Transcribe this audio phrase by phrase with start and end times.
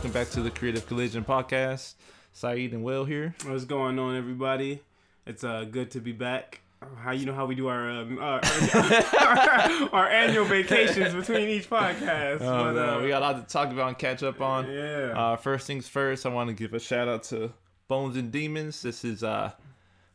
[0.00, 1.92] Welcome back to the Creative Collision Podcast.
[2.32, 3.34] Saeed and Will here.
[3.44, 4.80] What's going on, everybody?
[5.26, 6.62] It's uh good to be back.
[7.02, 8.40] How you know how we do our um, our,
[9.20, 12.40] our, our annual vacations between each podcast?
[12.40, 14.72] Oh, But, uh, we got a lot to talk about and catch up on.
[14.72, 15.12] yeah.
[15.14, 17.52] Uh, first things first, I want to give a shout out to
[17.86, 18.80] Bones and Demons.
[18.80, 19.52] This is uh,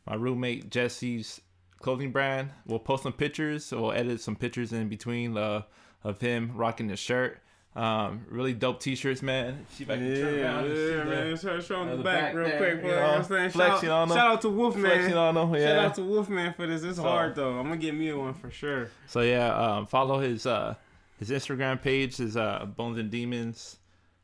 [0.08, 1.42] my roommate Jesse's
[1.78, 2.50] clothing brand.
[2.66, 3.66] We'll post some pictures.
[3.66, 5.62] So We'll edit some pictures in between uh,
[6.04, 7.38] of him rocking his shirt.
[7.76, 9.66] Um, really dope t-shirts, man.
[9.78, 11.38] If I yeah, turn around yeah, man.
[11.38, 12.84] Show, show uh, the the back, back real there, quick.
[12.86, 13.50] you know I'm saying?
[13.50, 14.18] flexing shout, on them.
[14.18, 14.86] shout out to Wolfman.
[14.86, 15.54] flexing on them.
[15.56, 15.60] Yeah.
[15.68, 16.84] Shout out to Wolfman for this.
[16.84, 17.58] It's So- hard though.
[17.60, 18.90] I'm gonna get me one for sure.
[19.08, 20.76] So yeah, um, follow his uh,
[21.20, 22.16] his Instagram page.
[22.18, 23.78] His uh, Bones and Demons.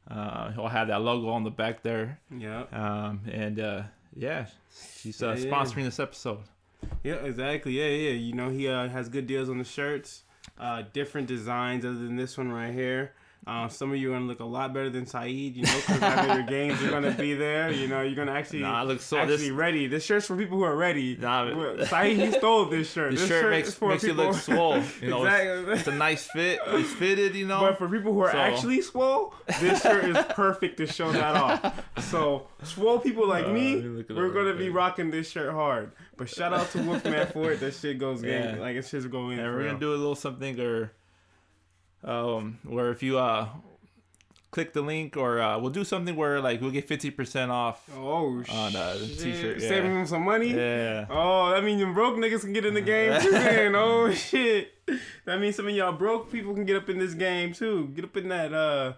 [0.10, 2.20] Uh, he'll have that logo on the back there.
[2.36, 2.64] Yeah.
[2.72, 3.84] Um, and uh,
[4.16, 4.46] yeah,
[5.02, 5.52] he's uh, Yeah, yeah.
[5.52, 6.40] sponsoring this episode.
[7.04, 7.74] Yeah, exactly.
[7.74, 8.12] Yeah, yeah.
[8.14, 10.24] You know, he uh, has good deals on the shirts.
[10.60, 13.14] Uh, different designs other than this one right here.
[13.47, 16.28] Uh, some of you are gonna look a lot better than Saeed, you know, because
[16.38, 17.72] your games are gonna be there.
[17.72, 19.17] You know, you're gonna actually Nah, I look so.
[19.17, 19.88] actually This, ready.
[19.88, 21.17] This shirt's for people who are ready.
[21.17, 23.12] Nah, Saeed, he stole this shirt.
[23.14, 24.84] this This shirt is makes for makes you people- look swole.
[25.02, 25.73] You know, exactly.
[25.73, 26.59] it's a nice fit.
[26.67, 27.34] It's fitted.
[27.34, 27.62] You know.
[27.62, 31.36] But for people who are So- actually swole, this shirt is perfect to show that
[31.36, 31.84] off.
[32.12, 35.31] So swole people like Uh, me, let me look it we're gonna be rocking this
[35.31, 35.94] shirt hard.
[36.16, 37.59] But shout out to Wolfman for it.
[37.62, 38.52] That shit goes Yeah.
[38.52, 38.59] game.
[38.59, 39.38] Like it's just going.
[39.38, 39.67] for we're real.
[39.69, 40.92] gonna do a little something or
[42.04, 43.48] um where if you uh
[44.52, 47.90] click the link or uh we'll do something where like we'll get fifty percent off.
[47.96, 49.20] Oh On, uh, the shit!
[49.20, 49.68] t-shirt, yeah.
[49.68, 50.53] Saving them some money.
[50.53, 51.06] Yeah.
[51.09, 53.31] Oh, that means them broke niggas can get in the game too.
[53.31, 54.74] Then oh shit,
[55.25, 57.92] that means some of y'all broke people can get up in this game too.
[57.96, 58.94] Get up in that uh,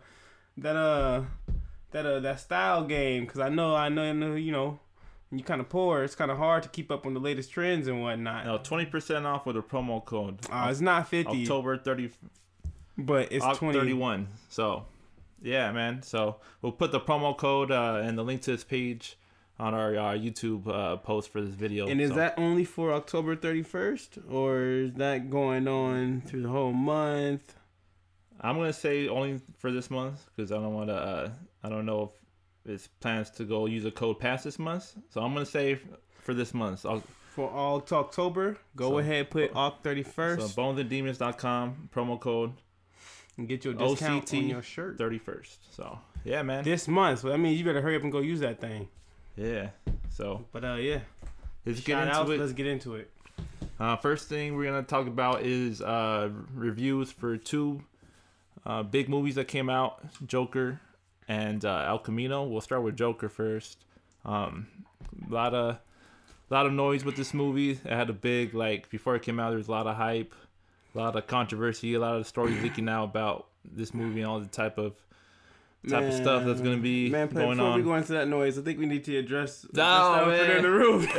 [0.57, 1.23] that uh,
[1.91, 3.27] that uh, that style game.
[3.27, 4.79] Cause I know, I know, I know, you know,
[5.29, 7.51] when you kind of poor, it's kind of hard to keep up on the latest
[7.51, 8.45] trends and whatnot.
[8.45, 10.39] No, twenty percent off with a promo code.
[10.50, 12.09] Uh, it's not fifty, October thirty
[12.97, 13.77] but it's Oct- twenty.
[13.79, 14.27] 31.
[14.49, 14.85] So,
[15.41, 16.01] yeah, man.
[16.03, 19.17] So we'll put the promo code uh, and the link to this page
[19.59, 21.87] on our uh, YouTube uh, post for this video.
[21.87, 26.41] And is So, that only for October thirty first, or is that going on through
[26.43, 27.55] the whole month?
[28.41, 30.95] I'm gonna say only for this month because I don't want to.
[30.95, 31.29] Uh,
[31.63, 32.11] I don't know
[32.65, 34.93] if it's plans to go use a code past this month.
[35.09, 35.79] So I'm gonna say
[36.21, 36.85] for this month.
[36.85, 40.05] I'll, For all to October, go So- ahead put Oct31st.
[40.05, 42.53] so first bonesanddemons.com promo code
[43.38, 44.97] and get your discount OCT on your shirt.
[44.97, 45.57] 31st.
[45.71, 46.63] So yeah, man.
[46.63, 47.19] this month.
[47.19, 48.88] So that means you better hurry up and go use that thing.
[49.35, 49.69] Yeah.
[50.09, 50.99] So But uh, yeah,
[51.66, 52.29] let's get into out.
[52.29, 52.39] it.
[52.39, 53.09] Let's get into it.
[53.79, 57.83] Uh, first thing we're gonna talk about is uh, reviews for two
[58.66, 60.79] uh, big movies that came out: Joker
[61.27, 62.44] and uh, El Camino.
[62.44, 63.83] We'll start with Joker first.
[64.25, 64.67] Um,
[65.29, 65.77] a lot of
[66.50, 67.71] a lot of noise with this movie.
[67.71, 69.50] It had a big like before it came out.
[69.50, 70.33] There was a lot of hype,
[70.93, 74.39] a lot of controversy, a lot of stories leaking out about this movie and all
[74.39, 74.93] the type of
[75.89, 77.77] type of stuff that's gonna be man, going before on.
[77.77, 80.57] we go into that noise, I think we need to address the Oh, elephant man.
[80.57, 81.07] in the room.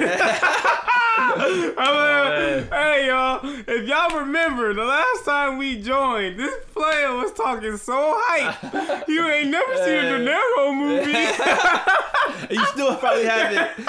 [1.16, 7.32] Like, oh, hey y'all, if y'all remember the last time we joined, this player was
[7.32, 9.06] talking so hype.
[9.08, 11.12] You ain't never seen a De Niro movie.
[12.54, 13.70] you still probably haven't.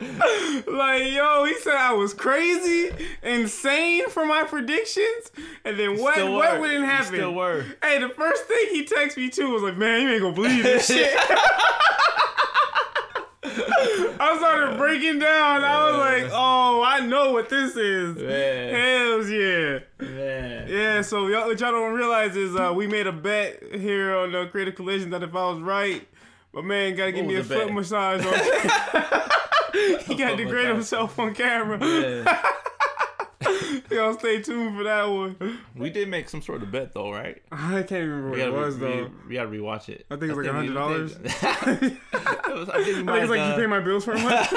[0.66, 2.90] like yo, he said I was crazy,
[3.22, 5.30] insane for my predictions,
[5.64, 6.14] and then what?
[6.14, 6.60] Still What were.
[6.60, 7.06] wouldn't You happen?
[7.14, 7.64] Still were.
[7.82, 10.62] Hey, the first thing he texted me to was like, "Man, you ain't gonna believe
[10.62, 11.14] this shit."
[13.46, 15.62] I started breaking down.
[15.64, 18.74] I was like, "Oh, I know what this is." Man.
[18.74, 20.68] Hells yeah, Man.
[20.68, 21.02] yeah.
[21.02, 24.46] So y'all, what y'all don't realize is uh, we made a bet here on the
[24.46, 26.06] Creative Collision that if I was right,
[26.52, 27.74] my man gotta give me a foot bet?
[27.74, 28.24] massage.
[28.24, 28.32] On
[30.06, 31.78] he got to degrade himself on camera.
[31.84, 32.42] Yeah.
[33.90, 35.58] Y'all stay tuned for that one.
[35.76, 37.42] We did make some sort of bet though, right?
[37.52, 39.10] I can't remember what it was re- though.
[39.28, 40.06] we gotta rewatch it.
[40.10, 41.20] I think it was like we- $100.
[42.48, 44.12] it was- I think we I might it's like you uh, pay my bills for
[44.12, 44.52] a month.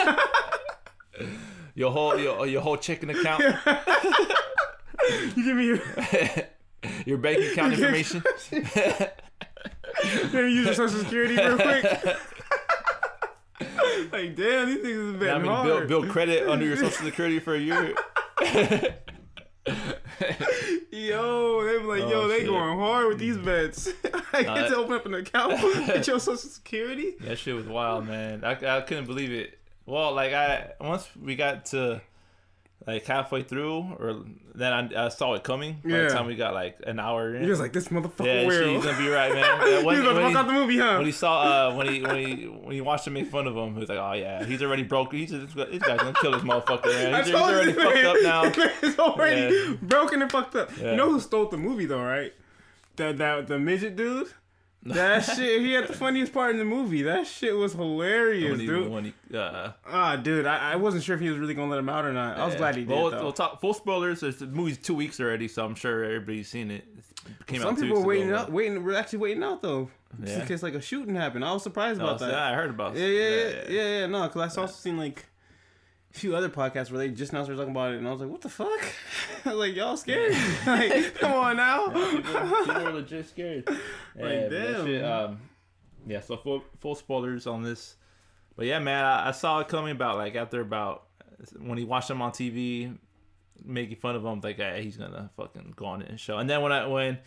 [1.76, 3.44] your whole your, your whole checking account,
[5.36, 5.80] you give me your,
[7.06, 8.24] your bank account information.
[8.52, 8.60] me
[10.34, 11.84] use your social security real quick.
[14.12, 15.30] like damn, these niggas is bad.
[15.30, 15.66] I mean, hard.
[15.68, 17.96] build, build credit under your social security for a year.
[20.92, 22.48] Yo, they be like, yo, Oh, they shit.
[22.48, 23.90] going hard with these bets.
[24.34, 27.16] I get that- to open up an account with your social security.
[27.22, 28.44] That shit was wild, man.
[28.44, 29.60] I, I couldn't believe it.
[29.86, 32.02] Well, like I once we got to
[32.86, 34.24] like halfway through, or
[34.56, 35.82] then I, I saw it coming.
[35.84, 37.44] By the time we got like an hour in.
[37.44, 39.44] He was like, this motherfucker yeah, shit, he's gonna be right, man.
[39.68, 40.96] Yeah, He when- was when fuck he- out the movie, huh?
[40.98, 41.42] when he saw
[41.72, 43.90] uh when he when he when he watched him make fun of him, he was
[43.90, 45.12] like, "Oh yeah, he's already broke.
[45.14, 46.86] He's just, this guy's gonna kill this motherfucker.
[46.86, 47.16] Man.
[47.24, 48.06] He's, he's already fucked man.
[48.06, 49.74] up now." It's already Yeah.
[49.82, 50.70] broken and fucked up.
[50.78, 50.92] Yeah.
[50.92, 52.34] You know who stole the movie though, right?
[52.96, 54.30] That that the midget dude.
[54.94, 57.02] That shit, he had the funniest part in the movie.
[57.02, 59.14] That shit was hilarious, he, dude.
[59.32, 61.90] he, uh, Ah, dude, I, I wasn't sure if he was really gonna let him
[61.90, 62.38] out or not.
[62.38, 62.58] I was yeah.
[62.60, 62.90] glad he did.
[62.94, 63.22] Well, though.
[63.24, 64.24] we'll talk full spoilers.
[64.24, 66.86] It's, the movie's two weeks already, so I'm sure everybody's seen it.
[67.26, 68.82] It came Some out people were waiting ago, out, waiting.
[68.84, 69.90] We're actually waiting out though,
[70.22, 70.42] just Yeah.
[70.42, 71.44] in case like a shooting happened.
[71.44, 72.32] I was surprised about Oh, that.
[72.32, 72.96] yeah, I heard about.
[72.96, 74.06] Yeah, yeah, yeah, yeah, yeah.
[74.06, 75.26] No, because I also seen like
[76.18, 78.30] few other podcasts where they just now started talking about it, and I was like,
[78.30, 78.94] "What the fuck?"
[79.46, 80.34] I was like, "Y'all scared?
[80.68, 82.24] like, come on now." people,
[82.66, 83.68] people were legit scared.
[83.68, 84.86] Like, damn.
[84.86, 85.40] shit, um,
[86.06, 87.96] yeah, so full, full spoilers on this.
[88.56, 91.04] But yeah, man, I, I saw it coming about like after about
[91.60, 92.98] when he watched him on TV,
[93.64, 96.38] making fun of him, like hey, he's gonna fucking go on the show.
[96.38, 97.20] And then when I when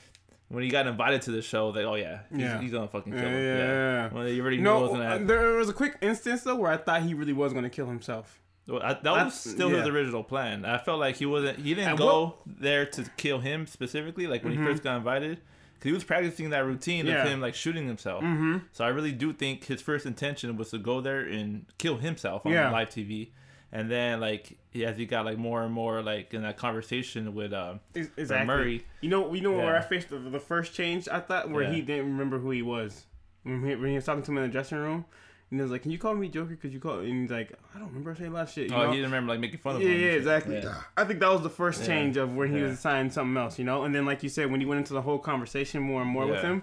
[0.49, 2.61] when he got invited to the show, like oh yeah, he's, Yeah.
[2.61, 3.45] he's gonna fucking kill Yeah, him.
[3.45, 4.13] yeah, yeah.
[4.13, 6.73] Well, you already knew it was gonna uh, there was a quick instance though where
[6.73, 8.41] I thought he really was gonna kill himself.
[8.67, 10.65] Well, I, that was still his original plan.
[10.65, 11.59] I felt like he wasn't.
[11.59, 14.27] He didn't And go what- there to kill him specifically.
[14.27, 14.59] Like when Mhm.
[14.61, 15.41] he first got invited,
[15.75, 17.23] because he was practicing that routine Yeah.
[17.23, 18.23] of him like shooting himself.
[18.23, 18.59] Mm-hmm.
[18.73, 22.45] So I really do think his first intention was to go there and kill himself
[22.47, 22.71] on Yeah.
[22.71, 23.33] live TV.
[23.73, 27.53] And then like as he got like more and more like in that conversation with
[27.53, 28.45] uh, Exactly.
[28.47, 31.09] Murray, You know, you know where I faced the, the first change.
[31.09, 31.73] I thought where Yeah.
[31.73, 33.07] he didn't remember who he was
[33.43, 35.05] when he, when he was talking to him in the dressing room,
[35.51, 36.51] and he was like, "Can you call me Joker?
[36.51, 38.77] Because you call." And he's like, "I don't remember saying a lot of shit." You
[38.77, 38.91] oh know?
[38.91, 39.95] he didn't remember like making fun of yeah, him.
[39.95, 40.57] and yeah, exactly.
[40.59, 40.75] Yeah.
[40.97, 41.87] I think that was the first Yeah.
[41.89, 42.65] change of when he Yeah.
[42.65, 43.85] was assigned something else, you know.
[43.85, 46.27] And then, like you said, when he went into the whole conversation more and more
[46.27, 46.63] with him,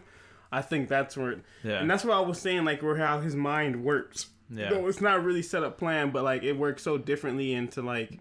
[0.52, 1.80] I think that's where, Yeah.
[1.82, 4.28] and that's what I was saying, like where how his mind works.
[4.50, 4.70] Yeah.
[4.70, 8.20] No, it's not really set up plan, but like it works so differently into like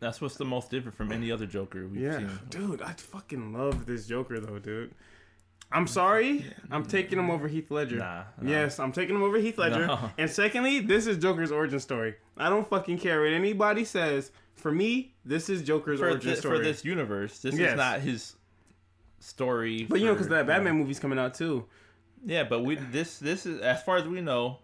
[0.00, 2.30] That's what's the most different from any other Joker we've Yeah, seen.
[2.50, 4.90] dude, I fucking love this Joker though, dude.
[5.74, 7.96] I'm sorry, I'm taking him over Heath Ledger.
[7.96, 8.50] Nah, nah.
[8.50, 9.86] Yes, I'm taking him over Heath Ledger.
[9.86, 10.10] No.
[10.18, 12.14] And secondly, this is Joker's origin story.
[12.36, 14.30] I don't fucking care what anybody says.
[14.54, 16.58] For me, this is Joker's For, origin thi- story.
[16.58, 17.70] for this universe, this Yes.
[17.72, 18.36] is not his
[19.18, 19.84] story.
[19.88, 21.66] but you know, because that Batman movie's coming out too.
[22.24, 24.58] Yeah, but we this this is as far as we know,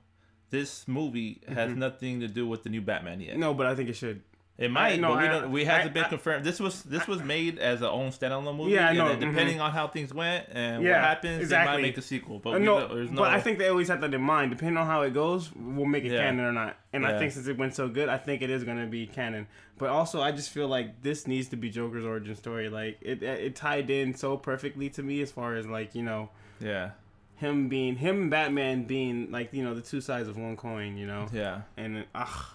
[0.50, 1.78] this movie has Mm-hmm.
[1.80, 3.36] nothing to do with the new Batman yet.
[3.38, 4.22] No, but I think it should.
[4.58, 5.52] It might, no, but we I- don't.
[5.52, 6.44] We hasn't been confirmed.
[6.44, 8.72] This was this was made as a own standalone movie.
[8.72, 11.96] Yeah, I know, depending on how things went and Yeah, what happens, they might make
[11.96, 12.40] a sequel.
[12.40, 13.12] But Uh, no, no.
[13.22, 14.50] but I think they always have that in mind.
[14.50, 16.24] Depending on how it goes, we'll make it Yeah.
[16.24, 16.76] canon or not.
[16.92, 19.06] And I think since it went so good, I think it is going to be
[19.06, 19.46] canon.
[19.78, 22.68] But also, I just feel like this needs to be Joker's origin story.
[22.68, 26.30] Like it, it tied in so perfectly to me as far as like you know
[26.58, 26.90] yeah,
[27.36, 30.96] him being him and Batman being like you know the two sides of one coin.
[30.96, 32.54] You know, yeah, and ah.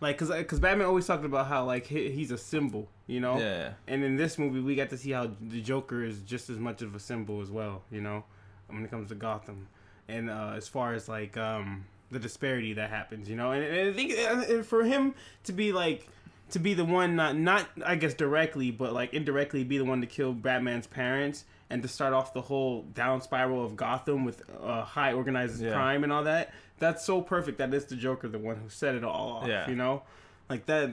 [0.00, 3.38] Like, cause, cause Batman always talked about how like he, he's a symbol, you know.
[3.38, 6.58] yeah, And in this movie, we got to see how the Joker is just as
[6.58, 8.22] much of a symbol as well, you know,
[8.68, 9.66] when it comes to Gotham,
[10.08, 13.90] and uh, as far as like um, the disparity that happens, you know, and, and
[13.90, 15.14] I think and for him
[15.44, 16.08] to be like
[16.50, 20.00] to be the one not not I guess directly, but like indirectly be the one
[20.00, 24.42] to kill Batman's parents and to start off the whole down spiral of Gotham with
[24.62, 25.72] uh, high organized Yeah.
[25.72, 26.52] crime and all that.
[26.78, 29.68] That's so perfect that it's the Joker, the one who set it all off, Yeah.
[29.68, 30.02] you know,
[30.48, 30.90] like that.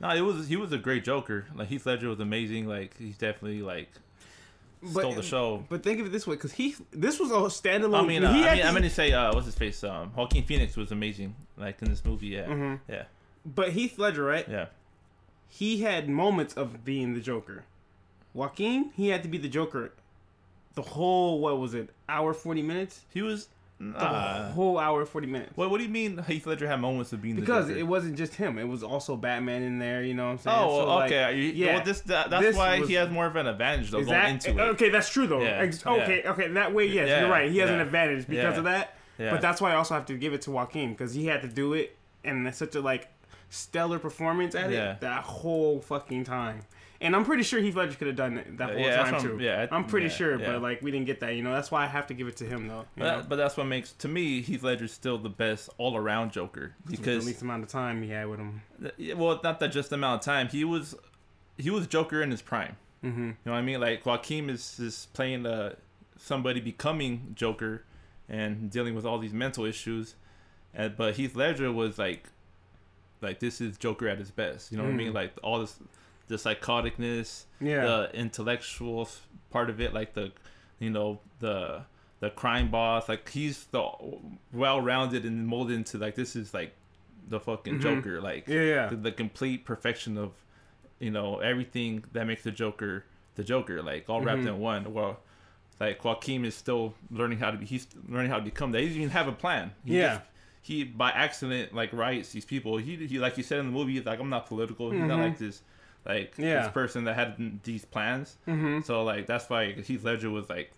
[0.00, 1.46] no, it was he was a great Joker.
[1.54, 2.66] Like Heath Ledger was amazing.
[2.66, 3.90] Like he's definitely like
[4.88, 5.64] stole the show.
[5.68, 8.04] But think of it this way, because he this was a standalone.
[8.04, 9.82] I mean, uh, he I mean, to- I'm gonna say, uh, what's his face?
[9.84, 11.34] Um, Joaquin Phoenix was amazing.
[11.56, 12.80] Like in this movie, yeah, Mhm.
[12.88, 13.04] yeah,
[13.44, 14.48] but Heath Ledger, right?
[14.48, 14.66] yeah.
[15.48, 17.64] He had moments of being the Joker.
[18.32, 19.92] Joaquin, he had to be the Joker.
[20.74, 21.90] The whole what was it?
[22.08, 23.00] Hour forty minutes.
[23.12, 23.48] He was.
[23.82, 25.52] The Uh, whole hour forty minutes.
[25.56, 27.80] what What do you mean Heath Ledger had moments of being Because the Joker?
[27.80, 30.02] it wasn't just him; it was also Batman in there.
[30.02, 30.56] You know what I'm saying?
[30.60, 31.36] Oh, So, like, okay.
[31.38, 31.74] You- yeah.
[31.76, 34.28] Well, this that, that's This why was- he has more of an advantage though going
[34.34, 34.60] into it.
[34.60, 35.40] Okay, that's true though.
[35.40, 35.92] Yeah, Ex- yeah.
[35.92, 36.48] okay, okay.
[36.48, 37.50] That way, yes, Yeah, you're right.
[37.50, 38.96] He has an advantage because of that.
[39.18, 41.48] But that's why I also have to give it to Joaquin because he had to
[41.48, 43.08] do it and such a like
[43.48, 46.60] stellar performance at it that whole fucking time.
[47.02, 49.22] And I'm pretty sure Heath Ledger could have done it that Yeah, whole yeah, time
[49.22, 49.28] too.
[49.30, 50.46] I'm- yeah, I'm pretty yeah, sure, yeah.
[50.52, 51.34] but like we didn't get that.
[51.34, 52.80] You know, that's why I have to give it to him though.
[52.80, 53.16] You But, know?
[53.20, 56.74] that- but that's what makes to me Heath Ledger's still the best all around Joker
[56.84, 58.60] With the because least amount of time he had with him.
[58.98, 60.94] yeah, well not that just amount of time he was
[61.56, 62.76] he was Joker in his prime.
[63.02, 63.20] Mm-hmm.
[63.28, 63.80] You know what I mean?
[63.80, 65.76] Like Joaquin is is playing uh,
[66.18, 67.84] somebody becoming Joker
[68.28, 70.14] and dealing with all these mental issues,
[70.74, 72.28] and, but Heath Ledger was like
[73.22, 74.70] like this is Joker at his best.
[74.70, 75.12] You know what I mean?
[75.12, 75.14] Mm.
[75.14, 75.78] Like all this
[76.30, 77.84] the psychoticness, Yeah.
[77.84, 79.08] the intellectual
[79.50, 80.32] part of it, like the
[80.78, 81.82] you know the
[82.20, 83.08] the crime boss.
[83.08, 83.82] Like he's the
[84.52, 86.72] well rounded and molded into like this is like
[87.28, 87.82] the fucking Mhm.
[87.82, 88.20] Joker.
[88.20, 88.86] Like yeah, yeah.
[88.88, 90.32] the, the complete perfection of
[90.98, 93.04] you know everything that makes the Joker
[93.36, 94.48] the Joker, like all wrapped Mhm.
[94.48, 94.92] in one.
[94.92, 95.20] Well,
[95.78, 97.64] like Joaquin is still learning how to be.
[97.66, 98.80] He's learning how to become that.
[98.80, 99.72] He doesn't even have a plan.
[99.84, 100.16] He Yeah.
[100.16, 100.26] just-
[100.62, 102.76] he by accident like writes these people.
[102.76, 103.94] He, he like you said in the movie.
[103.94, 104.90] He's like I'm not political.
[104.90, 105.22] He's not Mhm.
[105.28, 105.62] like this.
[106.06, 106.62] Like Yeah.
[106.62, 108.36] this person that had these plans.
[108.48, 108.80] Mm-hmm.
[108.82, 110.70] So like that's why Heath Ledger was like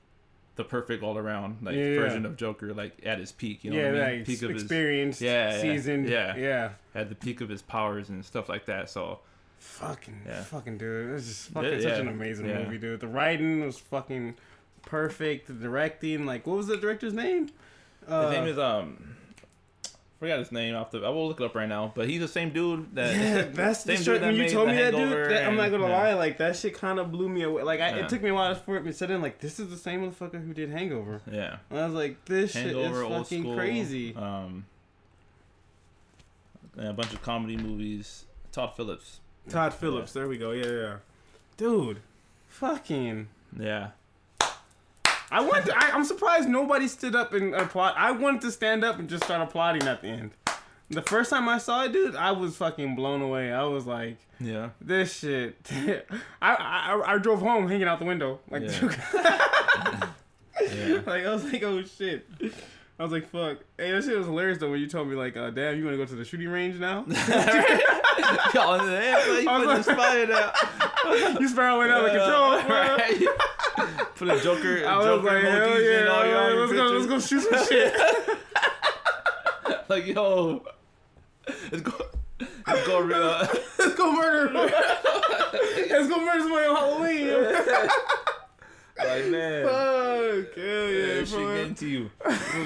[0.56, 2.00] the perfect all around like Yeah, yeah.
[2.00, 3.64] version of Joker, like at his peak.
[3.64, 4.18] You know yeah, what I mean?
[4.18, 6.08] like peak of his experienced, Yeah, yeah, seasoned.
[6.08, 6.36] yeah.
[6.36, 6.70] yeah.
[6.94, 8.90] at the peak of his powers and stuff like that.
[8.90, 9.20] So
[9.58, 10.42] Fucking, Yeah.
[10.42, 12.64] fucking dude, it was just fucking Yeah, such yeah, an amazing yeah.
[12.64, 12.98] movie, dude.
[12.98, 14.34] The writing was fucking
[14.84, 15.46] perfect.
[15.46, 17.48] The directing, like, what was the director's name?
[18.08, 19.16] Uh, his name is um.
[20.22, 21.00] Forgot his name off the.
[21.00, 23.12] I will look it up right now, but he's the same dude that.
[23.12, 24.04] Yeah, that's the same shit.
[24.04, 25.98] dude that When you told me that, dude, that, I'm not gonna yeah.
[25.98, 26.14] lie.
[26.14, 27.64] Like that shit kind of blew me away.
[27.64, 28.04] Like I, Yeah.
[28.04, 29.20] it took me a while for it to set in.
[29.20, 31.22] Like this is the same motherfucker who did Hangover.
[31.28, 31.56] Yeah.
[31.70, 33.56] And I was like, this Hangover, shit is fucking school.
[33.56, 34.14] crazy.
[34.14, 34.64] Um.
[36.78, 38.24] a bunch of comedy movies.
[38.52, 39.18] Todd Phillips.
[39.48, 40.12] Todd Phillips.
[40.12, 40.52] There we go.
[40.52, 40.96] Yeah, yeah.
[41.56, 41.98] Dude,
[42.46, 43.26] fucking.
[43.58, 43.88] Yeah.
[45.32, 45.64] I want.
[45.66, 47.94] To, I, I'm surprised nobody stood up and applaud.
[47.96, 50.30] I wanted to stand up and just start applauding at the end.
[50.90, 53.50] The first time I saw it, dude, I was fucking blown away.
[53.50, 54.70] I was like, Yeah.
[54.80, 55.56] this shit.
[56.42, 58.64] I, I I drove home hanging out the window like.
[60.60, 61.00] Yeah.
[61.06, 62.26] like I was like, oh shit.
[62.98, 63.58] I was like, fuck.
[63.78, 65.94] Hey, that shit was hilarious though when you told me like, uh, damn, you want
[65.94, 67.04] to go to the shooting range now?
[68.54, 71.40] Y'all you put the spider down.
[71.40, 72.58] you sparrow went out of control.
[72.68, 73.48] Right.
[74.16, 77.20] Put a Joker, I Joker like, emojis in all yeah, your let's go, let's go
[77.20, 77.94] shoot some shit.
[79.88, 80.64] Like yo,
[81.70, 81.92] let's go,
[82.66, 83.08] let's go.
[83.12, 83.46] Uh,
[83.78, 84.52] let's go murder.
[84.54, 87.28] let's go murder somebody on Halloween.
[88.98, 89.64] like man.
[89.64, 91.56] Fuck, hell yeah, Yeah, shit bro.
[91.56, 92.10] getting to you.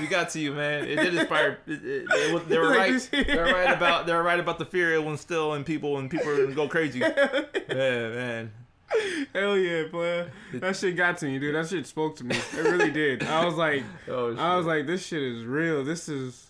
[0.01, 0.85] We got to you, man.
[0.85, 1.59] It did inspire.
[1.67, 3.09] It, it, it was, they were right.
[3.11, 4.07] They were right about.
[4.07, 7.01] They were right about the fear it will instill in people, and people go crazy.
[7.01, 7.11] Yeah,
[7.69, 8.53] man.
[9.35, 10.31] Hell yeah, player.
[10.55, 11.55] That shit got to me, dude.
[11.55, 12.37] That shit spoke to me.
[12.37, 13.23] It really did.
[13.25, 14.35] I was like, Oh.
[14.37, 15.85] I was like, this shit is real.
[15.85, 16.47] This is.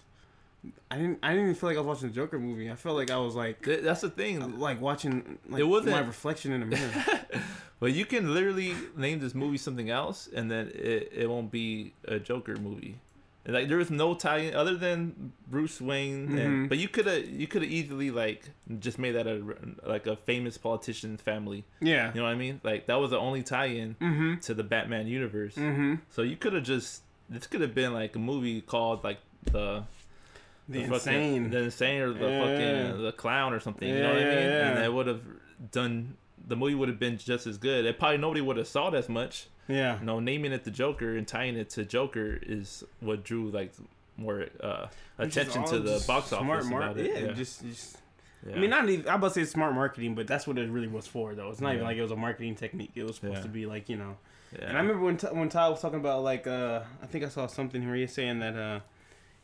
[0.90, 1.18] I didn't.
[1.22, 2.70] I didn't even feel like I was watching a Joker movie.
[2.70, 4.42] I felt like I was like, Th- that's the thing.
[4.42, 6.92] Uh, like watching like It wasn't- my reflection in a mirror.
[7.78, 11.92] But you can literally name this movie something else, and then it, it won't be
[12.06, 12.96] a Joker movie.
[13.48, 16.40] Like there was no tie in other than Bruce Wayne, Mhm.
[16.44, 18.50] and, but you could have you could have easily like
[18.80, 19.40] just made that a
[19.84, 21.64] like a famous politician family.
[21.80, 22.08] Yeah.
[22.12, 22.60] You know what I mean?
[22.64, 24.40] Like that was the only tie-in Mm-hmm.
[24.40, 25.54] to the Batman universe.
[25.54, 25.94] Mm-hmm.
[26.10, 29.84] So you could have just this could have been like a movie called like the
[30.68, 31.50] The, fucking- insane.
[31.50, 32.40] the insane or the Yeah.
[32.90, 33.88] fucking the clown or something.
[33.88, 34.48] you know Yeah, what I yeah, mean?
[34.48, 34.84] And yeah.
[34.86, 35.22] it would have
[35.70, 36.16] done
[36.48, 37.84] the movie would have been just as good.
[37.86, 39.46] It probably nobody would have saw it as much.
[39.68, 39.98] Yeah.
[39.98, 43.72] You know, naming it the Joker and tying it to Joker is what drew like
[44.16, 44.86] more uh,
[45.18, 47.06] attention to the box office mar- about it.
[47.12, 47.98] Yeah, Yeah, just, just.
[48.46, 48.56] yeah.
[48.56, 49.08] I mean, not even.
[49.08, 51.50] I'm about to say smart marketing, but that's what it really was for, though.
[51.50, 52.92] It's not even like it was a marketing technique.
[52.94, 53.42] It was supposed Yeah.
[53.42, 54.16] to be like you know.
[54.58, 54.66] yeah.
[54.68, 57.28] And I remember when T- when Todd was talking about like uh I think I
[57.28, 58.80] saw something where he was saying that uh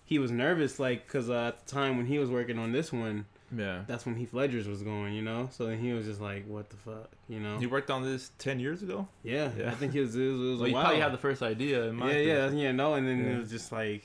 [0.05, 2.93] he was nervous like because uh, at the time when he was working on this
[2.93, 3.82] one yeah.
[3.87, 6.71] that's when Heath Ledger's was going you know so then he was just like what
[6.71, 9.06] the fuck you know You worked on this ten years ago.
[9.23, 9.68] yeah, Yeah.
[9.71, 11.18] I think it was it was, it was Well, a you while probably had the
[11.18, 11.85] first idea.
[11.85, 13.32] In yeah my yeah yeah no and then Yeah.
[13.32, 14.04] it was just like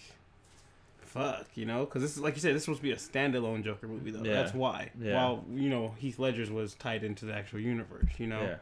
[0.99, 2.95] fuck you know because this is like you said this is supposed to be a
[2.97, 4.33] standalone Joker movie though Yeah.
[4.33, 5.15] that's why Yeah.
[5.15, 8.55] while you know Heath Ledger's was tied into the actual universe you know Yeah.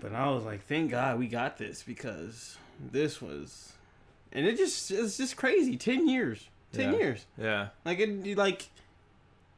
[0.00, 2.56] But I was like, thank God we got this because
[2.90, 3.74] this was,
[4.32, 5.76] and it just it's just crazy.
[5.76, 6.98] Ten years, ten Yeah.
[6.98, 7.26] years.
[7.36, 7.68] Yeah.
[7.84, 8.70] Like it, like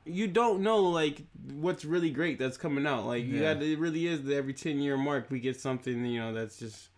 [0.05, 1.23] you don't know like
[1.55, 3.07] what's really great that's coming out.
[3.07, 3.55] Like you Yeah.
[3.55, 6.59] got it really is the every ten year mark we get something you know that's
[6.59, 6.89] just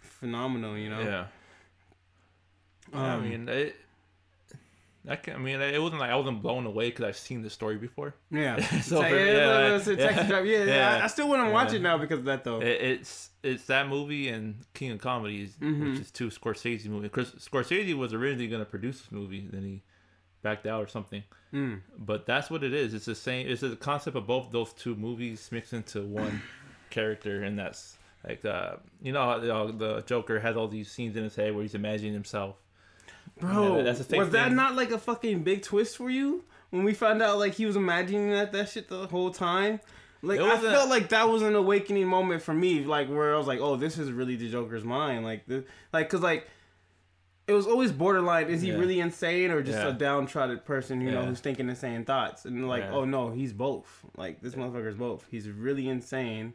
[0.00, 0.76] phenomenal.
[0.76, 1.00] You know.
[1.00, 1.24] Yeah.
[2.92, 3.76] I Um, mean, it,
[5.08, 7.50] I, can, I mean, it wasn't like I wasn't blown away because I've seen the
[7.50, 8.14] story before.
[8.30, 8.56] Yeah.
[8.60, 10.40] So It's like, yeah, yeah, yeah.
[10.42, 10.98] Yeah, yeah.
[11.00, 12.60] I, I still want to watch it now because of that though.
[12.60, 15.90] It, it's it's that movie and King of Comedies, Mhm.
[15.92, 17.10] which is two Scorsese movies.
[17.12, 19.82] Chris, Scorsese was originally going to produce this movie, then he
[20.42, 21.22] backed out or something.
[21.52, 21.80] Mm.
[21.98, 22.94] But that's what it is.
[22.94, 23.46] It's the same.
[23.48, 26.42] It's the concept of both those two movies mixed into one
[26.90, 31.16] character, and that's like uh, you know, how the, the Joker has all these scenes
[31.16, 32.56] in his head where he's imagining himself.
[33.38, 34.56] Bro, Yeah, that's the same was that thing.
[34.56, 37.76] not like a fucking big twist for you when we found out like he was
[37.76, 39.80] imagining that that shit the whole time?
[40.24, 43.48] Like I felt like that was an awakening moment for me, like where I was
[43.48, 46.46] like, oh, this is really the Joker's mind, like the like because like
[47.48, 48.48] it was always borderline.
[48.48, 49.88] Is he really insane or just Yeah.
[49.88, 52.44] a downtrodden person, you know, who's thinking insane thoughts?
[52.44, 52.92] And like, Yeah.
[52.92, 54.04] oh no, he's both.
[54.16, 55.26] Like this motherfucker's both.
[55.30, 56.52] He's really insane.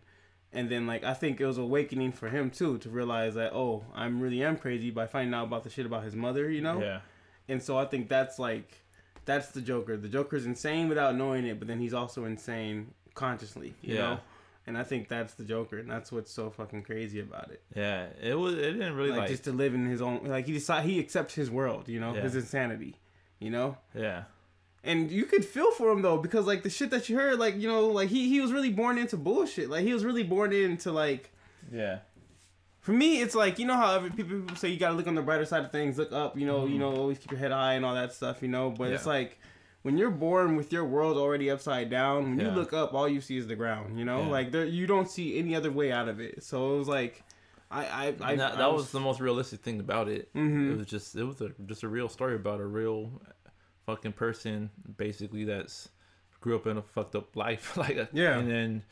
[0.53, 3.83] And then like I think it was awakening for him too to realize that oh
[3.93, 6.79] I'm really am crazy by finding out about the shit about his mother you know
[6.81, 7.01] Yeah,
[7.49, 8.77] and so I think that's like
[9.25, 9.97] that's the Joker.
[9.97, 14.01] The Joker's insane without knowing it, but then he's also insane consciously, you Yeah.
[14.01, 14.19] know?
[14.67, 17.61] And I think that's the Joker, and that's what's so fucking crazy about it.
[17.75, 18.07] yeah.
[18.21, 18.53] It was.
[18.55, 19.29] It didn't really Like, like.
[19.29, 22.13] just to live in his own like he decide he accepts his world, you know,
[22.13, 22.21] Yeah.
[22.21, 22.95] his insanity.
[23.39, 23.77] You know?
[23.95, 24.23] yeah,
[24.83, 27.55] And you could feel for him though, because like the shit that you heard, like,
[27.55, 29.69] you know, like he, he was really born into bullshit.
[29.69, 31.31] Like he was really born into like
[31.71, 31.99] yeah,
[32.79, 35.13] For me, it's like you know how every people, people say you gotta look on
[35.15, 37.51] the brighter side of things, look up, you know, you know, always keep your head
[37.51, 38.71] high and all that stuff, you know.
[38.71, 39.09] But it's Mm-hmm.
[39.09, 39.39] Like
[39.83, 43.21] when you're born with your world already upside down, when you look up, all you
[43.21, 44.21] see is the ground, you know.
[44.23, 44.27] Yeah.
[44.27, 46.43] Like there, you don't see any other way out of it.
[46.43, 47.23] So it was like,
[47.71, 50.33] I, I, I that, I that was the most realistic thing about it.
[50.33, 50.73] Mhm.
[50.73, 53.11] It was just it was a, just a real story about a real
[53.85, 55.89] fucking person, basically that's
[56.41, 58.37] grew up in a fucked up life, like a, Yeah.
[58.39, 58.83] and then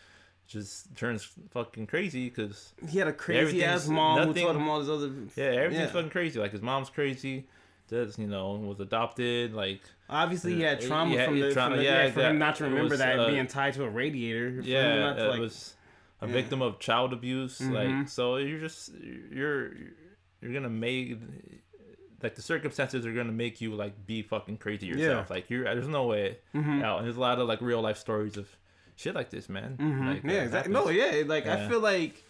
[0.48, 4.70] just turns fucking crazy because he had a crazy ass mom who nothing- told him
[4.70, 5.12] all this other.
[5.36, 5.94] yeah, everything's Yeah.
[5.94, 6.40] fucking crazy.
[6.40, 7.48] Like his mom's crazy.
[7.88, 11.70] Does you know was adopted like Obviously, he had Yeah, trauma yeah, from the, trauma,
[11.76, 13.84] from the yeah, yeah, for him not to remember was, that uh, being tied to
[13.84, 14.62] a radiator.
[14.64, 15.76] Yeah not to, it like- was
[16.22, 16.34] a Yeah.
[16.34, 18.10] victim of child abuse like Mhm.
[18.10, 18.92] so you're just
[19.32, 19.72] you're
[20.42, 21.18] you're gonna make
[22.24, 25.88] like the circumstances are gonna make you like be fucking crazy yourself like you're there's
[25.88, 26.82] no way Mhm.
[26.84, 28.48] out and there's a lot of like real life stories of
[28.96, 30.08] shit like this man Mhm.
[30.14, 30.74] like, yeah, exactly.
[30.74, 30.86] happens.
[30.88, 32.24] No, yeah, like I feel like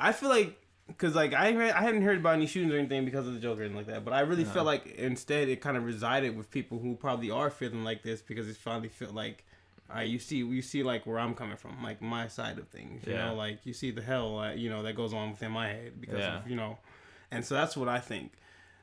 [0.00, 0.58] I feel like
[0.90, 3.62] because like I I hadn't heard about any shootings or anything because of the Joker
[3.62, 4.50] and like that, but I really No.
[4.50, 8.20] felt like instead it kind of resided with people who probably are feeling like this
[8.22, 9.44] because it finally felt like.
[9.88, 12.68] All right, you see, you see, like where I'm coming from, like my side of
[12.68, 13.04] things.
[13.08, 13.30] You Yeah.
[13.30, 16.00] know, like you see the hell, uh, you know, that goes on within my head
[16.00, 16.36] because Yeah.
[16.36, 16.78] of you know,
[17.32, 18.34] and so that's what I think.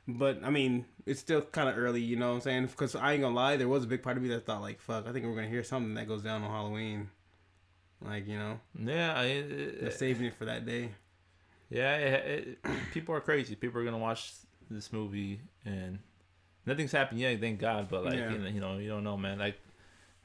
[0.06, 2.66] But I mean, it's still kind of early, you know what I'm saying?
[2.66, 4.82] Because I ain't gonna lie, there was a big part of me that thought like,
[4.82, 7.08] fuck, I think we're gonna hear something that goes down on Halloween,
[8.04, 10.90] like you know, yeah I, it, they're saving it for that day.
[11.70, 14.32] Yeah it, it, people are crazy people are gonna watch
[14.70, 15.98] this movie and
[16.66, 18.30] nothing's happened yet thank god but like Yeah.
[18.32, 19.58] you, know, you know you don't know man like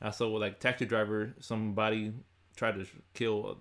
[0.02, 2.14] I saw like taxi driver somebody
[2.56, 3.60] tried to kill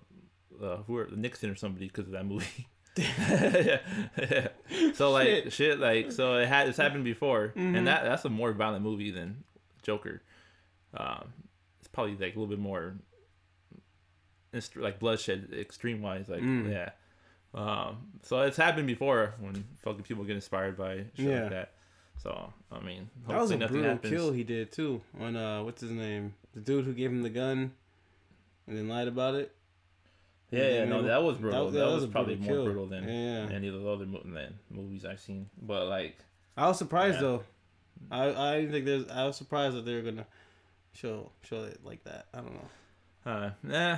[0.61, 3.79] uh who Nixon or somebody because of that movie yeah,
[4.17, 4.47] yeah.
[4.93, 5.53] So like Shit.
[5.53, 5.79] shit.
[5.79, 7.75] like so it had it's happened before, Mhm.
[7.77, 9.43] and that that's a more violent movie than
[9.81, 10.21] Joker.
[10.93, 11.33] Um,
[11.79, 12.93] it's probably like a little bit more,
[14.75, 16.71] like bloodshed, extreme wise, like Mm.
[16.71, 16.89] yeah.
[17.53, 21.41] Um, so it's happened before when fucking people get inspired by shit Yeah.
[21.41, 21.71] like that.
[22.21, 24.13] So I mean, That was a hopefully nothing brutal happens.
[24.13, 25.01] kill he did too.
[25.19, 26.33] On uh, what's his name?
[26.53, 27.71] The dude who gave him the gun,
[28.67, 29.53] and then lied about it.
[30.51, 31.71] Yeah, yeah, no, that was brutal.
[31.71, 32.63] That, that was, was probably more kill.
[32.65, 33.49] brutal than Yeah.
[33.51, 35.49] any of the other than movies I've seen.
[35.61, 36.17] But like,
[36.55, 37.21] I was surprised Yeah.
[37.21, 37.43] though.
[38.11, 39.07] I I didn't think there's.
[39.09, 40.27] I was surprised that they were gonna
[40.93, 42.27] show show it like that.
[42.33, 43.31] I don't know.
[43.31, 43.97] Uh, nah,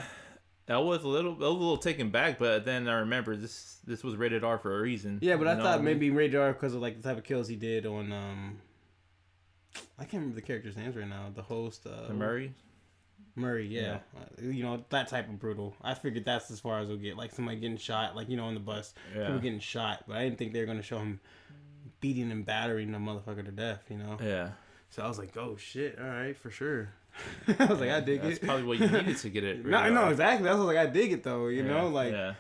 [0.68, 4.16] I was a little, a little taken back, but then I remember this, this was
[4.16, 5.20] rated R for a reason.
[5.22, 7.86] Yeah, but I thought maybe radar because of like the type of kills he did
[7.86, 8.58] on um.
[10.00, 11.32] I can't remember the character's names right now.
[11.34, 12.54] The host, uh, the Murray.
[13.36, 14.00] Murray, yeah.
[14.16, 15.76] Uh, You know that type of brutal.
[15.82, 17.18] I figured that's as far as we'll get.
[17.18, 20.06] Like somebody getting shot, like you know, on the bus, Yeah, people getting shot.
[20.08, 21.20] But I didn't think they were gonna show him
[22.00, 23.84] beating and battering the motherfucker to death.
[23.90, 24.18] You know.
[24.22, 24.52] yeah.
[24.90, 26.90] So I was like, oh shit, all right, for sure.
[27.60, 28.42] I was like, I dig That's it.
[28.42, 29.66] That's probably what you needed to get it.
[29.66, 30.12] No, I rated know R.
[30.12, 30.44] exactly.
[30.46, 31.48] That's what I was like I dig it though.
[31.48, 32.34] You Yeah, know, like yeah,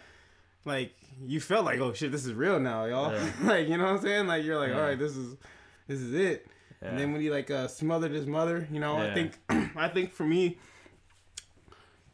[0.65, 3.13] like you felt like, oh shit, this is real now, y'all.
[3.13, 3.29] Yeah.
[3.43, 4.27] like you know what I'm saying?
[4.27, 5.35] Like you're like, all right, this is
[5.87, 6.47] this is it.
[6.81, 9.39] And then when he like uh, smothered his mother, you know, I think
[9.75, 10.59] I think for me,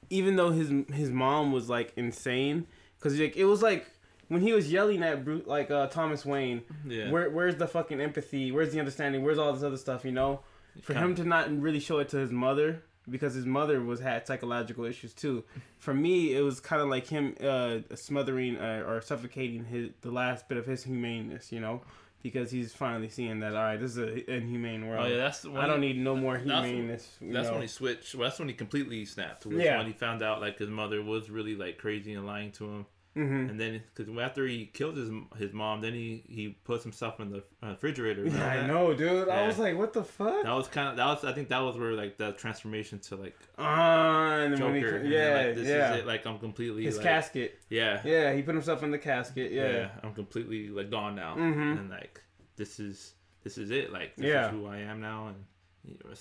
[0.09, 3.87] even though his his mom was like insane, because like it was like
[4.27, 7.09] when he was yelling at Bruce, like uh, Thomas Wayne, yeah.
[7.11, 8.51] where where's the fucking empathy?
[8.51, 9.23] Where's the understanding?
[9.23, 10.05] Where's all this other stuff?
[10.05, 10.39] You know,
[10.81, 14.27] for him to not really show it to his mother because his mother was had
[14.27, 15.43] psychological issues too.
[15.79, 20.11] For me, it was kind of like him uh, smothering uh, or suffocating his the
[20.11, 21.51] last bit of his humaneness.
[21.51, 21.81] You know,
[22.23, 25.05] because he's finally seeing that all right, this is an inhumane world.
[25.05, 27.17] Oh yeah, that's I don't he, need no more that's- humaneness.
[27.21, 27.53] That's know.
[27.53, 28.15] when he switched.
[28.15, 29.45] Well, that's when he completely snapped.
[29.47, 29.77] Yeah.
[29.77, 32.85] when he found out like his mother was really like crazy and lying to him.
[33.15, 33.49] Mhm.
[33.49, 37.29] And then, because after he killed his his mom, then he he puts himself in
[37.29, 38.25] the uh, refrigerator.
[38.25, 39.27] Yeah, I know, dude.
[39.27, 40.43] I was like, what the fuck?
[40.43, 43.17] That was kind of that was I think that was where like the transformation to
[43.17, 44.95] like and then when he- Joker.
[44.95, 45.93] and then, yeah, like, this yeah.
[45.93, 46.07] is it.
[46.07, 47.59] Like I'm completely His like, casket.
[47.69, 49.51] Yeah, Yeah, he put himself in the casket.
[49.51, 49.89] yeah, Yeah.
[50.03, 51.79] I'm completely like gone now, Mhm.
[51.79, 52.21] and like
[52.55, 53.91] this is this is it.
[53.91, 54.45] Like this Yeah.
[54.45, 55.35] is who I am now, and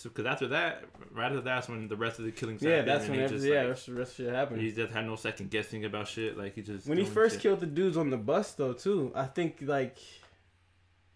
[0.03, 3.09] because after that, right after that's when the rest of the killings Yeah, happened, that's
[3.09, 4.61] when he every, just, yeah, like, that's the rest of shit happened.
[4.63, 6.39] he just had no second guessing about shit.
[6.39, 7.43] Like he just when he first shit.
[7.43, 9.99] killed the dudes on the bus though too i think like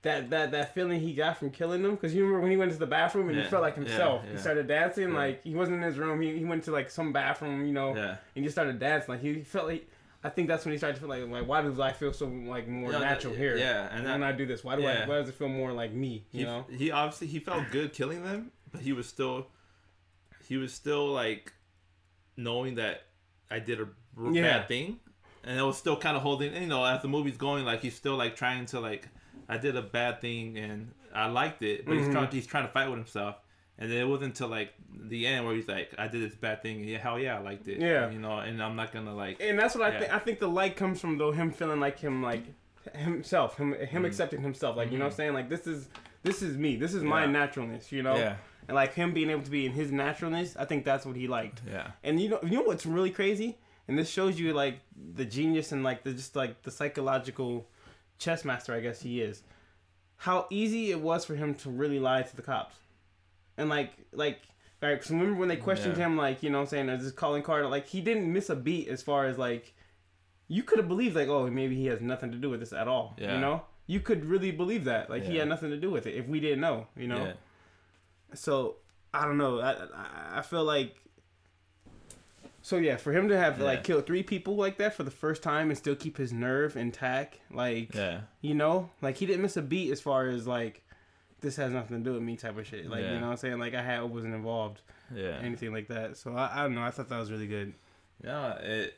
[0.03, 2.71] that that that feeling he got from killing them because you remember when he went
[2.73, 5.17] to the bathroom and he felt like yeah, himself he started dancing Yeah.
[5.17, 7.97] like he wasn't in his room he, he went to like some bathroom you know
[7.97, 9.89] yeah, and he just started dancing like he felt like
[10.25, 12.27] i think that's when he started to feel like like why does life feel so
[12.27, 14.83] like more Yeah, natural that- here yeah, and when that- i do this why do
[14.83, 15.03] yeah.
[15.05, 17.63] i why does it feel more like me you he, know he obviously he felt
[17.71, 19.47] good killing them, but he was still
[20.49, 21.53] he was still like
[22.37, 23.03] knowing that
[23.51, 23.89] I did a
[24.33, 24.43] Yeah.
[24.59, 24.99] bad thing,
[25.45, 26.55] and it was still kind of holding.
[26.55, 29.09] You know, as the movie's going, like he's still like trying to like
[29.49, 32.13] I did a bad thing and I liked it, but he's Mhm.
[32.13, 33.37] trying he's trying to fight with himself,
[33.79, 36.63] And then it wasn't until like the end where he's like, "I did this bad
[36.63, 36.85] thing.
[36.85, 37.81] Yeah, hell yeah, I liked it.
[37.81, 38.09] Yeah.
[38.11, 39.99] you know, and I'm not gonna like, And that's what I Yeah.
[40.01, 40.13] think.
[40.15, 42.45] I think the like comes from though him feeling like him, like
[42.95, 44.07] himself, him, him Mm.
[44.07, 44.77] accepting himself.
[44.77, 45.89] Like you know, what I'm saying like this is
[46.23, 46.77] this is me.
[46.77, 47.91] This is my naturalness.
[47.91, 48.37] You know, yeah,
[48.69, 50.57] and like him being able to be in his naturalness.
[50.57, 51.63] I think that's what he liked.
[51.69, 53.59] yeah, And you know, you know what's really crazy,
[53.89, 54.79] and this shows you like
[55.15, 57.67] the genius and like the just like the psychological
[58.19, 59.43] chess master, I guess he is.
[60.19, 62.77] How easy it was for him to really lie to the cops,
[63.57, 64.41] and like like.
[64.83, 66.05] Right, 'cause remember when they questioned Yeah.
[66.05, 68.51] him, like you know, what I'm saying, as this calling card, like he didn't miss
[68.51, 69.73] a beat as far as like,
[70.47, 72.87] you could have believed like, oh, maybe he has nothing to do with this at
[72.87, 73.17] all.
[73.17, 73.35] Yeah.
[73.35, 76.15] You know, you could really believe that, like he had nothing to do with it
[76.17, 76.87] if we didn't know.
[76.99, 77.33] You know, yeah.
[78.35, 78.77] so
[79.15, 79.61] I don't know.
[79.61, 80.97] I I, I feel like.
[82.61, 83.65] So yeah, for him to have Yeah.
[83.65, 86.77] like killed three people like that for the first time and still keep his nerve
[86.77, 88.21] intact, like yeah.
[88.43, 90.83] you know, like he didn't miss a beat as far as like
[91.45, 92.89] this has nothing to do with me type of shit.
[92.91, 93.13] Like Yeah.
[93.15, 93.59] you know what I'm saying?
[93.61, 94.81] Like I had wasn't involved
[95.15, 95.39] Yeah.
[95.43, 96.17] anything like that.
[96.17, 96.83] So I, I don't know.
[96.83, 97.75] I thought that was really good.
[98.23, 98.95] Yeah, it.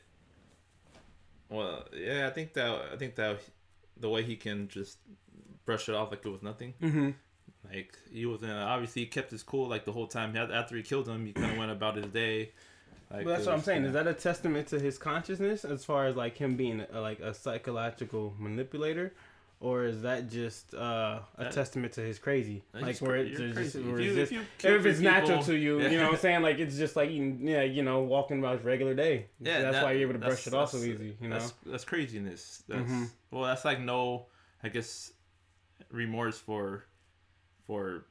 [1.49, 3.39] Well, yeah, I think that I think that
[3.99, 4.97] the way he can just
[5.65, 6.73] brush it off like it was nothing.
[6.81, 7.09] Mm-hmm.
[7.71, 10.35] Like he was in, obviously he kept his cool like the whole time.
[10.35, 12.51] After he killed him, he kind of went about his day.
[13.11, 13.85] Like But that's what I'm saying.
[13.85, 17.19] Is that a testament to his consciousness as far as like him being a, like
[17.21, 19.13] a psychological manipulator,
[19.59, 22.63] or is that just uh, a That- testament to his crazy?
[22.73, 25.43] Like where it, you're just, where If it's you- just if if it's three natural
[25.43, 25.89] to you, Yeah.
[25.89, 26.41] you know what I'm saying?
[26.43, 29.27] Like it's just like eating, yeah, you know, walking about his regular day.
[29.39, 31.17] Yeah, that's that- why you're able to brush it off so easy.
[31.19, 32.63] You know, That's that's craziness.
[32.67, 33.09] That's Mhm.
[33.31, 34.27] well, that's like no,
[34.63, 35.11] I guess,
[35.91, 36.85] remorse for,
[37.65, 38.05] for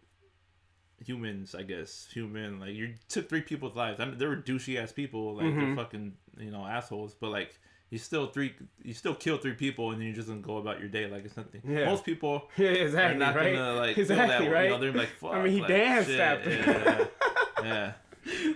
[1.05, 1.55] humans.
[1.55, 4.01] I guess human like you took three people's lives.
[4.01, 5.77] I mean, there were douchey ass people like they're Mhm.
[5.77, 7.59] fucking you know assholes, but like.
[7.91, 8.53] You still three.
[8.83, 11.25] You still kill three people, and then you just don't go about your day like
[11.25, 11.63] it's nothing.
[11.67, 11.85] Yeah.
[11.87, 13.55] Most people yeah, are exactly, not right?
[13.55, 14.65] gonna like Exactly, that right?
[14.65, 16.51] You know, they're like, Fuck, I mean, he like, danced shit, after.
[16.51, 17.05] Yeah,
[17.63, 17.93] yeah.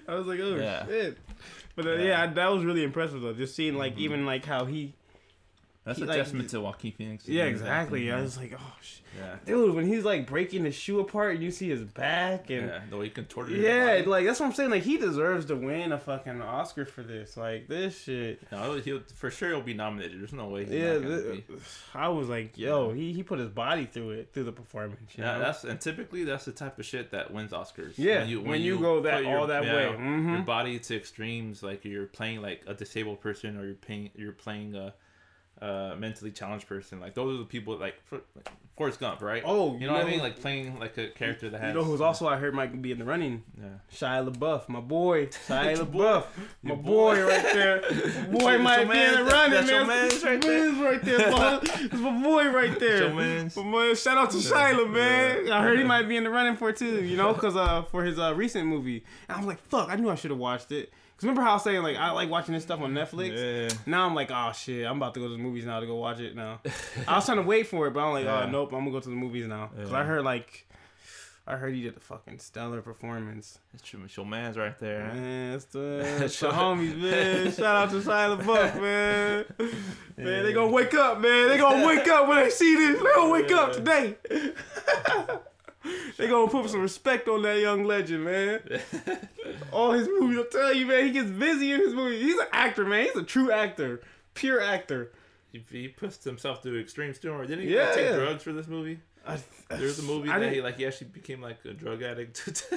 [0.08, 0.84] I was like, oh Yeah.
[0.86, 1.18] shit.
[1.76, 2.02] But uh, Yeah.
[2.02, 2.26] yeah.
[2.26, 3.32] that was really impressive though.
[3.32, 4.94] Just seeing like even like how he.
[5.84, 7.26] That's He, a like, testament to Joaquin Phoenix.
[7.26, 8.12] Yeah, exactly.
[8.12, 9.00] I was like, oh shit.
[9.18, 9.36] yeah.
[9.46, 12.80] Dude, when he's like breaking his shoe apart and you see his back and Yeah,
[12.90, 13.56] the way he contorted.
[13.58, 14.68] yeah, like that's what I'm saying.
[14.70, 17.34] Like he deserves to win a fucking Oscar for this.
[17.38, 18.42] Like this shit.
[18.52, 20.20] No, he'll for sure he'll be nominated.
[20.20, 20.66] There's no way.
[20.66, 21.44] He's Yeah, th-.
[21.94, 25.00] I was like, yo, he, he put his body through it through the performance.
[25.16, 25.44] You Yeah, know?
[25.44, 27.94] that's and typically that's the type of shit that wins Oscars.
[27.96, 29.84] Yeah, when you go that- your- all that way.
[29.84, 30.44] your Mhm.
[30.44, 34.74] body to extremes, like you're playing like a disabled person or you're playing you're playing
[34.74, 34.92] a,
[35.60, 37.00] a mentally challenged person.
[37.00, 39.42] Like those are the people like, for, like Forrest Gump, right?
[39.44, 40.20] Oh, you know, what I mean?
[40.20, 41.74] Like playing like a character that has.
[41.74, 43.42] you know who's also I heard might be in the running?
[43.60, 43.66] Yeah.
[43.92, 45.26] Shia LaBeouf, my boy.
[45.48, 45.84] Shia Your.
[45.84, 46.24] LaBeouf,
[46.62, 47.14] my boy.
[47.14, 47.26] boy.
[47.26, 47.82] right there.
[48.30, 49.26] My boy might be in the man.
[49.26, 50.08] running, That's your man.
[50.08, 50.72] man's right there.
[50.72, 51.60] man's right there, boy.
[51.88, 52.98] That's my boy right there.
[53.04, 53.56] your man's.
[53.56, 55.52] My boy, shout out to Shia, man.
[55.52, 57.82] I heard he might be in the running for it too, you know, cause uh
[57.82, 59.04] for his uh recent movie.
[59.28, 60.90] And I was like, fuck, I knew I should have watched it.
[61.20, 63.36] Cause remember how I was saying like I like watching this stuff on Netflix.
[63.36, 63.76] Yeah.
[63.84, 65.96] Now I'm like, oh shit, I'm about to go to the movies now to go
[65.96, 66.60] watch it now.
[67.06, 68.44] I was trying to wait for it, but I'm like, oh, Yeah.
[68.44, 69.70] oh nope, I'm gonna go to the movies now.
[69.76, 70.66] Cause I heard like,
[71.46, 73.58] I heard he did a fucking stellar performance.
[73.74, 75.12] It's your, it's your man's right there.
[75.12, 77.52] Man, it's the, it's the Shout- homies, man.
[77.56, 79.44] Shout out to Silent LaBeouf, man.
[79.58, 80.52] Man, they Yeah.
[80.54, 81.48] gonna wake up, man.
[81.48, 82.98] They gonna wake up when they see this.
[82.98, 84.16] They gonna wake up today.
[86.18, 88.60] they gonna put some respect on that young legend, man.
[89.72, 92.22] All his movies, I'll tell you, man, he gets busy in his movies.
[92.22, 93.04] He's an actor, man.
[93.06, 94.02] He's a true actor,
[94.34, 95.12] pure actor.
[95.52, 97.14] He, he pushed himself to extreme.
[97.24, 98.16] Or didn't he Yeah, take yeah.
[98.16, 99.00] drugs for this movie?
[99.26, 99.38] I,
[99.68, 102.66] There was a movie I that he like he actually became like a drug addict.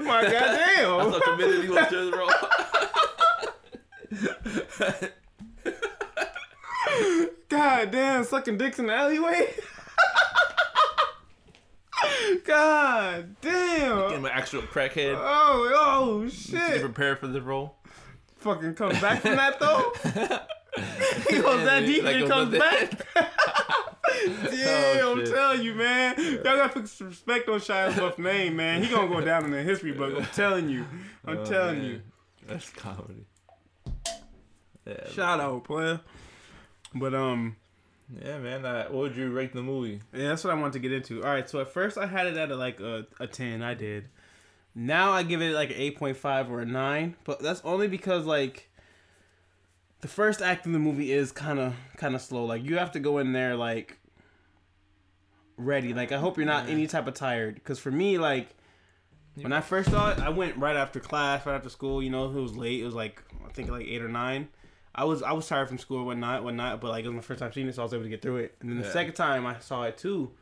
[0.00, 1.10] my goddamn.
[1.10, 2.30] how committed he was to his role.
[7.48, 9.54] God damn, sucking dicks in the alleyway.
[12.44, 14.06] God damn.
[14.08, 15.16] Became an actual crackhead.
[15.18, 16.80] Oh, oh shit!
[16.80, 17.74] prepare for the role.
[18.36, 19.92] Fucking come back from that though.
[21.28, 22.92] he goes that deep Like and he comes back.
[24.52, 26.14] yeah, Oh, I'm telling you, man.
[26.18, 28.82] Y'all gotta put some respect on Shia LaBeouf's name, man.
[28.82, 30.14] He gonna go down in the history book.
[30.16, 30.84] I'm telling you.
[31.26, 31.90] I'm Oh, telling man.
[31.90, 32.00] you.
[32.46, 33.26] That's comedy.
[34.86, 36.00] Yeah, Shout out, player.
[36.94, 37.56] But um,
[38.22, 38.64] yeah, man.
[38.64, 40.00] Uh, what would you rate the movie?
[40.12, 41.22] yeah, that's what I wanted to get into.
[41.22, 43.62] All right, so at first I had it at a, like a, a ten.
[43.62, 44.08] I did.
[44.74, 47.88] Now I give it like an eight point five or a nine, but that's only
[47.88, 48.70] because like
[50.00, 52.44] the first act of the movie is kind of kind of slow.
[52.44, 53.98] Like you have to go in there like
[55.56, 55.92] ready.
[55.92, 57.56] Like I hope you're not any type of tired.
[57.56, 58.54] Because for me, like
[59.34, 62.02] when I first saw it, I went right after class, right after school.
[62.02, 62.80] You know, it was late.
[62.80, 64.48] It was like I think like eight or nine.
[64.94, 67.22] I was I was tired from school night, one night, but like it was my
[67.22, 68.54] first time seeing it, so I was able to get through it.
[68.60, 68.92] And then the Yeah.
[68.92, 70.32] second time I saw it too,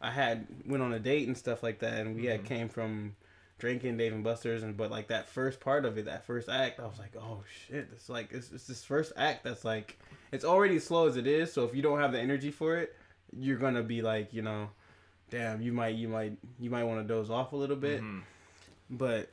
[0.00, 2.46] I had went on a date and stuff like that, and we had Mhm.
[2.46, 3.16] came from
[3.58, 6.78] drinking Dave and Buster's, and but like that first part of it, that first act,
[6.80, 9.98] I was like, oh shit, it's like it's, it's this first act that's like
[10.32, 11.52] it's already slow as it is.
[11.52, 12.94] So if you don't have the energy for it,
[13.36, 14.70] you're gonna be like, you know,
[15.30, 18.22] damn, you might you might you might want to doze off a little bit, Mhm.
[18.90, 19.28] but.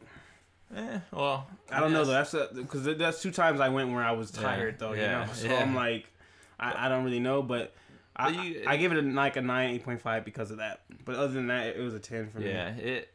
[0.76, 2.12] Eh, well, I don't know though.
[2.24, 4.94] That's because that's two times I went where I was Yeah, tired though.
[4.94, 5.62] You yeah, know, so yeah.
[5.62, 6.06] I'm like,
[6.60, 7.74] I, I don't really know, but
[8.16, 10.82] I, you- I give it a, like a nine, eight point five because of that.
[11.06, 12.50] But other than that, it was a ten for me.
[12.50, 13.10] Yeah, it.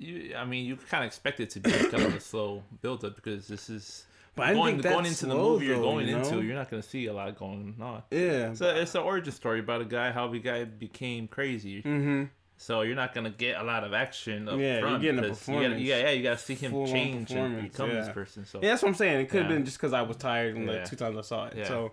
[0.00, 3.04] You, I mean, you kind of expect it to be kind of a slow build
[3.04, 4.04] up because this is.
[4.36, 6.22] But I going, going into the slow, movie you're going you know?
[6.22, 8.04] into, you're not going to see a lot going on.
[8.12, 8.54] Yeah.
[8.54, 11.82] So it's an origin story about a guy how the guy became crazy.
[11.82, 12.24] mm-hmm.
[12.60, 15.02] So you're not gonna get a lot of action up Yeah, you're front.
[15.02, 15.82] getting a 'cause you gotta- performance.
[15.82, 18.44] yeah, yeah, you gotta see him change and become this person.
[18.44, 19.20] So Yeah, that's what I'm saying.
[19.20, 19.56] It could have Yeah.
[19.58, 20.82] been just because I was tired and Yeah.
[20.82, 21.54] the two times I saw it.
[21.56, 21.64] Yeah.
[21.68, 21.92] So,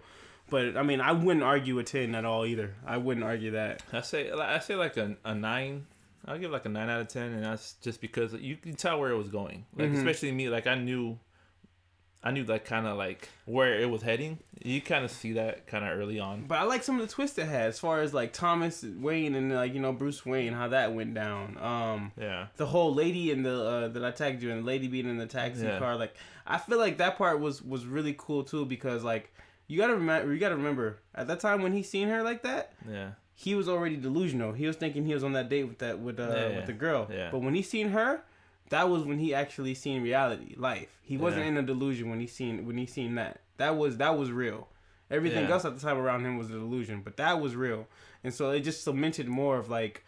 [0.50, 2.74] but I mean, I wouldn't argue a ten at all either.
[2.86, 3.84] I wouldn't argue that.
[3.94, 5.86] I say I say like a, a nine.
[6.28, 9.00] I'll give like a nine out of ten, and that's just because you can tell
[9.00, 9.66] where it was going.
[9.76, 9.98] Like Mhm.
[9.98, 11.20] especially me, like I knew,
[12.26, 14.40] I knew like kind of like where it was heading.
[14.64, 16.46] You kind of see that kind of early on.
[16.48, 19.36] But I like some of the twists it had, as far as like Thomas Wayne
[19.36, 21.58] and like you know Bruce Wayne, how that went down.
[21.62, 24.88] Um, Yeah, the whole lady in the uh, that I tagged you and the lady
[24.88, 25.78] being in the taxi Yeah.
[25.78, 26.16] car like
[26.48, 29.32] I feel like that part was was really cool too because like
[29.68, 32.74] you gotta remember you gotta remember at that time when he seen her like that
[32.92, 36.00] yeah, he was already delusional he was thinking he was on that date with that
[36.00, 36.56] with uh Yeah, yeah.
[36.58, 37.30] with the girl Yeah.
[37.32, 38.22] but when he seen her
[38.70, 41.50] that was when he actually seen reality life he wasn't Yeah.
[41.50, 44.68] in a delusion when he seen when he seen that that was that was real
[45.12, 45.52] everything Yeah.
[45.54, 47.88] else at the time around him was a delusion but that was real
[48.24, 50.04] and so it just cemented more of like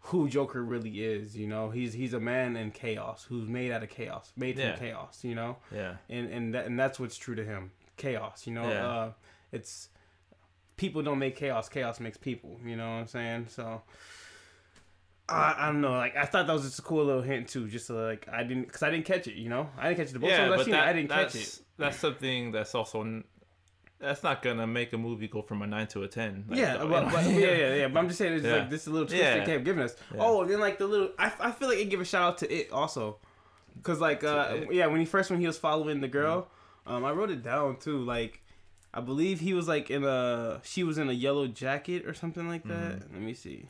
[0.00, 1.36] who Joker really is.
[1.36, 4.70] You know, he's he's a man in chaos who's made out of chaos, made Yeah.
[4.76, 5.22] from chaos.
[5.22, 7.72] You know, yeah, and and that, and that's what's true to him.
[7.96, 8.46] Chaos.
[8.46, 8.86] You know, Yeah.
[8.88, 9.12] uh,
[9.52, 9.88] it's
[10.76, 11.68] people don't make chaos.
[11.68, 12.58] Chaos makes people.
[12.64, 13.46] You know what I'm saying?
[13.48, 13.82] So.
[15.28, 15.92] I, I don't know.
[15.92, 17.68] Like I thought that was just a cool little hint too.
[17.68, 19.34] Just to, like I didn't, because I didn't catch it.
[19.34, 20.12] You know, I didn't catch it.
[20.14, 20.48] The both yeah.
[20.48, 21.64] But seen that, it, I didn't catch that's it.
[21.76, 23.22] that's something that's also
[24.00, 26.44] that's not gonna make a movie go from a nine to a ten.
[26.48, 27.88] Like, yeah, so, but, but, yeah, yeah, yeah.
[27.88, 28.56] But I'm just saying, it's Yeah.
[28.58, 29.38] like this little twist Yeah.
[29.40, 29.96] they kept giving us.
[30.14, 30.20] Yeah.
[30.22, 32.38] Oh, and then like the little, I, I feel like it give a shout out
[32.38, 33.18] to it also,
[33.82, 36.48] cause like uh yeah, when he first when he was following the girl,
[36.86, 36.92] Mm-hmm.
[36.94, 37.98] um I wrote it down too.
[38.04, 38.40] Like
[38.94, 42.48] I believe he was like in a she was in a yellow jacket or something
[42.48, 43.00] like that.
[43.00, 43.12] Mm-hmm.
[43.14, 43.66] Let me see,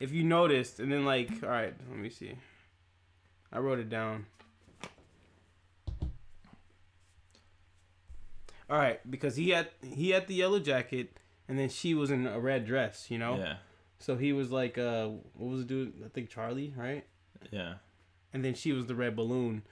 [0.00, 2.34] if you noticed, and then like all right, let me see.
[3.52, 4.26] I wrote it down.
[8.68, 11.16] All right, because he had he had the yellow jacket,
[11.48, 13.10] and then she was in a red dress.
[13.10, 13.36] You know.
[13.38, 13.56] yeah,
[13.98, 16.02] So he was like, uh, what was the dude?
[16.04, 17.04] I think Charlie, right?
[17.52, 17.74] yeah,
[18.32, 19.62] And then she was the red balloon,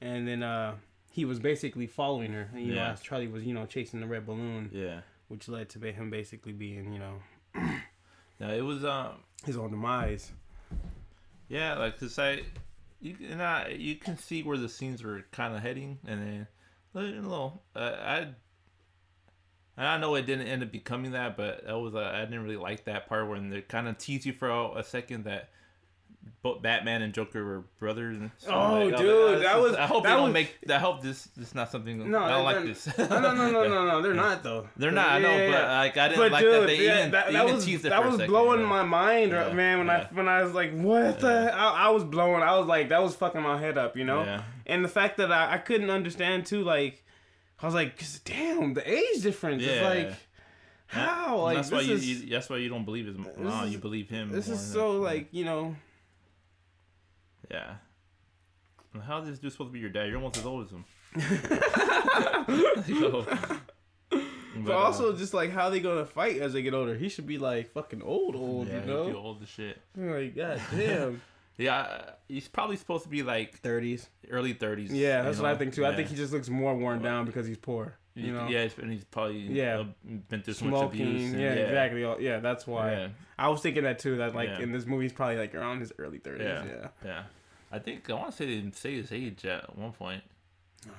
[0.00, 0.74] and then uh,
[1.12, 2.50] he was basically following her.
[2.56, 2.92] You know, Yeah.
[2.92, 5.02] as Charlie was, you know, chasing the red balloon, yeah.
[5.28, 7.22] which led to him basically being, you know,
[8.40, 10.32] Now it was um his own demise.
[11.48, 12.42] Yeah, like cause I,
[13.00, 16.46] you and I, you can see where the scenes were kind of heading, and then
[16.94, 18.16] a little, uh, I,
[19.76, 22.42] and I know it didn't end up becoming that, but that was uh, I didn't
[22.42, 25.50] really like that part when they kind of tease you for a, a second that
[26.42, 28.16] both Batman and Joker were brothers.
[28.16, 30.32] And so Oh, like, oh, dude, this that is- was- I hope that they don't
[30.32, 30.56] make.
[30.70, 32.10] I hope this this is not something.
[32.10, 32.86] No, I don't like this.
[32.98, 34.02] no, no, no, no, no, no.
[34.02, 34.68] They're not though.
[34.76, 35.08] They're not.
[35.10, 37.32] I know, yeah, but like I didn't But like dude, that they yeah, even that,
[37.32, 38.66] that even was teased it that was second, blowing yeah.
[38.66, 39.78] my mind, Yeah, man.
[39.78, 41.52] When I when I was like, what the?
[41.54, 42.42] I, I was blowing.
[42.42, 44.22] I was like, that was fucking my head up, you know.
[44.24, 44.42] Yeah.
[44.66, 47.04] And the fact that I, I couldn't understand too, like,
[47.60, 49.62] I was like, damn, the age difference.
[49.62, 49.88] It's Yeah.
[49.88, 50.12] like,
[50.86, 51.38] how?
[51.42, 52.30] Like, that's why you, is you.
[52.30, 53.66] That's why you don't believe his mom.
[53.66, 54.30] is- You believe him.
[54.32, 55.76] this is so like you know.
[57.50, 57.74] Yeah.
[58.94, 60.06] And How is this dude supposed to be your dad?
[60.08, 60.84] You're almost as old as him.
[62.86, 63.26] Yo.
[64.56, 66.94] But, uh, also, just like how they gonna fight as they get older.
[66.96, 68.66] He should be like fucking old, old.
[68.68, 69.06] yeah, you he'd know.
[69.06, 69.80] be old as shit.
[69.96, 71.22] Like god damn.
[71.56, 74.08] Yeah, uh, he's probably supposed to be like Thirties.
[74.30, 74.88] early 30s.
[74.92, 75.84] Yeah, that's what I think too.
[75.84, 77.98] I think he just looks more worn down because he's poor.
[78.14, 78.48] You know.
[78.48, 79.80] Yeah, and he's probably Yeah.
[79.80, 79.84] uh,
[80.30, 81.00] been through so much abuse.
[81.28, 81.34] Smoking.
[81.34, 82.24] and- Yeah, exactly.
[82.24, 82.92] Yeah, that's why.
[82.92, 83.08] Yeah,
[83.38, 84.16] I was thinking that too.
[84.16, 84.60] That like Yeah.
[84.60, 86.46] in this movie, he's probably like around his early thirties.
[86.46, 86.88] Yeah.
[87.04, 87.22] Yeah.
[87.72, 90.22] I think I want to say they didn't say his age at one point.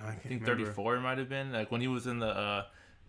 [0.05, 2.63] I, I think 34 it might have been like when he was in the uh,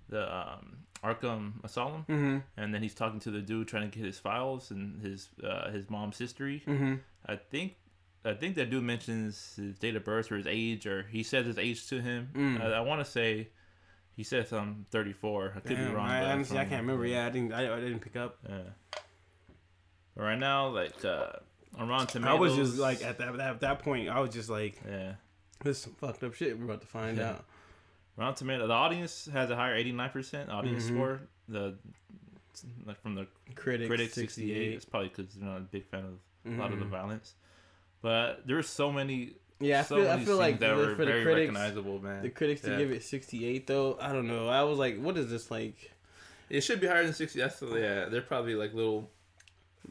[0.08, 2.38] the um, Arkham Asylum, Mm-hmm.
[2.56, 5.70] and then he's talking to the dude trying to get his files and his uh,
[5.70, 6.62] his mom's history.
[6.66, 6.94] Mm-hmm.
[7.26, 7.76] I think
[8.24, 11.46] I think that dude mentions his date of birth or his age, or he says
[11.46, 12.30] his age to him.
[12.34, 12.60] Mm.
[12.62, 13.48] I, I want to say
[14.16, 15.54] he said some 34.
[15.56, 16.08] I could be wrong.
[16.08, 17.04] I, but honestly, I can't remember.
[17.06, 17.52] Yeah, I didn't.
[17.52, 18.38] I, I didn't pick up.
[18.48, 18.58] Yeah.
[20.14, 21.32] But right now, like uh,
[21.78, 24.08] on Rotten I was just like at that at that point.
[24.08, 25.14] I was just like, yeah.
[25.64, 27.30] this is some fucked up shit we're about to find Yeah.
[27.30, 27.44] out.
[28.16, 30.88] Rotten Tomato, the audience has a higher 89% audience Mhm.
[30.88, 31.20] score.
[31.48, 31.76] The
[32.84, 34.72] like from the Critics, critics 68.
[34.74, 36.90] It's probably because they're not a big fan of a lot of the Mhm.
[36.90, 37.34] violence.
[38.02, 39.36] But there were so many.
[39.60, 41.22] Yeah, I so feel, I many feel like scenes that the- were for the very
[41.22, 42.22] critics, recognizable, man.
[42.22, 42.78] the critics to Yeah.
[42.78, 44.48] give it 68 though, I don't know.
[44.48, 45.92] I was like, what is this like?
[46.50, 47.38] It should be higher than sixty.
[47.40, 48.06] That's yeah.
[48.10, 49.10] They're probably like little.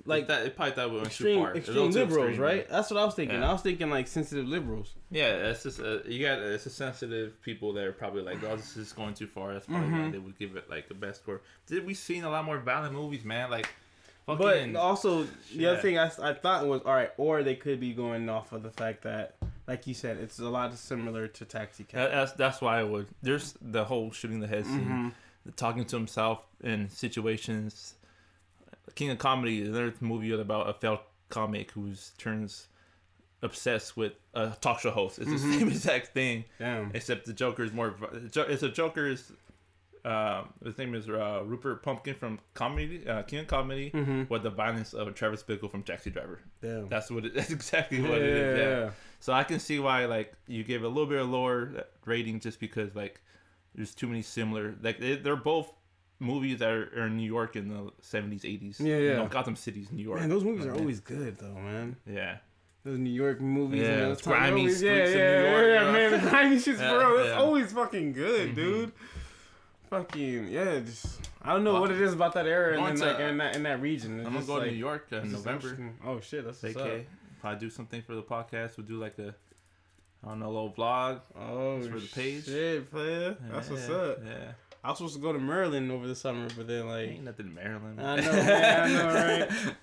[0.05, 0.45] Like that.
[0.45, 1.53] It probably thought we went too extreme, far.
[1.55, 2.69] It's a little extreme too liberals, extreme, right?
[2.69, 3.39] That's what I was thinking.
[3.41, 3.49] Yeah.
[3.49, 4.93] I was thinking like sensitive liberals.
[5.11, 8.55] Yeah, it's just uh, you got it's a sensitive people that are probably like, oh,
[8.55, 9.53] this is going too far.
[9.53, 10.11] That's probably why Mhm.
[10.13, 11.41] they would give it like a best score.
[11.67, 13.51] Did we seen a lot more violent movies, man?
[13.51, 13.67] Like,
[14.25, 17.91] But also, the other thing I, I thought was all right, or they could be
[17.93, 19.35] going off of the fact that,
[19.67, 22.11] like you said, it's a lot similar to Taxi Cab.
[22.11, 23.07] that's that's why I would.
[23.21, 25.13] There's the whole shooting the head scene,
[25.49, 25.55] Mhm.
[25.57, 27.95] talking to himself in situations.
[28.95, 30.99] King of Comedy, is another movie about a failed
[31.29, 32.67] comic who turns
[33.41, 35.19] obsessed with a talk show host.
[35.19, 35.33] It's Mhm.
[35.33, 36.45] the same exact thing.
[36.59, 36.91] Damn.
[36.93, 37.95] Except the Joker is more.
[38.13, 39.31] It's a Joker's.
[40.03, 44.27] Uh, his name is uh, Rupert Pupkin from comedy, uh, King of Comedy, Mhm.
[44.31, 46.39] with the violence of Travis Bickle from Taxi Driver.
[46.59, 46.89] Damn.
[46.89, 47.25] That's what.
[47.25, 48.57] It, that's exactly what it is.
[48.59, 48.91] Yeah.
[49.19, 52.59] So I can see why like you gave a little bit of lower rating just
[52.59, 53.21] because like
[53.75, 54.75] there's too many similar.
[54.81, 55.71] Like they, they're both
[56.21, 58.79] movies that are, are in New York in the 70s, 80s.
[58.79, 59.13] Yeah, You yeah.
[59.17, 60.19] know, Gotham City's New York.
[60.21, 61.97] Man, those movies are always good though, man.
[62.05, 62.37] Yeah.
[62.83, 65.73] Those New York movies, Yeah, those grimy always, yeah, streets yeah, New York, yeah, you
[65.85, 67.17] yeah, man, the grimy shit's Yeah, bro.
[67.17, 67.35] That's yeah.
[67.35, 68.55] always fucking good, Mhm.
[68.55, 68.91] dude.
[69.89, 72.95] Fucking yeah, just I don't know Well, what it is about that era and then,
[72.95, 74.19] to- like in that in that region.
[74.19, 75.77] It's I'm gonna go like, to New York in November.
[76.05, 77.05] Oh shit, that's what's.
[77.41, 78.77] Probably do something for the podcast.
[78.77, 79.35] We'll do like a,
[80.23, 81.21] I don't know, a little vlog.
[81.35, 82.45] Oh, for the page.
[82.45, 83.35] Shit, player.
[83.51, 84.19] That's what's up.
[84.23, 84.51] Yeah.
[84.83, 87.47] I was supposed to go to Maryland over the summer, but then like Ain't nothing
[87.47, 88.01] in Maryland.
[88.01, 89.75] I know, man, I know, right?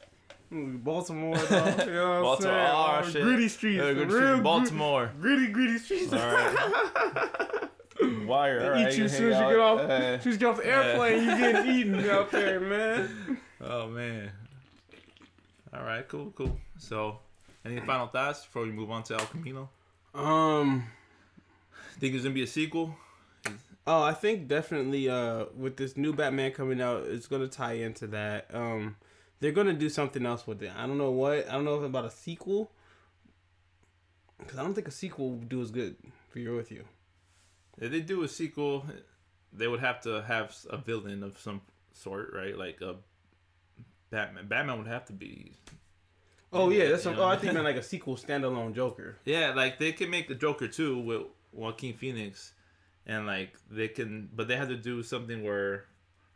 [0.83, 1.67] Baltimore, though.
[1.85, 2.71] You know what I'm saying?
[2.73, 3.23] oh, shit.
[3.23, 5.13] Gritty streets, Yeah, the good real Baltimore.
[5.21, 6.13] Gritty, gritty streets.
[6.13, 7.69] All right.
[8.27, 8.73] Wire.
[8.75, 9.81] all Eat you as soon as you get off.
[9.81, 13.39] Uh, soon as you get off the airplane, you getting eaten out there, man.
[13.61, 14.31] oh man.
[15.75, 16.07] All right.
[16.09, 16.33] Cool.
[16.35, 16.59] Cool.
[16.79, 17.19] So,
[17.65, 19.69] any final thoughts before we move on to El Camino?
[20.15, 20.85] Um.
[21.99, 22.95] Think there's gonna be a sequel?
[23.91, 25.09] Oh, I think definitely.
[25.09, 28.51] Uh, with this new Batman coming out, it's gonna tie into that.
[28.53, 28.97] Um,
[29.41, 30.73] they're gonna do something else with it.
[30.77, 31.49] I don't know what.
[31.49, 32.71] I don't know if about a sequel.
[34.39, 35.97] Because I don't think a sequel would do as good.
[36.29, 36.85] For you with you.
[37.81, 38.85] If they do a sequel,
[39.55, 41.63] they would have to have a villain of some
[41.95, 42.59] sort, right?
[42.59, 42.97] Like a
[44.11, 44.49] Batman.
[44.49, 45.53] Batman would have to be.
[46.53, 47.05] Oh yeah, that's.
[47.05, 49.17] Some, oh, I think meant like a sequel standalone Joker.
[49.25, 51.23] Yeah, like they can make the Joker too with
[51.53, 52.53] Joaquin Phoenix,
[53.09, 55.87] and like they can, but they have to do something where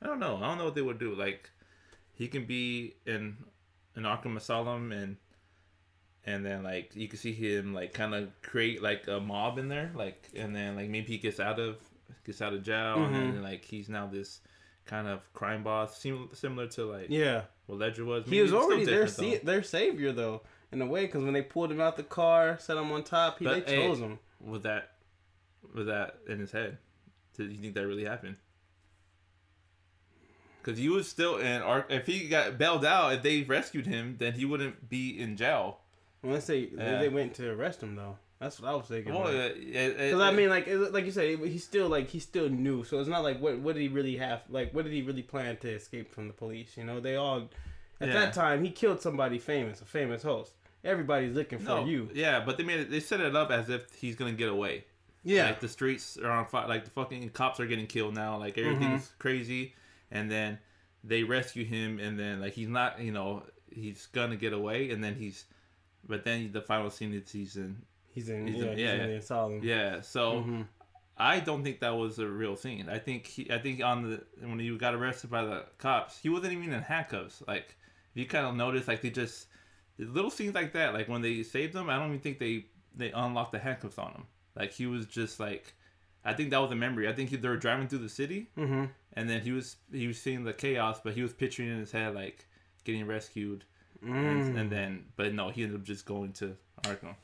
[0.00, 0.36] I don't know.
[0.38, 1.14] I don't know what they would do.
[1.14, 1.50] Like
[2.14, 3.36] he can be in
[3.94, 5.16] an Arkham Asylum and
[6.24, 9.68] and then like you can see him like kind of create like a mob in
[9.68, 11.76] there, like and then like maybe he gets out of
[12.24, 13.32] gets out of jail and Mhm.
[13.34, 14.40] then like he's now this
[14.84, 17.42] kind of crime boss, sim- similar to like Yeah.
[17.66, 18.24] what Ledger was.
[18.26, 21.70] He was already their sa- their savior though, in a way, because when they pulled
[21.72, 24.18] him out the car, set him on top, he But, they hey, chose him.
[24.40, 24.91] though, with that
[25.74, 26.78] with that in his head.
[27.36, 28.36] Did you think that really happened?
[30.62, 31.86] Because he was still in Ark.
[31.90, 35.78] If he got bailed out, if they rescued him, then he wouldn't be in jail.
[36.22, 37.00] Unless they Yeah.
[37.00, 38.16] they went to arrest him though.
[38.38, 39.14] That's what I was thinking.
[39.14, 43.00] Well, Because I mean, like like you said, he's still like he's still new, so
[43.00, 44.42] it's not like what what did he really have?
[44.48, 46.76] Like what did he really plan to escape from the police?
[46.76, 47.48] You know, they all
[48.00, 48.14] at Yeah.
[48.14, 50.52] that time he killed somebody famous, a famous host.
[50.84, 52.10] Everybody's looking for no, you.
[52.14, 52.90] yeah, but they made it.
[52.90, 54.84] They set it up as if he's gonna get away.
[55.24, 56.66] Yeah, like the streets are on fire.
[56.68, 58.38] Like the fucking cops are getting killed now.
[58.38, 59.18] Like everything's Mm-hmm.
[59.18, 59.74] crazy,
[60.10, 60.58] and then
[61.04, 65.02] they rescue him, and then like he's not, you know, he's gonna get away, and
[65.02, 65.44] then he's,
[66.08, 67.76] but then the final scene is he's in,
[68.12, 69.06] he's in he's yeah, in- he's yeah, in yeah.
[69.06, 69.60] the asylum.
[69.62, 70.00] yeah.
[70.00, 70.66] So Mhm.
[71.16, 72.88] I don't think that was a real scene.
[72.88, 76.28] I think he, I think on the when he got arrested by the cops, he
[76.30, 77.42] wasn't even in handcuffs.
[77.46, 77.76] Like
[78.14, 79.46] if you kind of notice, like they just
[79.98, 80.94] little scenes like that.
[80.94, 84.12] Like when they saved him, I don't even think they they unlocked the handcuffs on
[84.12, 84.24] him.
[84.56, 85.74] Like he was just like,
[86.24, 87.08] I think that was a memory.
[87.08, 88.90] I think he, they were driving through the city, Mhm.
[89.14, 91.92] and then he was he was seeing the chaos, but he was picturing in his
[91.92, 92.46] head like
[92.84, 93.64] getting rescued,
[94.04, 94.14] Mm.
[94.14, 97.14] and, and then but no, he ended up just going to Arkham.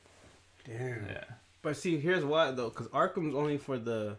[0.65, 1.05] Damn.
[1.07, 1.23] Yeah.
[1.61, 4.17] But see, here's why though, because Arkham's only for the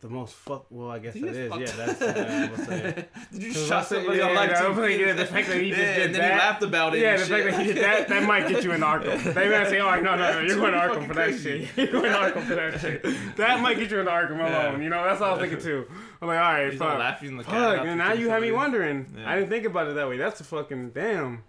[0.00, 0.66] the most fuck.
[0.70, 1.50] Well, I guess He it is is.
[1.50, 1.98] fucked Yeah, up.
[1.98, 2.00] that's.
[2.18, 3.04] Yeah, I was saying.
[3.32, 4.98] Did you 'Cause shot somebody yeah, on live yeah, TV?
[5.06, 7.00] yeah, the fact that he just Yeah, did and then that- he laughed about it.
[7.00, 9.34] Yeah, and the fact that he did that, that might get you in Arkham.
[9.34, 11.68] They might say, "Oh, no, no, no, you're going to That's Arkham for that shit.
[11.76, 14.50] You're going to Arkham for that shit." That might get you in Arkham alone.
[14.78, 14.78] Yeah.
[14.78, 15.86] You know, that's what I was thinking too.
[16.22, 18.42] I'm like, all right, He's all fuck, laughing the cat fuck, and now you have
[18.42, 19.06] me wondering.
[19.26, 20.16] I didn't think about it that way.
[20.18, 21.42] That's a fucking damn.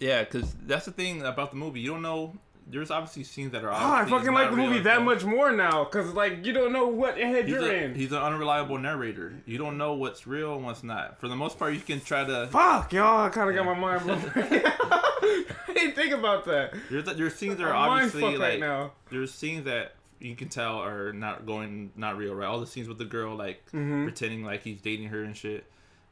[0.00, 1.80] Yeah, because that's the thing about the movie.
[1.80, 2.34] You don't know
[2.70, 3.70] there's obviously scenes that are.
[3.70, 6.72] Oh, I fucking like the movie real that much more now, cause like you don't
[6.72, 7.94] know what head He's, you're a, in.
[7.94, 9.32] he's an unreliable narrator.
[9.46, 11.20] You don't know what's real and what's not.
[11.20, 12.46] For the most part, you can try to.
[12.48, 14.22] Fuck, y'all, I kind of got my mind blown.
[14.34, 16.74] I didn't think about that.
[16.90, 18.92] There's there's scenes that are I'm obviously like right now.
[19.10, 22.34] there's scenes that you can tell are not going not real.
[22.34, 24.04] Right, all the scenes with the girl like Mhm.
[24.04, 25.64] pretending like he's dating her and shit.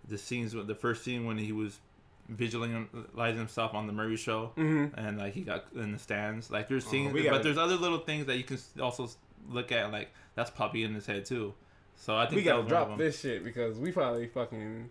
[0.09, 1.79] The scenes with the first scene when he was
[2.29, 4.93] visualizing himself on the Murray show Mhm.
[4.97, 6.51] and like he got in the stands.
[6.51, 9.09] Like there's scenes, Oh, but there's other little things that you can also
[9.49, 11.55] look at like that's probably in his head too.
[11.97, 14.91] So I think We gotta was one of drop this shit because we probably fucking.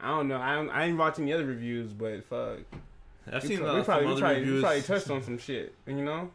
[0.00, 0.38] I don't know.
[0.38, 2.58] I, don't, I ain't watching the other reviews, but fuck.
[3.32, 4.62] I've We, seen pro- uh, we some probably, we other probably, we reviews.
[4.62, 6.30] probably touched on some shit, you know?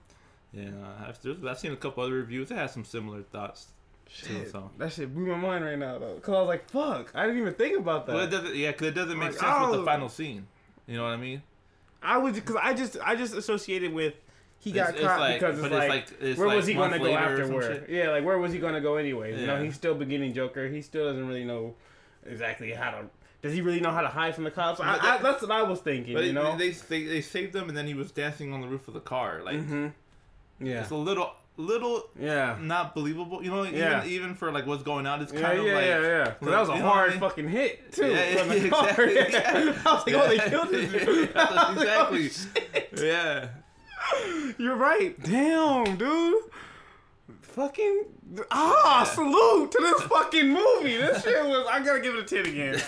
[0.54, 0.70] Yeah,
[1.08, 3.68] I've, I've seen a couple other reviews that had some similar thoughts.
[4.12, 4.72] Shit, so.
[4.80, 6.16] that shit blew my mind right now though.
[6.16, 8.16] Cause I was like, "Fuck!" I didn't even think about that.
[8.16, 8.56] Well, it doesn't.
[8.56, 9.78] Yeah, because it doesn't make Like, sense with oh.
[9.78, 10.48] the final scene.
[10.88, 11.44] You know what I mean?
[12.02, 14.16] I was because I just I just associated with
[14.58, 16.58] he got It's- it's caught like- because it's but it's like, like- it's where like
[16.58, 17.86] was he gonna go later or afterward?
[17.88, 19.40] Yeah, like where was he gonna go anyways?
[19.40, 20.68] You know, he's still beginning Joker.
[20.68, 21.76] He still doesn't really know
[22.26, 23.06] exactly how to.
[23.42, 24.80] Does he really know how to hide from the cops?
[24.82, 26.14] I, But I, that's what I was thinking.
[26.14, 26.58] But you know.
[26.58, 29.00] they, they they saved him, and then he was dancing on the roof of the
[29.00, 29.42] car.
[29.46, 29.88] Like hmm
[30.60, 30.82] Yeah.
[30.82, 32.58] it's a little little Yeah.
[32.62, 33.44] not believable.
[33.44, 34.06] You know, even Yeah.
[34.06, 36.24] even for like what's going on, it's kind yeah, of like yeah, yeah.
[36.24, 37.20] like, that was a what I hard mean?
[37.20, 38.08] fucking hit too.
[38.08, 38.14] Yeah,
[38.46, 39.74] yeah, exactly, yeah.
[39.86, 41.30] I was like, oh, they killed this dude.
[41.36, 43.50] Yeah, I like, oh, yeah.
[44.58, 45.22] You're right.
[45.24, 46.44] Damn, dude.
[47.42, 48.06] Fucking
[48.52, 49.04] ah, Yeah.
[49.04, 50.96] salute to this fucking movie.
[50.98, 51.68] This shit was.
[51.70, 52.82] I gotta give it a ten again.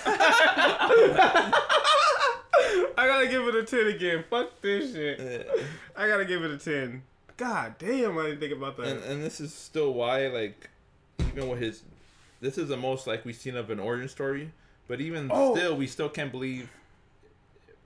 [2.97, 4.23] I gotta give it a ten again.
[4.29, 5.19] Fuck this shit.
[5.19, 5.63] Yeah.
[5.95, 7.03] I gotta give it a ten.
[7.41, 8.87] God damn, I didn't think about that.
[8.87, 10.69] and, and this is still why like
[11.27, 11.81] even with his
[12.39, 14.51] this is the most like we've seen of an origin story
[14.87, 15.55] but even Oh.
[15.55, 16.69] still we still can't believe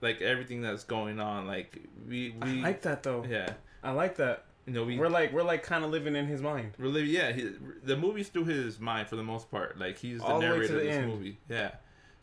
[0.01, 1.77] like everything that's going on like
[2.09, 3.25] we I we like that though.
[3.29, 3.53] yeah
[3.83, 4.45] I like that.
[4.65, 6.73] you know we We're like we're like kind of living in his mind.
[6.77, 7.51] really yeah he,
[7.83, 10.51] the movie's through his mind for the most part like he's the All the way
[10.51, 11.07] to narrator of this end.
[11.07, 11.71] movie yeah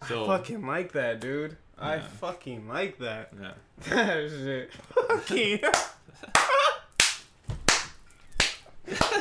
[0.03, 1.57] I so fucking like that, dude.
[1.78, 3.30] I fucking like that.
[3.41, 3.53] yeah
[3.89, 4.72] That shit.
[5.09, 5.61] Fucking.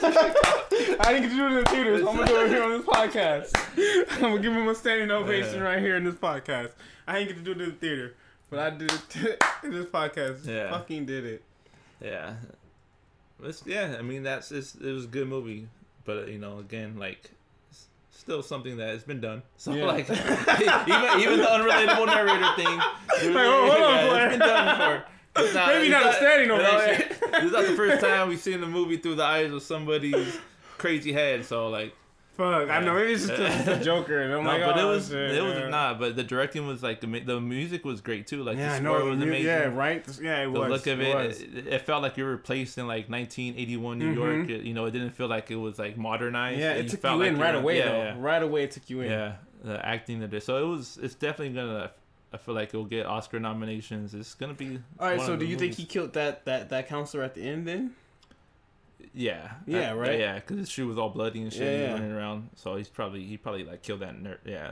[0.04, 2.64] I didn't get to do it in the theater, so I'm gonna do it here
[2.64, 4.14] on this podcast.
[4.16, 5.62] I'm gonna give him a standing ovation Yeah.
[5.62, 6.72] right here in this podcast.
[7.08, 8.16] I didn't get to do it in the theater,
[8.49, 10.45] but I did it in this podcast.
[10.45, 10.72] Yeah.
[10.72, 11.43] Fucking did it.
[12.02, 12.34] yeah
[13.43, 15.68] it's, yeah i mean that's it's, it was a good movie
[16.06, 17.32] but you know again like
[18.12, 19.86] still something that has been done so Yeah.
[19.86, 22.80] like even even the unrelatable narrator thing
[23.34, 25.04] Wait, hold on, yeah, it's been done before
[25.36, 27.18] Not- Maybe it's not a standing it ovation.
[27.32, 30.38] this is not the first time we've seen the movie through the eyes of somebody's
[30.78, 31.96] crazy head so like
[32.38, 34.84] Fuck, I know maybe it's just it's a Joker, and I'm no, like, but it
[34.84, 35.68] oh, was shit, it was yeah.
[35.68, 38.84] not but the directing was like ama- the music was great too like Yeah, the
[38.86, 39.06] score know.
[39.06, 40.04] was amazing Yeah, right.
[40.22, 40.70] Yeah, it the was.
[40.70, 44.14] look of it, it, it, it felt like you were placed in like 1981 New
[44.14, 44.16] Mhm.
[44.16, 44.50] York.
[44.50, 46.60] It, you know, it didn't feel like it was like modernized.
[46.60, 47.98] Yeah, You it took you like in right were- away yeah, though.
[47.98, 49.12] Yeah, Right away, it took you in.
[49.12, 50.42] yeah, the acting of it.
[50.44, 50.98] So it was.
[51.02, 51.92] It's definitely gonna.
[52.34, 54.14] I feel like it'll get Oscar nominations.
[54.14, 54.80] It's gonna be.
[55.00, 57.68] All right, so do you think he killed that that that counselor at the end
[57.68, 57.94] then?
[59.14, 59.52] Yeah.
[59.68, 60.20] Yeah, I- right?
[60.20, 61.62] Yeah, because his shoe was all bloody and shit.
[61.64, 61.94] Yeah, yeah.
[61.94, 62.50] running around.
[62.56, 64.38] So he's probably he probably like killed that nerd.
[64.46, 64.72] Yeah,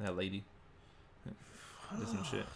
[0.00, 0.44] that lady.
[1.98, 2.44] Did some shit.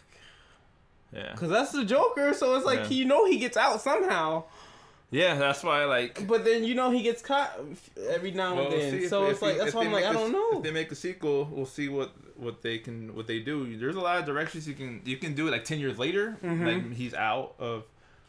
[1.14, 1.34] Yeah.
[1.36, 2.88] Cause that's the Joker, so it's like Yeah.
[2.88, 4.44] you know he gets out somehow,
[5.10, 6.26] Yeah, that's why like.
[6.26, 7.52] but then you know he gets caught
[8.08, 8.90] every now Well, and then.
[8.90, 10.32] see if- so if it's like that's why they I'm like I make a don't
[10.32, 10.58] know.
[10.58, 13.76] If they make a sequel, we'll see what what they can what they do.
[13.76, 16.36] There's a lot of directions you can you can do it like ten years later.
[16.42, 16.66] Mhm.
[16.66, 17.84] Like he's out of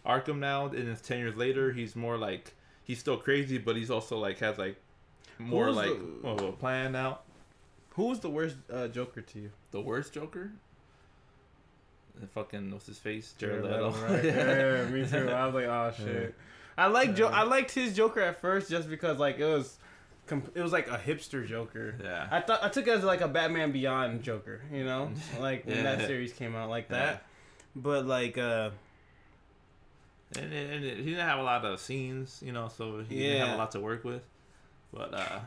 [0.05, 1.71] Arkham now, and it's ten years later.
[1.73, 2.53] He's more like
[2.83, 4.77] he's still crazy, but he's also like has like
[5.39, 5.89] more Who's like
[6.21, 7.19] the- of a plan now.
[7.95, 9.49] Who was the worst uh, Joker to you?
[9.71, 10.51] The worst Joker.
[12.21, 13.33] The fucking what's his face?
[13.37, 13.89] Jared, Jared Leto.
[13.89, 14.23] Leto, right?
[14.23, 15.29] yeah, me too.
[15.31, 16.35] I was like, oh shit.
[16.77, 19.77] I like jo- I liked his Joker at first just because like it was,
[20.53, 21.95] it was like a hipster Joker.
[22.03, 22.27] yeah.
[22.29, 25.09] I thought I took it as like a Batman Beyond Joker, you know,
[25.39, 26.97] like when that series came out, like Yeah.
[26.97, 27.23] that.
[27.75, 28.69] But like, uh,
[30.37, 33.47] And, it- and he didn't have a lot of scenes, you know, so he didn't
[33.47, 34.21] have a lot to work with.
[34.93, 35.39] But uh,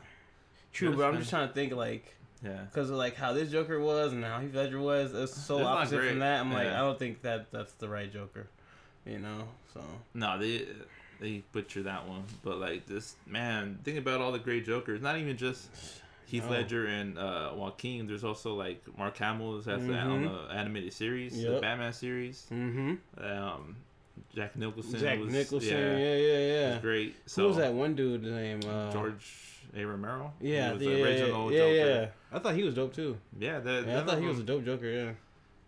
[0.72, 0.97] true.
[0.97, 2.14] But I'm just trying to think like.
[2.43, 2.62] yeah.
[2.64, 5.66] Because of like how this Joker was and how Heath Ledger was, it's so It's
[5.66, 6.41] opposite from that.
[6.41, 8.47] I'm like, I don't think that that's the right Joker,
[9.07, 9.49] you know.
[9.74, 9.81] So
[10.14, 10.66] No, they
[11.21, 12.25] they butcher that one.
[12.43, 15.01] But like this man, think about all the great Jokers.
[15.01, 15.68] Not even just
[16.27, 16.51] Heath No.
[16.53, 18.07] Ledger and uh, Joaquin.
[18.07, 22.47] There's also like Mark Hamill has that on the animated series, the Batman series.
[22.51, 22.95] mm-hmm.
[23.25, 23.77] Um,
[24.35, 25.01] Jack Nicholson.
[25.01, 26.71] Jack was, Nicholson, yeah, yeah, yeah, yeah.
[26.75, 27.14] was great.
[27.14, 28.61] Who So was that one dude name?
[28.68, 29.85] Uh, George A.
[29.85, 30.33] Romero.
[30.41, 31.75] Yeah, he was yeah, the original yeah, Joker.
[31.75, 32.07] yeah.
[32.33, 33.16] I thought he was dope too.
[33.39, 34.87] Yeah, the, Yeah, I thought he was a dope Joker.
[34.87, 35.12] Yeah.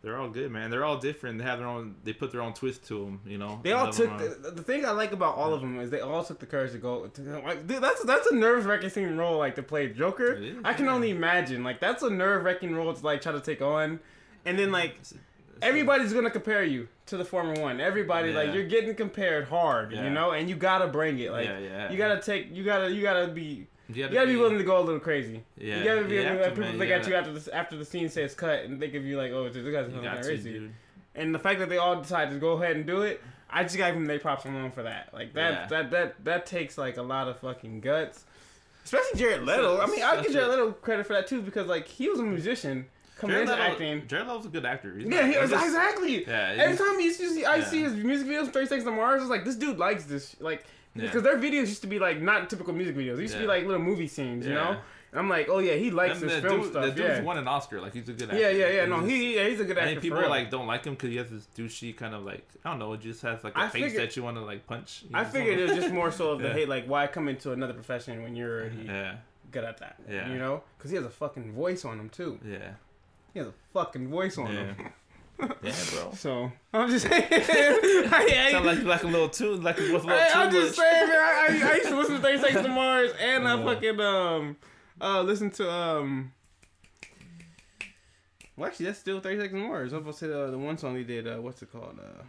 [0.02, 0.70] They're all good, man.
[0.70, 1.38] They're all different.
[1.38, 1.94] They have their own.
[2.02, 3.20] They put their own twist to them.
[3.24, 3.60] You know.
[3.62, 6.24] They all took the, the thing I like about all of them is they all
[6.24, 7.06] took the courage to go.
[7.06, 10.32] To, like, dude, that's that's a nerve wracking role like to play Joker.
[10.32, 10.94] Is, I can yeah.
[10.94, 14.00] only imagine like that's a nerve wracking role to like try to take on,
[14.44, 15.24] and then like It's- it's-
[15.62, 17.80] everybody's gonna compare you to the former one.
[17.80, 20.02] Everybody like you're getting compared hard, Yeah.
[20.02, 21.30] you know, and you gotta bring it.
[21.30, 21.92] Like Yeah, yeah.
[21.92, 24.78] you gotta take, you gotta, you gotta be, You you gotta be willing to go
[24.78, 25.42] a little crazy.
[25.56, 26.78] Yeah, you gotta be willing to to, people man.
[26.78, 29.32] look at you after this after the scene says cut and think of you like,
[29.32, 30.70] oh, this guy's You kind got of to, crazy.
[31.14, 33.20] And the fact that they all decided to go ahead and do it,
[33.50, 35.10] I just gotta give them they props alone for that.
[35.12, 35.66] Like that, Yeah.
[35.68, 38.24] that, that, that takes like a lot of fucking guts.
[38.84, 39.80] Especially Jared Leto.
[39.80, 42.18] I mean, I Such give Jared Leto credit for that too because like he was
[42.18, 42.86] a musician
[43.18, 44.06] coming Jared into Leto, acting.
[44.08, 44.94] Jared Leto's a good actor.
[44.96, 46.24] He's Yeah, not- he, just- exactly.
[46.26, 47.64] Yeah, Every time you see, I Yeah.
[47.64, 50.64] see his music videos, Thirty Seconds to Mars, it's like this dude likes this, like,
[50.94, 51.02] Yeah.
[51.06, 53.16] because their videos used to be like not typical music videos.
[53.16, 54.76] They used to be like little movie scenes, you know.
[55.10, 56.84] And I'm like, oh yeah, he likes And this film dude, stuff.
[56.84, 57.22] the dude's yeah.
[57.22, 57.82] won an Oscar.
[57.82, 58.38] Like he's a good actor.
[58.40, 58.80] yeah, yeah, yeah.
[58.82, 59.90] He's No, he, yeah, he's a good actor.
[59.92, 62.70] And people like don't like him because he has this douchey kind of like I
[62.70, 62.94] don't know.
[62.94, 65.04] It just has like a I face figured- that you want to like punch.
[65.12, 66.54] I figured it was just more so of the Yeah.
[66.54, 69.16] hate, like why come into another profession when you're already Yeah,
[69.50, 69.96] good at that?
[70.10, 70.30] Yeah.
[70.32, 72.38] You know, because he has a fucking voice on him too.
[72.42, 72.70] yeah,
[73.34, 74.76] He has a fucking voice on yeah, him.
[75.40, 76.10] Yeah, bro.
[76.14, 77.26] So I'm just saying.
[77.30, 80.28] I, Sound like like a little tune, like with a little I.
[80.34, 81.16] I'm just saying, man.
[81.16, 84.56] I, I, I used to listen to 30 Seconds to Mars, and I fucking um,
[85.00, 86.32] uh, listen to um.
[88.56, 89.92] Well, actually, that's still 30 Seconds to Mars.
[89.92, 91.26] I was about to say the, the one song he did.
[91.26, 91.98] Uh, what's it called?
[91.98, 92.22] Uh,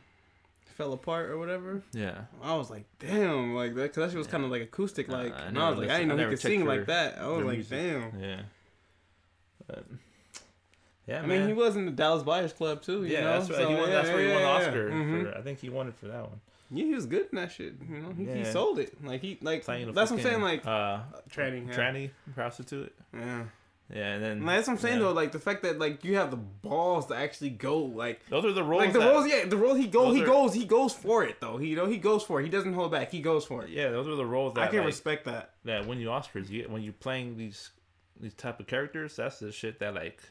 [0.76, 1.84] Fell apart or whatever.
[1.92, 4.32] Yeah, I was like, damn, like that, cause that shit was Yeah.
[4.32, 5.32] kind of like acoustic, like.
[5.40, 7.20] I and I was like, I didn't know I he could sing like that.
[7.20, 7.70] I was like, music.
[8.12, 8.20] damn.
[8.20, 8.42] yeah.
[9.68, 9.86] But,
[11.08, 11.40] yeah, I man.
[11.40, 13.04] mean, he was in the Dallas Buyers Club too.
[13.04, 13.40] You yeah, know?
[13.40, 13.60] that's right.
[13.60, 14.90] So, he won, yeah, that's where he yeah, won the yeah, Oscar.
[14.92, 15.32] mhm.
[15.32, 16.42] For, I think he won it for that one.
[16.72, 17.74] Yeah, he was good in that shit.
[17.88, 19.04] You know, he, he sold it.
[19.04, 20.42] Like he, like Playing that's what I'm saying.
[20.42, 21.76] Like uh, tranny, yeah.
[21.76, 22.94] tranny prostitute.
[23.14, 23.44] yeah.
[23.94, 25.04] Yeah, and then Like, that's what I'm saying yeah.
[25.08, 25.12] though.
[25.12, 27.80] Like the fact that like you have the balls to actually go.
[27.80, 28.82] Like Those are the roles.
[28.86, 29.28] like the that, roles.
[29.28, 30.12] Yeah, the role he go.
[30.14, 30.54] He are- goes.
[30.54, 31.58] He goes for it though.
[31.58, 32.46] He you know he goes for it.
[32.46, 33.12] He doesn't hold back.
[33.12, 33.70] He goes for it.
[33.70, 35.52] Yeah, those are the roles that I can like, respect that.
[35.66, 36.50] that when you Oscars.
[36.50, 37.70] You when you're playing these
[38.20, 39.16] these type of characters.
[39.18, 40.24] That's the shit that like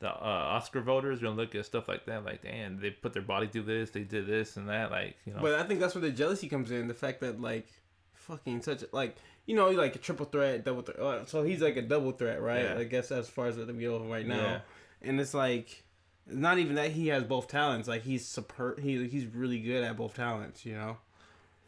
[0.00, 2.24] the uh, Oscar voters gonna look at stuff like that.
[2.24, 3.90] Like, damn, they put their body through this.
[3.90, 4.90] They did this and that.
[4.90, 5.40] Like, you know.
[5.40, 6.88] But I think that's where the jealousy comes in.
[6.88, 7.68] The fact that like
[8.14, 10.98] fucking such like you know he's like a triple threat, double threat.
[10.98, 12.64] Uh, so he's like a double threat, right?
[12.64, 12.78] Yeah.
[12.78, 14.36] I guess as far as what we right now.
[14.36, 14.60] Yeah.
[15.02, 15.84] And it's like
[16.26, 17.88] not even that he has both talents.
[17.88, 18.76] Like he's super.
[18.80, 20.64] He he's really good at both talents.
[20.64, 20.96] You know.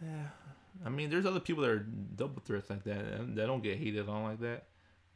[0.03, 0.28] yeah,
[0.85, 3.78] I mean, there's other people that are double threats like that and that don't get
[3.78, 4.64] hated on like that.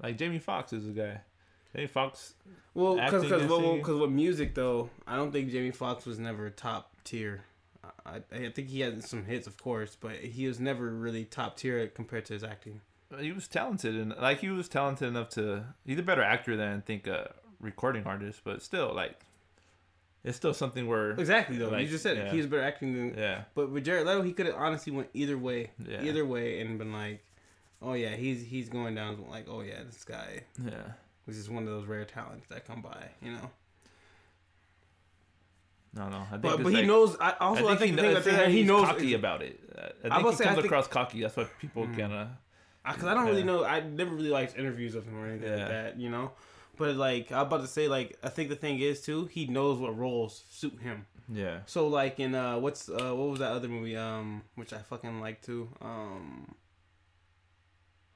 [0.03, 1.21] Like Jamie Foxx is a guy.
[1.77, 2.35] Jamie Foxx.
[2.75, 6.07] Well, because Acting because and well, because with music though, I don't think Jamie Foxx
[6.07, 7.45] was never top tier.
[8.05, 11.57] I, I think he had some hits, of course, but he was never really top
[11.57, 12.81] tier compared to his acting.
[13.13, 15.65] Uh, he was talented and like he was talented enough to.
[15.85, 19.21] He's a better actor than I think a recording artist, but still like.
[20.25, 22.25] It's still something where Exactly though, Like, you just said it.
[22.27, 22.31] yeah.
[22.33, 23.17] He was better acting than.
[23.17, 26.03] yeah But with Jared Leto, he could have honestly went either way, Yeah.
[26.03, 27.25] either way, and been like,
[27.81, 30.73] "Oh yeah, he's he's going down like, oh yeah, this guy yeah
[31.27, 33.51] was just one of those rare talents that come by, you know."
[35.95, 37.17] no no I think But but he knows.
[37.21, 39.43] I also I think, he, the thing, kn- I think that he knows cocky about
[39.43, 39.59] it.
[39.77, 41.23] I I think he say, I comes think- across cocky.
[41.23, 41.99] That's why people Mm.
[41.99, 42.29] kind of.
[42.85, 43.65] because I don't really know.
[43.65, 46.33] I never really liked interviews of him or anything like that, you know.
[46.77, 49.79] But like I'm about to say, like I think the thing is too, he knows
[49.79, 51.07] what roles suit him.
[51.33, 51.61] Yeah.
[51.67, 55.21] So like in uh, what's uh, what was that other movie um, which I fucking
[55.21, 56.55] like too um.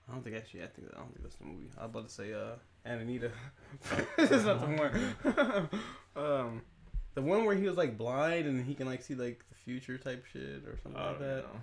[0.09, 0.65] I don't think actually.
[0.65, 1.71] I think I don't think that's the movie.
[1.79, 3.31] I was about to say uh, and Anita.
[4.19, 5.69] it's not the one.
[6.17, 6.63] um,
[7.15, 9.99] the one where he was like blind and he can like see like the future
[9.99, 11.43] type shit or something like don't that.
[11.45, 11.61] know.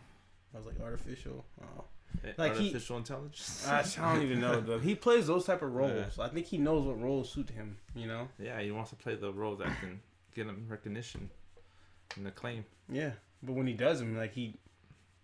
[0.53, 1.45] I was like artificial.
[1.61, 1.83] Oh.
[2.23, 3.65] Like Like, he- artificial intelligence.
[3.67, 4.79] I I don't even know though.
[4.79, 6.17] He plays those type of roles.
[6.17, 6.23] Yeah.
[6.23, 7.77] I think he knows what roles suit him.
[7.95, 8.27] You know.
[8.39, 9.99] yeah, he wants to play the role that can
[10.35, 11.29] get him recognition
[12.15, 12.63] and acclaim.
[12.89, 13.11] Yeah.
[13.43, 14.57] But when he does them, like he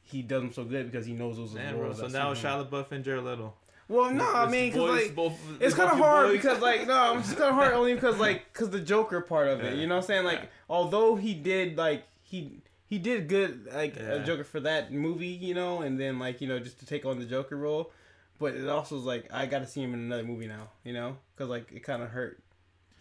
[0.01, 1.97] he does them so good because he knows those Yeah, roles.
[1.99, 2.33] So now.
[2.33, 3.53] Shia LaBeouf and Jared Leto.
[3.89, 6.37] Well, no, I mean, boys- like both- it's kind of hard boys.
[6.37, 9.61] because like no, it's kind of hard only because like because the Joker part of
[9.61, 9.73] it.
[9.75, 9.81] Yeah.
[9.81, 10.25] You know what I'm saying?
[10.25, 10.47] Like Yeah.
[10.69, 12.59] although he did like he.
[12.85, 16.47] He did good, like a Joker for that movie, you know, and then like you
[16.47, 17.91] know just to take on the Joker role,
[18.37, 20.93] but it also was like I got to see him in another movie now, you
[20.93, 22.43] know, because like it kind of hurt.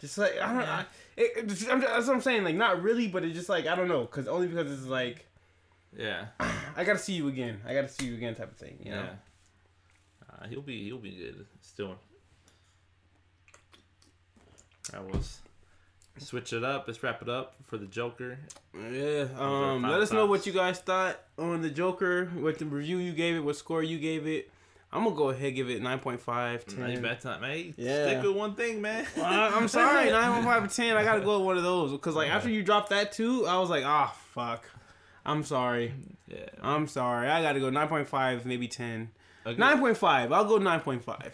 [0.01, 2.43] Just like I don't, I, it, just, I'm, that's what I'm saying.
[2.43, 5.27] Like not really, but it's just like I don't know, because only because it's like
[5.95, 6.25] yeah.
[6.75, 7.61] I got to see you again.
[7.63, 8.79] I got to see you again, type of thing.
[8.83, 9.05] You know.
[10.39, 10.45] Yeah.
[10.45, 11.95] Uh, he'll be he'll be good still.
[14.93, 15.39] I was
[16.19, 16.85] switch it up.
[16.87, 18.37] Let's wrap it up for the Joker.
[18.73, 19.25] Yeah.
[19.37, 19.83] Um.
[19.83, 22.25] Let us know what you guys thought on the Joker.
[22.35, 23.39] What the review you gave it.
[23.39, 24.49] What score you gave it.
[24.91, 27.01] I'm gonna go ahead and give it 9.5, Nah, you 10.
[27.01, 27.57] better not, man.
[27.57, 28.05] You Yeah.
[28.05, 29.07] Stick with one thing, man.
[29.17, 30.95] Well, I- I'm sorry, 9.5 to 10.
[30.95, 33.57] I gotta go with one of those because like after you dropped that too, I
[33.57, 34.63] was like, ah, fuck.
[35.25, 35.93] I'm sorry.
[36.27, 36.45] yeah.
[36.61, 37.27] I'm sorry.
[37.27, 39.09] I gotta go 9.5, maybe 10.
[39.45, 40.33] I'll 9.5.
[40.33, 41.31] I'll go 9.5.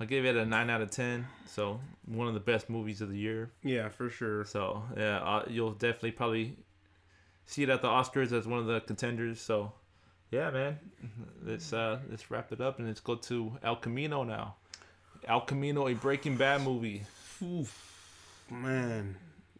[0.00, 1.26] I'll give it a nine out of ten.
[1.46, 3.50] So one of the best movies of the year.
[3.62, 4.44] Yeah, for sure.
[4.44, 6.56] So yeah, uh, you'll definitely probably
[7.46, 9.40] see it at the Oscars as one of the contenders.
[9.40, 9.72] So
[10.30, 10.78] yeah, man,
[11.44, 14.56] let's uh let's wrap it up and let's go to El Camino now.
[15.28, 17.04] El Camino, a Breaking Bad movie.
[18.50, 19.16] Man,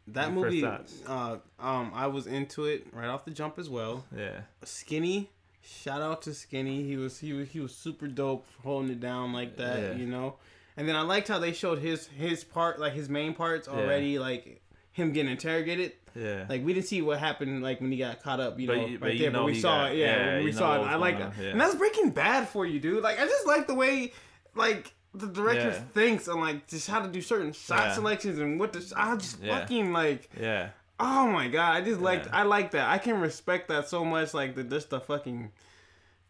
[0.08, 0.64] that movie.
[0.64, 4.04] Uh, um, I was into it right off the jump as well.
[4.14, 5.30] Yeah, Skinny,
[5.64, 6.82] shout out to Skinny.
[6.84, 9.78] He was he was he was super dope holding it down like that.
[9.80, 9.92] Yeah.
[9.94, 10.36] You know.
[10.76, 14.18] And then I liked how they showed his his part, like his main parts already,
[14.18, 14.60] like
[14.92, 15.92] him getting interrogated.
[16.14, 16.46] yeah.
[16.48, 19.06] Like we didn't see what happened, like when he got caught up, you know, but
[19.08, 19.30] right there.
[19.30, 20.86] But we saw got- it, yeah, yeah, we saw it.
[20.86, 21.50] I like that, yeah.
[21.50, 23.02] and that's Breaking Bad for you, dude.
[23.02, 24.12] Like I just like the way,
[24.54, 25.80] like the director Yeah.
[25.94, 27.92] thinks and like just how to do certain shot Yeah.
[27.94, 29.60] selections and what the I just Yeah.
[29.60, 30.28] fucking like.
[30.40, 32.30] yeah, Oh my god, I just like Yeah.
[32.40, 32.88] I like that.
[32.88, 34.32] I can respect that so much.
[34.34, 35.50] Like the just the fucking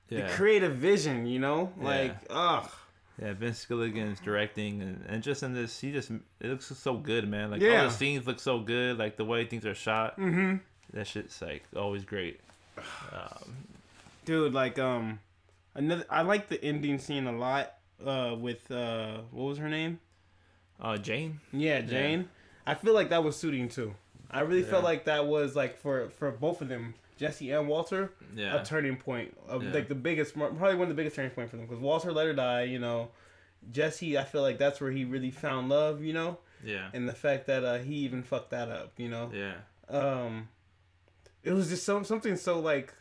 [0.09, 0.27] yeah.
[0.27, 1.73] the creative vision, you know.
[1.81, 2.71] Like ugh,
[3.21, 7.29] Yeah, Vince Gilligan's directing, and, and just in this, he just it looks so good,
[7.29, 7.51] man.
[7.51, 7.83] Like Yeah.
[7.83, 10.19] all the scenes look so good, like the way things are shot.
[10.19, 10.57] mm-hmm.
[10.93, 12.41] That shit's like always great.
[13.13, 13.55] Um,
[14.25, 14.53] dude.
[14.55, 15.19] Like um,
[15.75, 16.05] another.
[16.09, 17.75] I like the ending scene a lot.
[18.05, 20.01] Uh, with uh, what was her name?
[20.81, 21.41] uh, Jane.
[21.53, 22.29] Yeah, Jane.
[22.67, 23.95] I feel like that was suiting too.
[24.35, 28.13] I really felt like that was like for for both of them, Jesse and Walter,
[28.35, 29.73] Yeah, a turning point of Yeah.
[29.73, 32.27] like the biggest, probably one of the biggest turning point for them because Walter let
[32.27, 32.65] her die.
[32.65, 33.11] You know,
[33.71, 36.03] Jesse, I feel like that's where he really found love.
[36.03, 38.93] You know, yeah, and the fact that uh, he even fucked that up.
[38.99, 39.55] You know, yeah,
[39.89, 40.49] um,
[41.43, 42.93] it was just some something so like.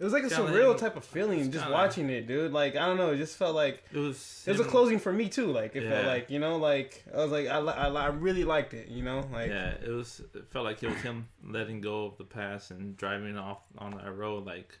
[0.00, 2.52] It was like a surreal type of feeling just watching it, dude.
[2.52, 4.44] Like I don't know, it just felt like It was.
[4.46, 5.46] it was a closing for me too.
[5.46, 8.74] Like it felt like you know, like I was like I, I, I really liked
[8.74, 8.88] it.
[8.88, 10.20] You know, like Yeah, it was.
[10.34, 13.96] It felt like it was him letting go of the past and driving off on
[13.96, 14.78] that road, like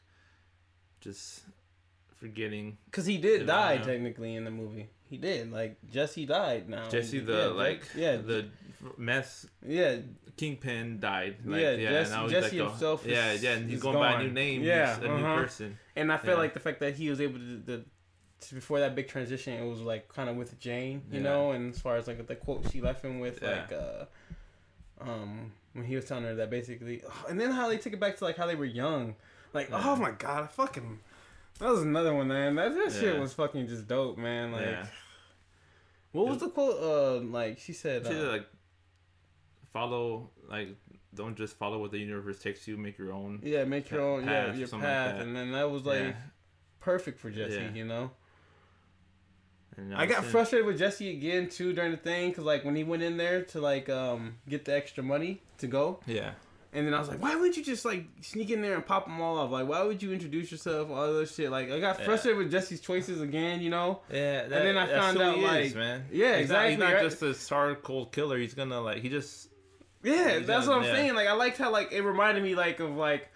[1.00, 1.40] just
[2.16, 4.88] forgetting because he did die technically in the movie.
[5.08, 5.50] He did.
[5.52, 6.88] Like Jesse died now.
[6.88, 7.20] Jesse.
[7.20, 8.48] The Yeah, like yeah, the
[8.96, 9.96] mess yeah,
[10.36, 11.36] kingpin died.
[11.44, 13.96] Like, Yeah, yeah, Jesse- and Jesse like, oh, himself is- yeah, yeah, and he's going
[13.96, 14.62] by a new name.
[14.62, 15.16] Yeah, he's a uh-huh.
[15.18, 15.78] new person.
[15.96, 16.38] and I feel Yeah.
[16.38, 17.84] like the fact that he was able to
[18.52, 21.24] Before that big transition, it was like kind of with Jane, you Yeah.
[21.24, 24.04] know, and as far as like the quote she left him with, like, uh,
[25.00, 28.16] um, when he was telling her that basically, and then how they took it back
[28.18, 29.16] to like how they were young,
[29.54, 31.00] like, oh my god, I fucking,
[31.58, 32.54] that was another one, man.
[32.54, 34.52] That, that shit was fucking just dope, man.
[34.52, 34.86] Like, yeah,
[36.12, 36.80] what was the quote?
[36.80, 38.46] Uh, like she said, She uh, said, like
[39.72, 40.76] follow, like
[41.14, 42.76] don't just follow what the universe takes you.
[42.76, 43.40] Make your own.
[43.42, 45.84] yeah, make your own, yeah, path or your something like path, and then that was
[45.84, 46.12] like yeah.
[46.80, 47.72] perfect for Jesse, Yeah.
[47.74, 48.10] you know.
[49.94, 53.02] I got frustrated with Jesse again too during the thing because like when he went
[53.04, 56.32] in there to like um get the extra money to go, Yeah,
[56.72, 59.04] and then I was like, why wouldn't you just like sneak in there and pop
[59.06, 59.50] them all off?
[59.50, 60.90] Like, why would you introduce yourself?
[60.90, 61.50] All this shit.
[61.50, 62.04] Like, I got Yeah.
[62.04, 63.60] frustrated with Jesse's choices again.
[63.60, 64.00] You know?
[64.12, 64.42] yeah.
[64.42, 66.04] That, then I found out, he is, like- man.
[66.12, 67.02] Yeah, he's Not, exactly, he's not right?
[67.02, 68.38] just a star cold killer.
[68.38, 69.48] He's gonna like he just
[70.02, 71.00] Yeah, He's that's done, what I'm yeah.
[71.00, 71.14] saying.
[71.14, 73.28] Like, I liked how like it reminded me like of like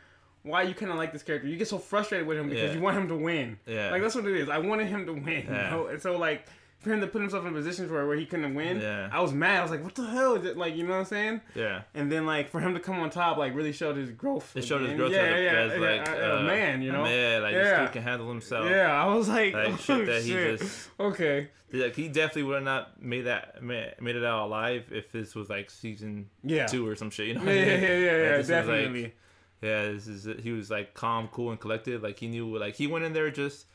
[0.45, 1.49] why you kind of like this character.
[1.49, 2.75] You get so frustrated with him because Yeah.
[2.77, 3.59] you want him to win.
[3.67, 4.49] yeah Like that's what it is.
[4.49, 5.47] I wanted him to win.
[5.49, 5.71] Yeah.
[5.71, 5.87] You know?
[5.87, 6.47] And so like
[6.83, 9.09] for him to put himself in positions where, where he couldn't win, Yeah.
[9.13, 9.61] I was mad.
[9.61, 10.57] I was like, what the hell is it?
[10.57, 11.41] Like, you know what I'm saying?
[11.55, 11.83] yeah.
[11.95, 14.57] And then like for him to come on top, like really showed his growth.
[14.57, 17.05] It showed his growth yeah, as, yeah, as yeah, like a, uh, man, you know.
[17.05, 17.63] man, like Yeah.
[17.63, 18.69] this dude can handle himself.
[18.69, 20.61] Yeah, I was like, Like oh, shit that he shit.
[20.61, 21.49] just okay.
[21.73, 25.35] like he definitely would have not made that made, made it out alive if this
[25.35, 26.67] was like season Yeah.
[26.67, 27.29] two or some shit.
[27.29, 27.45] You know?
[27.45, 29.17] Yeah, yeah, yeah, yeah, yeah, Like, this was, like.
[29.63, 32.03] Yeah, this is he was like calm, cool, and collected.
[32.03, 33.67] Like he knew, like he went in there just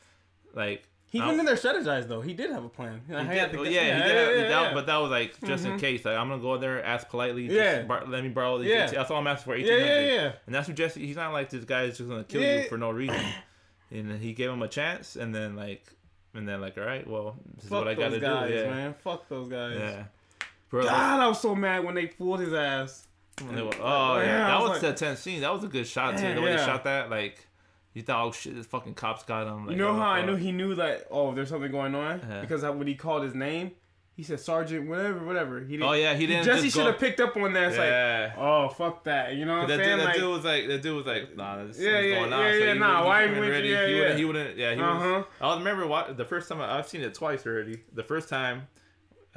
[0.54, 2.20] like he went in there strategized though.
[2.20, 3.00] He did have a plan.
[3.06, 3.72] He did, had to- yeah, he did.
[3.72, 4.74] yeah, that- yeah.
[4.74, 5.80] but that was like just in Mhm.
[5.80, 6.04] case.
[6.04, 7.46] Like I'm gonna go in there, ask politely.
[7.48, 7.82] Just Yeah.
[7.82, 8.68] bar- let me borrow these.
[8.68, 8.84] Yeah.
[8.84, 9.56] 18 that's all I'm asking for.
[9.56, 10.02] yeah, 1800.
[10.06, 10.32] yeah, yeah.
[10.46, 11.06] And that's what Jesse.
[11.06, 12.62] He's not like this guy is just gonna kill Yeah.
[12.62, 13.20] you for no reason.
[13.90, 15.82] and he gave him a chance, and then like,
[16.34, 18.54] and then like, all right, well, this is Fuck what I those gotta guys, do.
[18.54, 18.94] Yeah, man.
[19.02, 19.76] Fuck those guys.
[19.78, 20.04] yeah.
[20.70, 23.06] Bro, God, I was so mad when they fooled his ass.
[23.40, 25.40] were- oh Yeah, yeah, that was was, like- the tense scene.
[25.40, 26.24] That was a good shot too.
[26.24, 27.46] Yeah, The way they shot that, like,
[27.94, 29.66] you thought, oh shit, the fucking cops got him.
[29.66, 30.26] Like, you know oh, how I fuck.
[30.30, 31.06] knew he knew that?
[31.10, 32.40] Oh, there's something going on Yeah.
[32.40, 33.72] because when he called his name,
[34.18, 35.60] he said Sergeant, whatever, whatever.
[35.60, 35.88] He didn't.
[35.88, 36.44] Oh yeah, he didn't.
[36.44, 37.68] Jesse should have picked up on that.
[37.68, 38.34] It's like, Yeah.
[38.36, 39.36] oh fuck that.
[39.36, 39.80] You know what I'm saying?
[39.80, 42.18] dude, that like, dude was like, that dude was like, nah, this Yeah, is yeah,
[42.18, 42.40] going on.
[42.44, 43.68] yeah, so yeah, nah, why ready.
[43.68, 43.98] yeah, he yeah.
[44.00, 44.18] wouldn't.
[44.18, 44.56] He wouldn't.
[44.56, 44.98] Yeah, he uh huh.
[45.18, 45.24] was.
[45.40, 47.78] I remember what the first time I, I've seen it twice already.
[47.94, 48.66] The first time,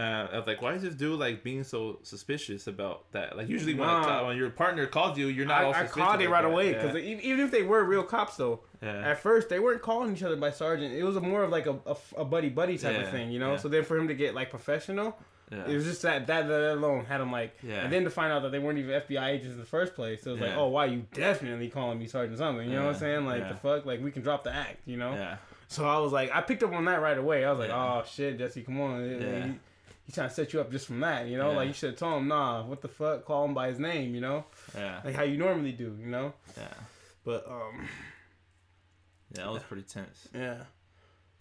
[0.01, 3.37] Uh, I was like, why is this dude like being so suspicious about that?
[3.37, 4.25] Like usually when, Nah.
[4.25, 5.63] when your partner calls you, you're not.
[5.65, 6.51] all I, I called it right that.
[6.51, 6.81] away Yeah.
[6.81, 9.09] because even if they were real cops, though, Yeah.
[9.11, 10.93] at first they weren't calling each other by sergeant.
[10.93, 13.31] It was a more of like a, a, a buddy buddy type Yeah, of thing,
[13.31, 13.51] you know.
[13.51, 13.57] yeah.
[13.57, 15.17] So then for him to get like professional,
[15.51, 15.67] yeah.
[15.67, 17.55] it was just that, that that alone had him like.
[17.61, 17.83] Yeah.
[17.83, 20.25] And then to find out that they weren't even FBI agents in the first place,
[20.25, 20.59] it was like, Yeah.
[20.59, 22.67] oh, why you definitely calling me sergeant something?
[22.69, 23.25] You know what I'm saying?
[23.25, 23.49] Like yeah.
[23.49, 25.13] the fuck, like we can drop the act, you know.
[25.13, 25.37] yeah.
[25.67, 27.45] So I was like, I picked up on that right away.
[27.45, 28.01] I was like, Yeah.
[28.01, 29.59] oh shit, Jesse, come on.
[30.11, 30.13] Yeah.
[30.13, 31.51] He, he's trying to set you up just from that, you know.
[31.51, 31.57] Yeah.
[31.57, 34.13] Like you should have told him, nah, what the fuck, call him by his name,
[34.15, 34.45] you know,
[34.75, 35.01] Yeah.
[35.03, 36.33] like how you normally do, you know.
[36.57, 36.63] Yeah.
[37.23, 37.87] But um,
[39.35, 39.43] Yeah.
[39.43, 40.27] That was pretty tense.
[40.33, 40.57] yeah.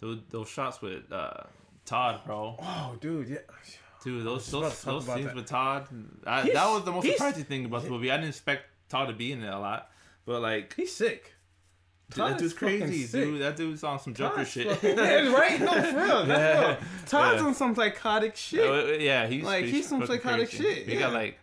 [0.00, 1.42] Those, those shots with uh,
[1.84, 2.56] Todd, bro.
[2.58, 3.38] Oh, dude, yeah.
[4.02, 5.34] Dude, those those, those scenes that.
[5.34, 5.86] with Todd.
[6.26, 8.10] I, that was the most surprising thing about the movie.
[8.10, 9.90] I didn't expect Todd to be in it a lot,
[10.24, 11.34] but like He's sick.
[12.10, 13.40] Dude, that is dude's crazy, dude.
[13.42, 14.68] That dude's on some Joker shit.
[14.68, 15.60] fucking- yeah, right?
[15.60, 16.26] No, for real.
[16.26, 16.66] That's Yeah.
[16.68, 16.76] real.
[17.06, 17.46] Todd's Yeah.
[17.48, 18.68] on some psychotic shit.
[18.70, 20.62] Uh, yeah, he's Like, he's some psychotic crazy.
[20.64, 20.98] shit, We yeah.
[21.00, 21.38] got like,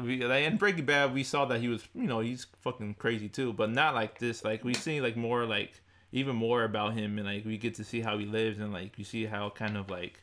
[0.00, 3.28] we like in Breaking Bad, we saw that he was, you know, he's fucking crazy
[3.28, 4.44] too, but not like this.
[4.44, 5.72] Like we see like more like
[6.12, 8.98] even more about him, and like we get to see how he lives, and like
[8.98, 10.20] you see how kind of like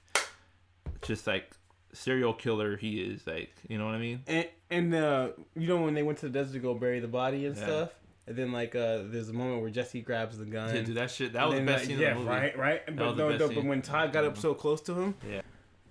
[1.01, 1.51] just like
[1.93, 3.25] serial killer he is.
[3.27, 4.21] Like you know what I mean?
[4.27, 7.07] And and uh, you know when they went to the desert to go bury the
[7.07, 7.63] body and Yeah.
[7.63, 7.89] stuff,
[8.29, 10.73] and then like uh, there's a moment where Jesse grabs the gun.
[10.73, 11.33] Yeah, dude, that shit.
[11.33, 12.31] That was the best then, scene like, in the movie.
[12.31, 12.81] Yeah, right, right.
[12.85, 15.15] But, was the no, no, but when Todd got up so close to him.
[15.29, 15.41] Yeah.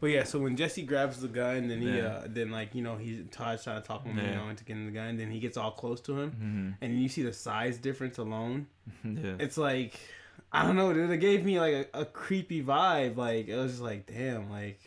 [0.01, 2.05] But yeah, so when Jesse grabs the gun, then he, Yeah.
[2.07, 4.37] uh, then like you know, he Todd's trying to talk him, you Yeah.
[4.37, 5.17] know, into getting the gun.
[5.17, 8.69] Then he gets all close to him, hmm and you see the size difference alone.
[9.05, 9.35] Yeah.
[9.41, 9.99] It's like,
[10.53, 11.11] I don't know, dude.
[11.11, 13.17] It gave me like a, a creepy vibe.
[13.17, 14.79] Like it was just like, damn, like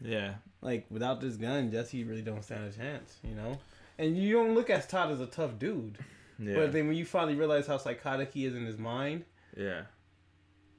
[0.00, 0.34] Yeah.
[0.62, 3.58] like without this gun, Jesse really don't stand a chance, you know.
[3.98, 5.98] And you don't look at Todd as a tough dude,
[6.42, 6.54] Yeah.
[6.54, 9.24] but then when you finally realize how psychotic he is in his mind,
[9.56, 9.82] yeah.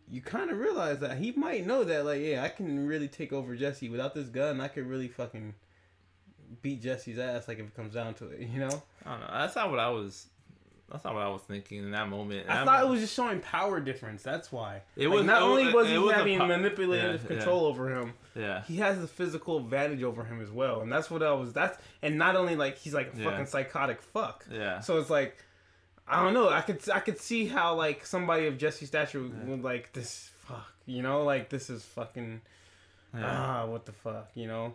[0.10, 3.32] you kind of realize that he might know that, like, yeah, I can really take
[3.32, 4.60] over Jesse without this gun.
[4.60, 5.54] I could really fucking
[6.62, 8.84] beat Jesse's ass, like if it comes down to it, you know.
[9.06, 9.28] I don't know.
[9.32, 10.28] That's not what I was.
[10.92, 12.50] That's not what I was thinking in that moment.
[12.50, 14.24] I That thought it was just showing power difference.
[14.24, 14.82] That's why.
[14.98, 17.36] It Like, was- not it only was- he was having po- manipulative Yeah, yeah.
[17.38, 18.64] control over him, Yeah.
[18.64, 21.54] he has a physical advantage over him as well, and that's what I was.
[21.54, 23.30] That's and not only like he's like a Yeah.
[23.30, 24.46] fucking psychotic fuck.
[24.52, 24.82] Yeah.
[24.82, 25.38] So it's like,
[26.12, 26.50] I don't know.
[26.50, 30.30] I could I could see how like somebody of Jesse's stature would, would like this
[30.46, 30.72] fuck.
[30.86, 32.42] You know, like this is fucking
[33.14, 33.24] Yeah.
[33.26, 34.30] ah what the fuck.
[34.36, 34.74] You know.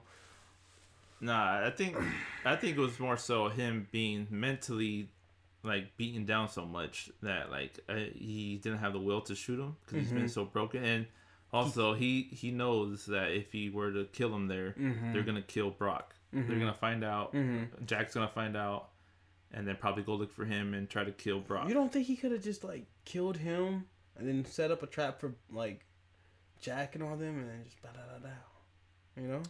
[1.20, 1.97] Nah, I think
[2.45, 5.09] I think it was more so him being mentally
[5.62, 9.59] like beaten down so much that like uh, he didn't have the will to shoot
[9.59, 10.30] him because he's been Mhm.
[10.30, 11.07] so broken and
[11.53, 15.12] also he he knows that if he were to kill him there Mhm.
[15.12, 16.47] they're gonna kill Brock Mhm.
[16.47, 17.84] they're gonna find out Mm-hmm.
[17.84, 18.91] Jack's gonna find out
[19.53, 22.07] and then probably go look for him and try to kill Brock You don't think
[22.07, 23.85] he could have just like killed him
[24.19, 25.85] and then set up a trap for like
[26.61, 28.35] Jack and all them and then just da da da da.
[29.23, 29.43] You know.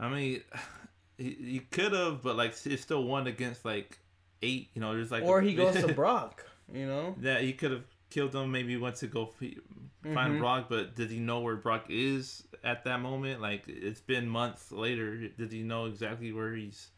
[0.00, 0.40] I mean
[1.18, 3.98] he, he could have but like it's still one against like
[4.42, 6.44] eight you know there's like or a- he goes to Brock.
[6.72, 7.14] You know.
[7.20, 8.50] Yeah, he could have killed him.
[8.50, 9.56] Maybe went to go find
[10.04, 10.38] Mhm.
[10.38, 13.40] Brock, but did he know where Brock is at that moment?
[13.42, 15.28] Like it's been months later.
[15.28, 16.90] Did he know exactly where he's?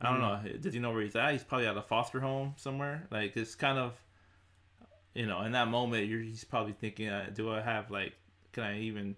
[0.00, 0.46] I don't Mm-hmm.
[0.46, 0.52] know.
[0.58, 1.32] Did he know where he's at?
[1.32, 3.06] He's probably at a foster home somewhere.
[3.10, 3.94] Like it's kind of,
[5.14, 8.14] you know, in that moment, you're he's probably thinking, uh, "Do I have like,
[8.52, 9.16] can I even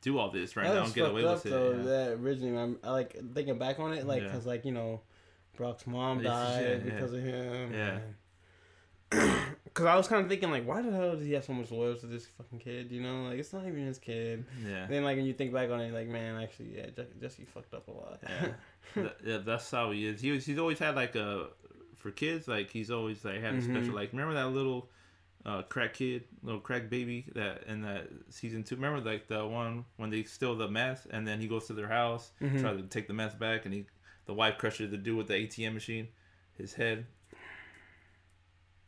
[0.00, 1.72] do all this right That now and get away up with it?" though.
[1.72, 1.82] Yeah.
[1.82, 4.28] That originally, I'm I like thinking back on it, like Yeah.
[4.28, 5.02] because like you know,
[5.56, 7.72] Brock's mom died yeah, because of him.
[7.74, 7.98] Yeah.
[9.76, 11.70] Because I was kind of thinking like, why the hell does he have so much
[11.70, 12.90] loyalty to this fucking kid?
[12.90, 14.46] You know, like it's not even his kid.
[14.66, 14.86] yeah.
[14.86, 17.74] Then like when you think back on it, like man, actually, yeah, Je- Jesse fucked
[17.74, 18.18] up a lot.
[18.22, 19.08] Yeah.
[19.22, 20.22] Yeah, that's how he is.
[20.22, 21.48] He was, he's always had like a
[21.96, 23.64] for kids like he's always like had a Mhm.
[23.64, 24.88] special like remember that little
[25.44, 28.76] uh, crack kid, little crack baby that in that season two.
[28.76, 31.88] Remember like the one when they steal the meth and then he goes to their
[31.88, 32.60] house, Mhm.
[32.60, 33.84] try to take the meth back, and he
[34.24, 36.08] the wife crushes the dude with the ATM machine,
[36.56, 37.06] his head.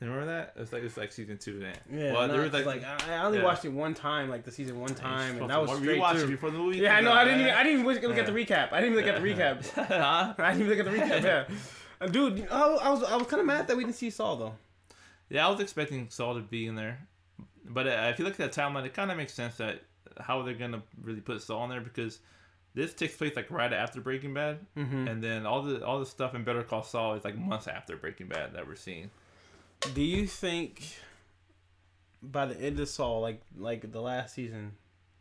[0.00, 0.52] Remember that?
[0.56, 1.58] It's like it's like season two.
[1.58, 1.74] Then.
[1.92, 3.44] Yeah, well, there was like, like I, I only yeah.
[3.44, 6.28] watched it one time, like the season one time, and that was straight rewatch it
[6.28, 6.78] before the movie.
[6.78, 7.12] Yeah, I know.
[7.12, 7.40] I didn't.
[7.40, 8.72] Even, I didn't even look, at the recap.
[8.72, 9.88] I didn't even look at the recap.
[9.88, 10.34] Huh?
[10.38, 11.22] I didn't even look at the recap.
[11.24, 11.44] Yeah,
[12.00, 12.46] Uh, dude.
[12.50, 14.54] I, I was I was kind of mad that we didn't see Saul though.
[15.30, 17.00] Yeah, I was expecting Saul to be in there,
[17.68, 19.82] but uh, if you look at the timeline, it kind of makes sense that
[20.20, 22.20] how they're gonna really put Saul in there because
[22.74, 25.08] this takes place like right after Breaking Bad, Mm-hmm.
[25.08, 27.96] and then all the all the stuff in Better Call Saul is like months after
[27.96, 29.10] Breaking Bad that we're seeing.
[29.94, 30.96] Do you think
[32.22, 34.72] by the end of Saul, like like the last season,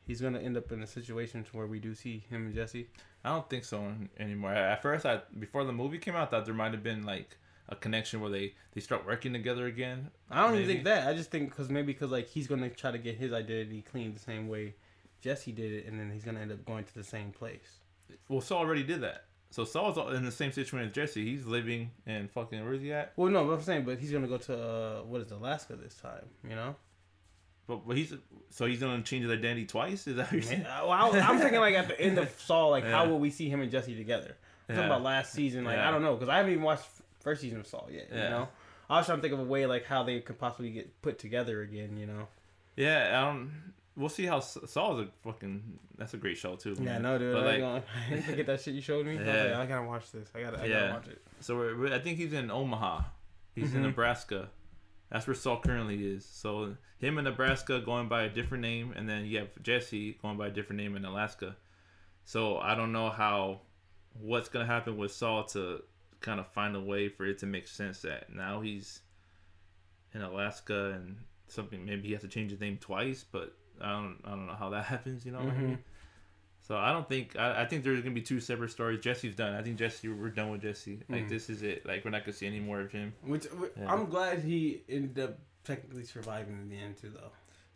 [0.05, 2.87] he's gonna end up in a situation to where we do see him and Jesse?
[3.23, 4.53] I don't think so anymore.
[4.53, 7.37] At first, I before the movie came out, I thought there might have been like
[7.69, 10.09] a connection where they they start working together again.
[10.31, 11.07] I don't even think that.
[11.07, 14.13] I just think because maybe because like he's gonna try to get his identity clean
[14.13, 14.75] the same way
[15.21, 17.79] Jesse did it, and then he's gonna end up going to the same place.
[18.29, 19.25] Well, Saul already did that.
[19.49, 21.23] So Saul's in the same situation as Jesse.
[21.23, 23.13] He's living in fucking where's he at?
[23.15, 25.95] Well, no, but I'm saying, but he's gonna go to uh, what is Alaska this
[25.95, 26.25] time?
[26.43, 26.75] You know.
[27.67, 28.13] But, but he's
[28.49, 30.07] so he's gonna change his identity twice.
[30.07, 30.63] Is that what you're saying?
[30.63, 33.29] Man, well, I, I'm thinking like at the end of Saul, like how will we
[33.29, 34.35] see him and Jesse together?
[34.69, 35.63] I'm talking about last season.
[35.63, 35.87] Like Yeah.
[35.87, 36.87] I don't know because I haven't even watched
[37.21, 38.07] first season of Saul yet.
[38.11, 38.47] You know.
[38.89, 41.19] I was trying to think of a way like how they could possibly get put
[41.19, 41.97] together again.
[41.97, 42.27] You know.
[42.75, 43.51] Yeah, I don't.
[43.97, 45.79] We'll see how Saul's a fucking.
[45.97, 46.75] That's a great show too.
[46.77, 47.01] Yeah, man.
[47.01, 47.33] no, dude.
[47.33, 47.83] But I, like, gonna,
[48.39, 49.17] I that shit you showed me.
[49.17, 49.43] I, Yeah.
[49.43, 50.29] like, I gotta watch this.
[50.35, 50.79] I gotta, I Yeah.
[50.81, 51.21] gotta watch it.
[51.41, 53.01] so we're, we're- I think he's in Omaha.
[53.55, 53.85] He's in Mhm.
[53.87, 54.49] Nebraska.
[55.09, 56.23] That's where Saul currently is.
[56.25, 60.37] So him in Nebraska going by a different name, and then you have Jesse going
[60.37, 61.55] by a different name in Alaska.
[62.23, 63.61] So I don't know how,
[64.13, 65.81] what's gonna happen with Saul to
[66.19, 69.01] kind of find a way for it to make sense that now he's
[70.13, 71.17] in Alaska and
[71.47, 74.53] something maybe he has to change his name twice, but I don't I don't know
[74.55, 75.25] how that happens.
[75.25, 75.39] You know.
[75.39, 75.79] what I mean?
[76.61, 78.99] So I don't think I, I think there's gonna be two separate stories.
[78.99, 79.53] Jesse's done.
[79.53, 80.99] I think Jesse we're done with Jesse.
[81.09, 81.29] Like Mhm.
[81.29, 81.85] this is it.
[81.85, 83.13] Like we're not gonna see any more of him.
[83.23, 83.47] Which,
[83.79, 83.91] Yeah.
[83.91, 87.31] I'm glad he ended up technically surviving in the end too, though.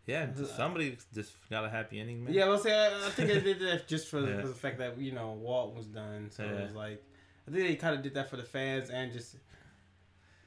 [0.08, 2.34] Yeah, Uh, somebody just got a happy ending, man.
[2.34, 4.42] Yeah, well, say I, I think they did that just for, Yeah.
[4.42, 6.30] for the fact that you know Walt was done.
[6.32, 7.04] So it was like
[7.48, 9.36] I think they kind of did that for the fans and just.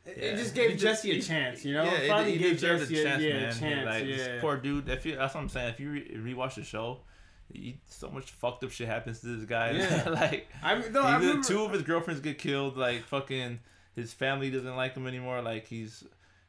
[0.07, 0.25] It, Yeah.
[0.25, 1.85] it just gave He Jesse a chance, you know.
[1.85, 3.49] Yeah, It it, finally gave Jesse a chance, yeah, man.
[3.49, 3.87] a chance.
[3.87, 4.89] Like this poor dude.
[4.89, 5.69] If you, that's what I'm saying.
[5.71, 7.01] If you re- rewatch the show,
[7.53, 9.71] you, so much fucked up shit happens to this guy.
[9.73, 10.09] Yeah.
[10.11, 12.77] like I no, I remember, two of his girlfriends get killed.
[12.77, 13.61] Like fucking,
[13.95, 15.41] his family doesn't like him anymore.
[15.43, 16.05] Like he's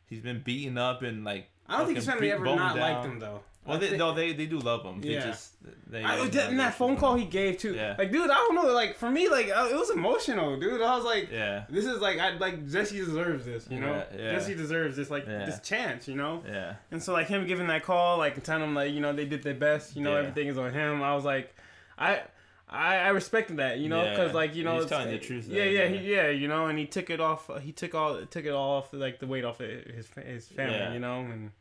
[0.07, 1.47] he's been beaten up and like.
[1.67, 3.11] I don't think his family ever not liked down.
[3.13, 3.41] him though.
[3.65, 5.01] Well, they, no, they they do love him.
[5.01, 5.25] They Yeah.
[5.25, 5.53] just
[5.89, 6.03] they.
[6.03, 7.73] I, that, and that phone call he gave too.
[7.73, 7.95] Yeah.
[7.97, 8.71] Like, dude, I don't know.
[8.73, 10.81] Like for me, like uh, it was emotional, dude.
[10.81, 11.63] I was like, Yeah.
[11.69, 14.03] this is like, I like Jesse deserves this, you know.
[14.15, 14.31] Yeah, yeah.
[14.33, 16.43] Jesse deserves this, like this chance, you know.
[16.47, 16.75] Yeah.
[16.91, 19.41] And so like him giving that call, like telling him like you know they did
[19.41, 21.01] their best, you know everything is on him.
[21.01, 21.55] I was like,
[21.97, 22.21] I.
[22.67, 25.65] I, I respected that, you know, because like you know, He's telling the truth Yeah,
[25.65, 25.87] yeah, yeah.
[25.87, 27.47] he, yeah, you know, and he took it off.
[27.61, 30.95] He took all, took it all off, like the weight off of his his family,
[30.95, 31.51] you know, and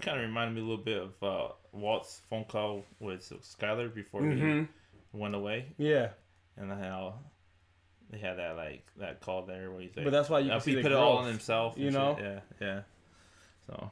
[0.00, 4.22] Kind of reminded me a little bit of uh, Walt's phone call with Skyler before
[4.22, 4.66] hmm he
[5.12, 6.10] went away, yeah.
[6.56, 7.14] and how
[8.10, 10.60] they had that like that call there where he's like, But that's why you uh,
[10.60, 11.74] he put it all on himself.
[11.76, 11.94] you shit.
[11.94, 12.16] know?
[12.20, 12.80] Yeah, yeah.
[13.66, 13.90] So,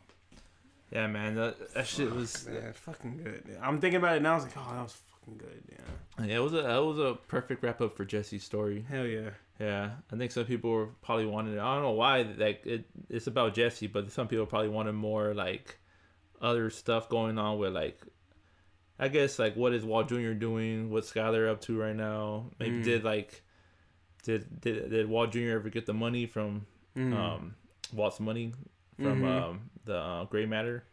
[0.93, 2.47] yeah, man, that, that shit was.
[2.47, 3.59] Man, fucking good.
[3.63, 4.33] I'm thinking about it now.
[4.33, 5.63] I was like, oh, that was fucking good.
[5.71, 6.27] Yeah.
[6.27, 8.85] Yeah, it was a that was a perfect wrap up for Jesse's story.
[8.89, 9.31] Hell yeah.
[9.61, 11.59] Yeah, I think some people were probably wanted.
[11.59, 12.23] I don't know why.
[12.23, 15.79] Like it, it's about Jesse, but some people probably wanted more like
[16.47, 17.99] other stuff going on with like.
[18.99, 20.33] I guess like what is Walt Jr.
[20.33, 20.89] doing?
[20.91, 22.47] What's Skyler up to right now?
[22.59, 22.85] Maybe Mm.
[22.85, 23.43] did like,
[24.23, 25.51] did did did Walt Jr.
[25.51, 26.65] ever get the money from
[26.97, 27.15] Mm.
[27.15, 27.55] um
[27.93, 28.53] Walt's money
[28.97, 29.43] from Mhm.
[29.43, 30.85] um the uh, Gray Matter?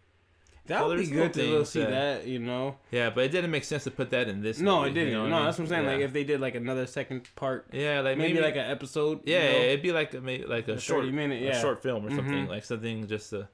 [0.66, 1.90] that so would be good to go see that-
[2.24, 2.28] that.
[2.28, 2.78] You know.
[2.92, 4.60] Yeah, but it didn't make sense to put that in this.
[4.60, 5.10] No, movie, it didn't.
[5.10, 5.46] you know no, I mean?
[5.46, 5.86] that's what I'm saying.
[5.86, 9.22] Like if they did like another second part, yeah, like maybe, maybe, like an episode.
[9.28, 9.58] you Yeah, know?
[9.60, 11.62] it'd be like a maybe like a, A short 30 minute, a yeah.
[11.62, 12.50] short film or something Mhm.
[12.50, 13.48] like something just to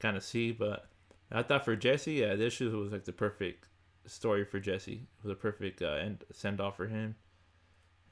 [0.00, 0.50] kind of see.
[0.52, 0.86] But
[1.32, 3.68] I thought for Jesse, yeah, this shit was like the perfect
[4.06, 4.92] story for Jesse.
[5.18, 7.14] It was a perfect uh, end send off for him.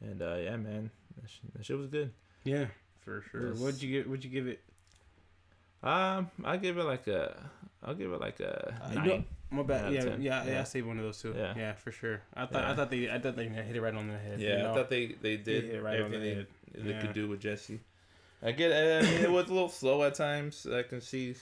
[0.01, 0.91] And uh, yeah, man,
[1.21, 2.13] that shit, that shit was good.
[2.45, 2.67] Yeah,
[3.01, 3.55] for sure.
[3.55, 4.07] What'd you give?
[4.09, 4.61] What'd you give it?
[5.83, 7.37] Um, I give it like a,
[7.85, 9.25] I'll give it like a Uh, nine.
[9.51, 9.93] My bad.
[9.93, 10.61] Yeah, yeah, yeah, Yeah.
[10.61, 11.35] I saved one of those too.
[11.37, 11.55] Yeah.
[11.57, 12.21] Yeah, for sure.
[12.35, 14.41] I thought I thought they I thought they hit it right on the head.
[14.41, 14.73] yeah, you know?
[14.73, 16.47] I thought they they did hit it right on the everything head.
[16.75, 17.01] they, they Yeah.
[17.01, 17.81] could do with Jesse.
[18.43, 18.73] I get.
[18.73, 20.67] I mean, it was a little slow at times.
[20.71, 21.35] I can see.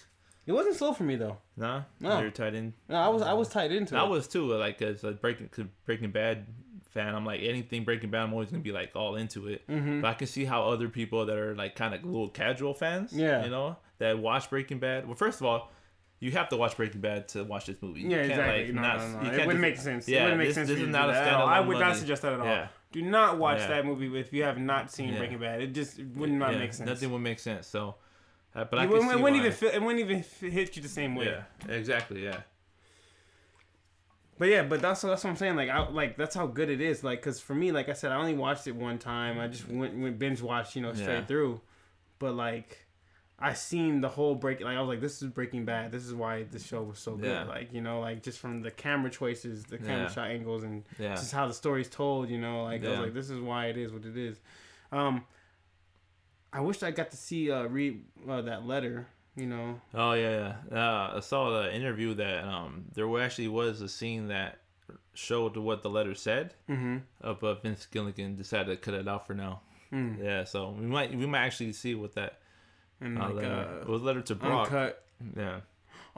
[0.47, 1.39] It wasn't slow for me though.
[1.57, 2.21] Nah, No.
[2.21, 2.73] you're tied in.
[2.89, 3.99] No, I was I was tied into it.
[3.99, 4.11] I it.
[4.11, 4.53] was too.
[4.53, 6.47] Like as a Breaking cause Breaking Bad
[6.91, 8.23] fan, I'm like anything Breaking Bad.
[8.23, 9.67] I'm always gonna be like all into it.
[9.69, 10.01] Mm-hmm.
[10.03, 13.13] But I can see how other people that are like kind of little casual fans,
[13.13, 13.45] Yeah.
[13.45, 15.07] you know, that watch Breaking Bad.
[15.07, 15.71] Well, first of all,
[16.21, 18.01] you have to watch Breaking Bad to watch this movie.
[18.01, 18.65] Yeah, exactly.
[18.67, 19.29] like, no, not- no, no.
[19.29, 20.09] It wouldn't just- make sense.
[20.09, 20.69] Yeah, it wouldn't make this- sense.
[20.69, 21.47] this is not a do that at all.
[21.47, 21.99] I standalone would not movie.
[22.01, 22.47] suggest that at all.
[22.47, 23.67] Yeah, Do not watch Yeah.
[23.69, 25.19] that movie if you have not seen Yeah.
[25.19, 25.61] Breaking Bad.
[25.61, 26.89] It just would not yeah, make sense.
[26.89, 27.67] Nothing would make sense.
[27.67, 27.97] So,
[28.57, 30.89] uh, but I it, wouldn't- it wouldn't even feel, it wouldn't even hit you the
[30.89, 31.27] same way.
[31.27, 32.25] Yeah, exactly.
[32.25, 32.41] Yeah,
[34.39, 35.57] But yeah, but that's that's what I'm saying.
[35.57, 37.03] Like, I, like that's how good it is.
[37.03, 39.39] Like, cause for me, like I said, I only watched it one time.
[39.39, 41.25] I just went, went binge watched, you know, straight Yeah.
[41.25, 41.61] through.
[42.19, 42.87] But like,
[43.39, 44.61] I seen the whole break.
[44.61, 45.91] Like, I was like, this is Breaking Bad.
[45.93, 47.31] This is why the show was so good.
[47.31, 47.45] Yeah.
[47.45, 50.09] Like, you know, like just from the camera choices, the camera Yeah.
[50.11, 52.29] shot angles, and just how the story's told.
[52.31, 54.39] You know, like I was like, this is why it is what it is.
[54.93, 55.25] Um,
[56.57, 59.07] I wish I got to see uh read uh, that letter.
[59.37, 60.79] You know, Oh yeah, yeah.
[60.79, 64.61] Uh, I saw the interview that um there actually was a scene that
[65.13, 66.55] showed what the letter said.
[66.69, 66.99] mm-hmm.
[67.23, 69.61] Uh, but Vince Gilligan decided to cut it out for now.
[69.93, 70.23] mm.
[70.23, 72.39] Yeah, so we might we might actually see what that
[73.01, 74.67] and uh, like letter uh, it was letter to Brock.
[74.69, 75.05] uncut.
[75.37, 75.61] Yeah,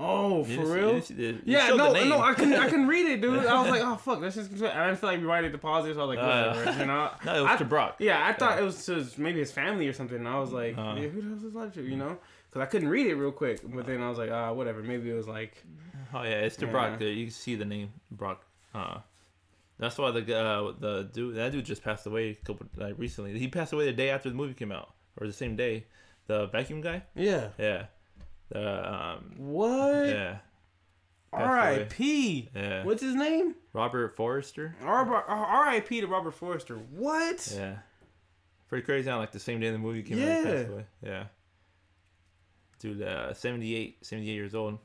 [0.01, 0.93] Oh, for didn't see- you real?
[1.01, 3.45] didn't see Yeah, no, no, I can't, I couldn't read it, dude.
[3.47, 4.53] I was like, oh fuck, that's just.
[4.63, 5.97] I didn't feel like rewriting the pauses.
[5.97, 7.11] So I was like, Uh, you know.
[7.25, 7.97] No, it was I- to Brock.
[7.99, 10.17] Yeah, I thought it was just maybe his family or something.
[10.19, 10.95] And I was like, Uh.
[10.97, 12.17] yeah, who the hell's this live You know,
[12.49, 13.61] because I couldn't read it real quick.
[13.65, 14.83] But then I was like, ah, whatever.
[14.83, 15.63] Maybe it was like,
[16.15, 16.73] Oh yeah, it's to Yeah.
[16.73, 16.99] Brock.
[17.01, 18.45] There, you can see the name Brock.
[18.75, 18.99] Uh,
[19.79, 23.39] that's why the uh, the dude that dude just passed away a couple like recently.
[23.39, 25.87] He passed away the day after the movie came out, or the same day.
[26.29, 27.03] The vacuum guy.
[27.15, 27.87] yeah, Yeah.
[28.51, 29.33] The um.
[29.37, 30.07] what?
[30.07, 30.39] Yeah.
[31.33, 32.49] R.I.P.
[32.55, 32.85] Yeah.
[32.85, 33.55] What's his name?
[33.75, 34.75] Robert Forster.
[34.83, 36.01] R- R.I.P.
[36.01, 36.77] to Robert Forster.
[36.77, 37.53] What?
[37.55, 37.77] Yeah.
[38.69, 39.11] Pretty crazy.
[39.11, 40.27] How like the same day the movie came out.
[40.27, 40.43] Yeah.
[40.45, 40.69] passed.
[41.05, 41.25] Yeah.
[42.81, 44.79] Dude, uh, 78, 78 years old.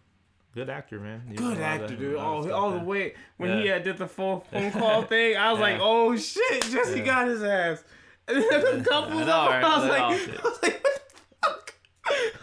[0.54, 1.24] Good actor, man.
[1.30, 2.16] He Good in a lot of- actor, dude.
[2.16, 2.84] of All, all the yeah.
[2.84, 6.64] way when he uh, did the phone phone call thing, I was like, oh shit,
[6.70, 7.06] Jesse Yeah.
[7.06, 7.84] got his ass.
[8.28, 8.84] And then the Yeah.
[8.84, 9.30] couple, right?
[9.30, 10.94] I was Like, like, oh, I was like, what
[11.42, 11.74] the fuck?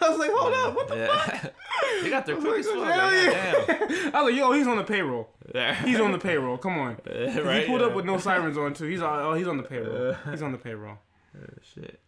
[0.11, 1.49] was like, hold up, what the yeah.
[2.03, 2.45] they got their fuck?
[2.45, 2.75] quick as fuck.
[2.75, 3.65] Hell Like, yeah.
[3.67, 4.15] damn.
[4.15, 5.29] I was like, yo, he's on the payroll.
[5.53, 5.85] Yeah.
[5.85, 6.57] He's on the payroll.
[6.57, 6.97] Come on.
[7.05, 7.61] right?
[7.61, 7.87] he pulled yeah.
[7.87, 8.85] up with no sirens on too.
[8.85, 9.19] He's on.
[9.19, 10.11] Oh, he's on the payroll.
[10.11, 10.31] Uh.
[10.31, 10.97] He's on the payroll.
[11.33, 12.01] Uh, shit.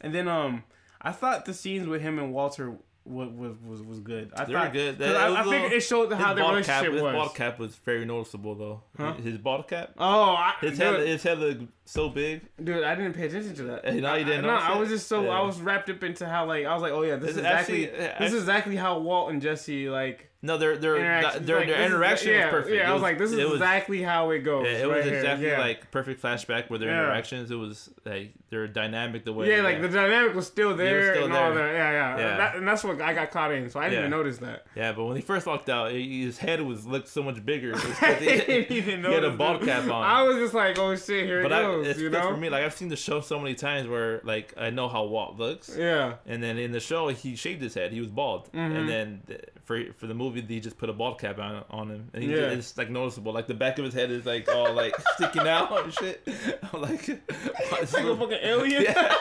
[0.00, 0.62] And then um,
[1.00, 4.32] I thought the scenes with him and Walter was was was, was good.
[4.36, 4.98] I They were thought good.
[4.98, 7.12] That- I, was figured it showed how their bald cap, relationship his was.
[7.14, 8.82] bald cap was very noticeable though.
[8.96, 9.14] Huh?
[9.14, 9.90] His bald cap.
[9.98, 12.42] Oh, I, His dude, head, his head looked so big.
[12.62, 13.84] dude, I didn't pay attention to that.
[13.84, 15.30] Hey, now you didn't No, I was just so Yeah.
[15.30, 17.44] I was wrapped up into how like I was like, oh yeah, this It's is
[17.44, 21.46] exactly actually- this is exactly how Walt and Jesse like No, their their interaction.
[21.46, 22.74] their, like, their this is- interaction yeah, was perfect.
[22.74, 24.66] Yeah, It I was like, this is was- exactly how it goes.
[24.66, 25.14] Yeah, it was right here.
[25.14, 25.60] exactly yeah.
[25.60, 27.50] like perfect flashback with their interactions.
[27.52, 29.48] It was like their dynamic the way.
[29.54, 31.72] Yeah, like the dynamic was still there still and all that.
[31.72, 32.18] Yeah, yeah.
[32.18, 32.36] Yeah.
[32.38, 34.66] That, and that's what I got caught in, so I didn't even notice that.
[34.74, 37.74] yeah, but when he first walked out, his head was looked so much bigger.
[38.22, 39.90] He, he had a bald cap on.
[40.02, 41.86] I was just like, oh shit, here but it I, goes.
[41.86, 42.30] it's you know?
[42.32, 42.48] for me.
[42.50, 45.74] Like I've seen the show so many times where like I know how Walt looks.
[45.76, 46.14] Yeah.
[46.26, 47.92] And then in the show, he shaved his head.
[47.92, 48.50] He was bald.
[48.52, 48.76] Mhm.
[48.76, 51.88] And then th- for for the movie, they just put a bald cap on on
[51.90, 52.50] him, and Yeah.
[52.50, 53.32] it's like noticeable.
[53.32, 56.26] Like the back of his head is like all like sticking out and shit.
[56.72, 58.82] I'm like, It's like a fucking alien.
[58.82, 59.14] yeah.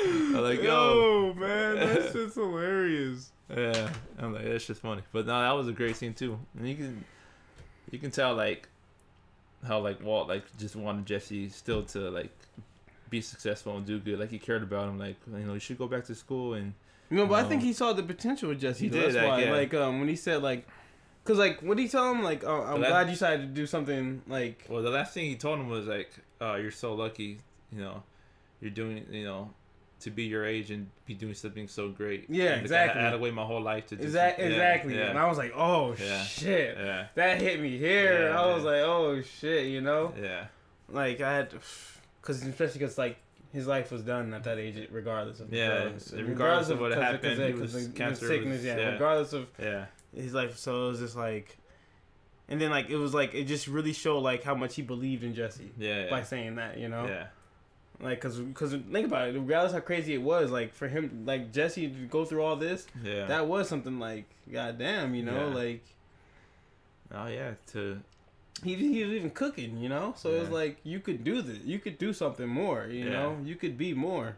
[0.05, 3.31] I'm like, yo, Yo, man, that shit's hilarious.
[3.49, 3.89] yeah.
[4.19, 5.01] I'm like, that's just funny.
[5.11, 6.39] But no, that was a great scene too.
[6.57, 7.05] And you can
[7.91, 8.67] you can tell like
[9.67, 12.31] how like Walt like just wanted Jesse still to like
[13.09, 14.19] be successful and do good.
[14.19, 14.97] Like he cared about him.
[14.97, 16.73] Like you know, you should go back to school and
[17.13, 18.85] No, but I think he saw the potential with Jesse.
[18.85, 18.97] He though.
[18.99, 19.43] did, That's like, why.
[19.43, 19.51] yeah.
[19.51, 20.67] Like um, when he said like,
[21.25, 22.23] cause like what did he tell him?
[22.23, 24.65] Like, oh, I'm I- glad you decided to do something like.
[24.69, 26.11] Well, the last thing he told him was like,
[26.41, 27.39] uh, "You're so lucky,
[27.71, 28.03] you know,
[28.61, 29.51] you're doing, you know,
[30.01, 33.01] to be your age and be doing something so great." Yeah, like, exactly.
[33.01, 34.45] I had to wait my whole life to do Exactly.
[34.45, 34.97] something- exactly.
[34.97, 36.23] Yeah, And I was like, oh Yeah.
[36.23, 38.29] shit, yeah, that hit me here.
[38.29, 38.69] Yeah, I was yeah.
[38.71, 40.13] like, oh shit, you know.
[40.21, 40.45] yeah,
[40.89, 41.53] Like I had,
[42.21, 43.17] cause especially cause like
[43.53, 46.11] his life was done at that age, regardless of the Yeah, drugs.
[46.13, 48.89] regardless of what cause- happened, cause, cause the cancer sickness, was- yeah, yeah.
[48.93, 49.85] Regardless of yeah,
[50.15, 51.57] his life, so it was just like,
[52.49, 55.23] and then like it was like it just really showed like how much he believed
[55.23, 57.05] in Jesse yeah, by saying that, you know.
[57.07, 57.27] yeah.
[58.01, 59.33] Like, cause, cause think about it.
[59.39, 62.87] Regardless how crazy it was, like for him, like Jesse to go through all this,
[63.03, 63.27] yeah.
[63.27, 65.53] that was something like, goddamn, you know, Yeah.
[65.55, 65.85] like
[67.13, 67.99] oh yeah, to
[68.63, 70.13] he he was even cooking, you know.
[70.17, 73.11] So it was like you could do this, you could do something more, you Yeah.
[73.11, 74.37] know, you could be more,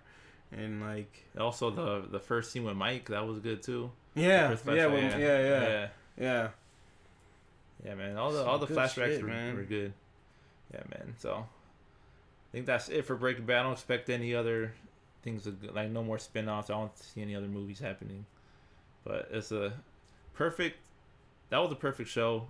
[0.51, 3.91] and like also the the first scene with Mike that was good too.
[4.16, 5.88] yeah, yeah, when, yeah, yeah, yeah, yeah,
[6.18, 6.47] yeah.
[7.84, 8.18] Yeah, man.
[8.18, 9.55] All the Some all the flashbacks shit, were, man.
[9.55, 9.93] were good.
[10.74, 11.13] Yeah, man.
[11.20, 13.59] So I think that's it for Breaking Bad.
[13.59, 14.72] I don't expect any other
[15.22, 16.70] things to, like no more spin-offs.
[16.70, 18.26] I don't see any other movies happening.
[19.03, 19.74] But it's a
[20.34, 20.78] perfect
[21.49, 22.47] that was a perfect show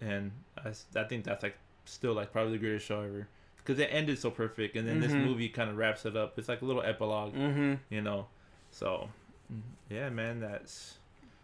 [0.00, 0.30] and
[0.64, 3.28] I, I think that's like still like probably the greatest show ever
[3.58, 5.24] because it ended so perfect and then this Mhm.
[5.24, 6.38] movie kind of wraps it up.
[6.38, 7.74] It's like a little epilogue, Mm-hmm.
[7.90, 8.26] you know.
[8.70, 9.08] So
[9.52, 10.94] mm, yeah, man, that's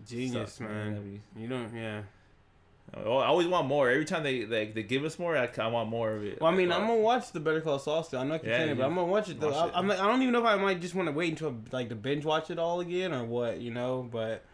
[0.06, 1.20] Genius, sucks, man.
[1.34, 2.02] We- You don't, yeah.
[2.94, 3.88] Oh, I always want more.
[3.88, 6.40] Every time they like they give us more, I, I want more of it.
[6.40, 8.20] Well, I mean, Like, I'm gonna watch the Better Call Saul still.
[8.20, 9.50] I'm not keep Yeah, but I'm gonna watch it though.
[9.50, 9.78] watch I.
[9.78, 11.88] I'm like, I don't even know if I might just want to wait until like
[11.88, 14.06] to binge watch it all again or what, you know.
[14.10, 14.44] But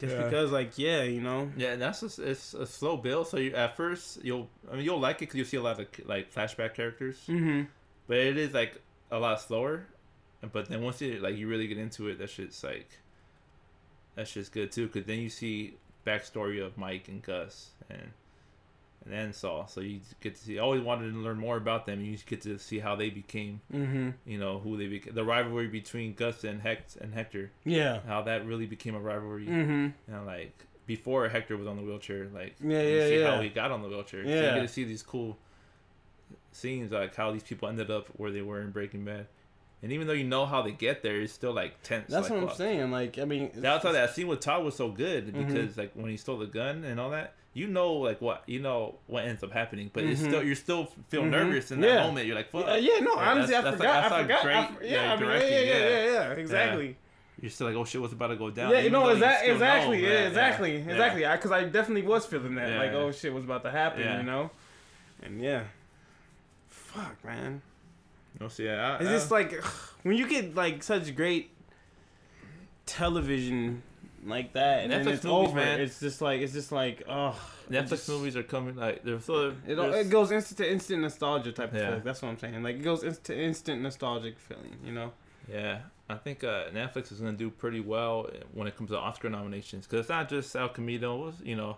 [0.00, 0.24] just Yeah.
[0.24, 1.50] because, like, yeah, you know.
[1.56, 3.28] Yeah, and that's just, it's a slow build.
[3.28, 5.80] So you at first you'll I mean you'll like it because you'll see a lot
[5.80, 7.62] of like flashback characters, Mm-hmm.
[8.06, 8.80] but it is like
[9.10, 9.86] a lot slower.
[10.52, 12.88] But then once you like you really get into it, that shit's like
[14.14, 14.86] that's just good too.
[14.86, 15.76] Because then you see
[16.06, 18.12] backstory of Mike and Gus and
[19.04, 19.66] and then Saul.
[19.68, 20.58] So you get to see.
[20.58, 22.04] I always wanted to learn more about them.
[22.04, 23.60] You get to see how they became.
[23.72, 24.10] Mm-hmm.
[24.26, 25.14] You know who they became.
[25.14, 27.50] The rivalry between Gus and Hex and Hector.
[27.64, 28.00] Yeah.
[28.06, 29.46] How that really became a rivalry.
[29.46, 30.12] Mm-hmm.
[30.14, 30.52] And like
[30.86, 33.30] before Hector was on the wheelchair, like Yeah, you yeah, see yeah.
[33.34, 34.24] how he got on the wheelchair.
[34.24, 34.36] So Yeah.
[34.54, 35.38] you get to see these cool
[36.52, 39.26] scenes, like how these people ended up where they were in Breaking Bad.
[39.82, 42.10] And even though you know how they get there, it's still like tense.
[42.10, 42.90] That's like, what I'm saying.
[42.90, 45.46] Like, I mean, That's why that scene with Todd was so good Mm-hmm.
[45.46, 48.60] because like when he stole the gun and all that, you know like what you
[48.60, 50.28] know what ends up happening, but it's Mhm.
[50.28, 51.30] still you're still feel Mhm.
[51.30, 52.02] nervous in that Yeah.
[52.06, 52.26] moment.
[52.26, 52.68] You're like, fuck.
[52.68, 54.10] Uh, yeah, no, Yeah, honestly, I that's- that's forgot.
[54.10, 54.44] like- I forgot.
[54.44, 55.88] like I great, yeah, yeah, I mean, yeah, yeah, yeah, yeah.
[55.88, 56.96] yeah, yeah, exactly.
[57.40, 58.70] You're still like, oh shit, what's about to go down?
[58.72, 60.90] Yeah, even no, though you exactly, know exactly, that, yeah, exactly, yeah.
[60.92, 61.22] exactly.
[61.22, 64.50] Because I, definitely was feeling that, like, oh shit, was about to happen, you know.
[65.22, 65.62] And yeah,
[66.68, 67.62] fuck, man.
[68.40, 69.52] No, see, yeah, I, It's I- just like
[70.02, 71.50] when you get like such great
[72.86, 73.82] television
[74.24, 75.56] like that, and then Netflix it's movies, over.
[75.56, 75.80] man.
[75.80, 77.38] It's just like it's just like oh,
[77.70, 79.54] Netflix just- movies are coming like they're so.
[79.66, 81.86] It, it goes instant to instant nostalgia type of Yeah.
[81.88, 82.02] feeling.
[82.04, 82.62] That's what I'm saying.
[82.62, 84.76] Like it goes inst- to instant nostalgic feeling.
[84.84, 85.12] You know.
[85.50, 85.78] Yeah,
[86.10, 89.86] I think uh, Netflix is gonna do pretty well when it comes to Oscar nominations
[89.86, 91.32] because it's not just El Camino.
[91.42, 91.76] You know,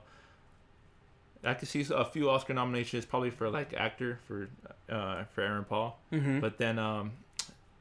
[1.44, 4.48] I could see a few Oscar nominations probably for like actor for
[4.88, 6.40] uh, for Aaron Paul, Mm-hmm.
[6.40, 7.12] but then um,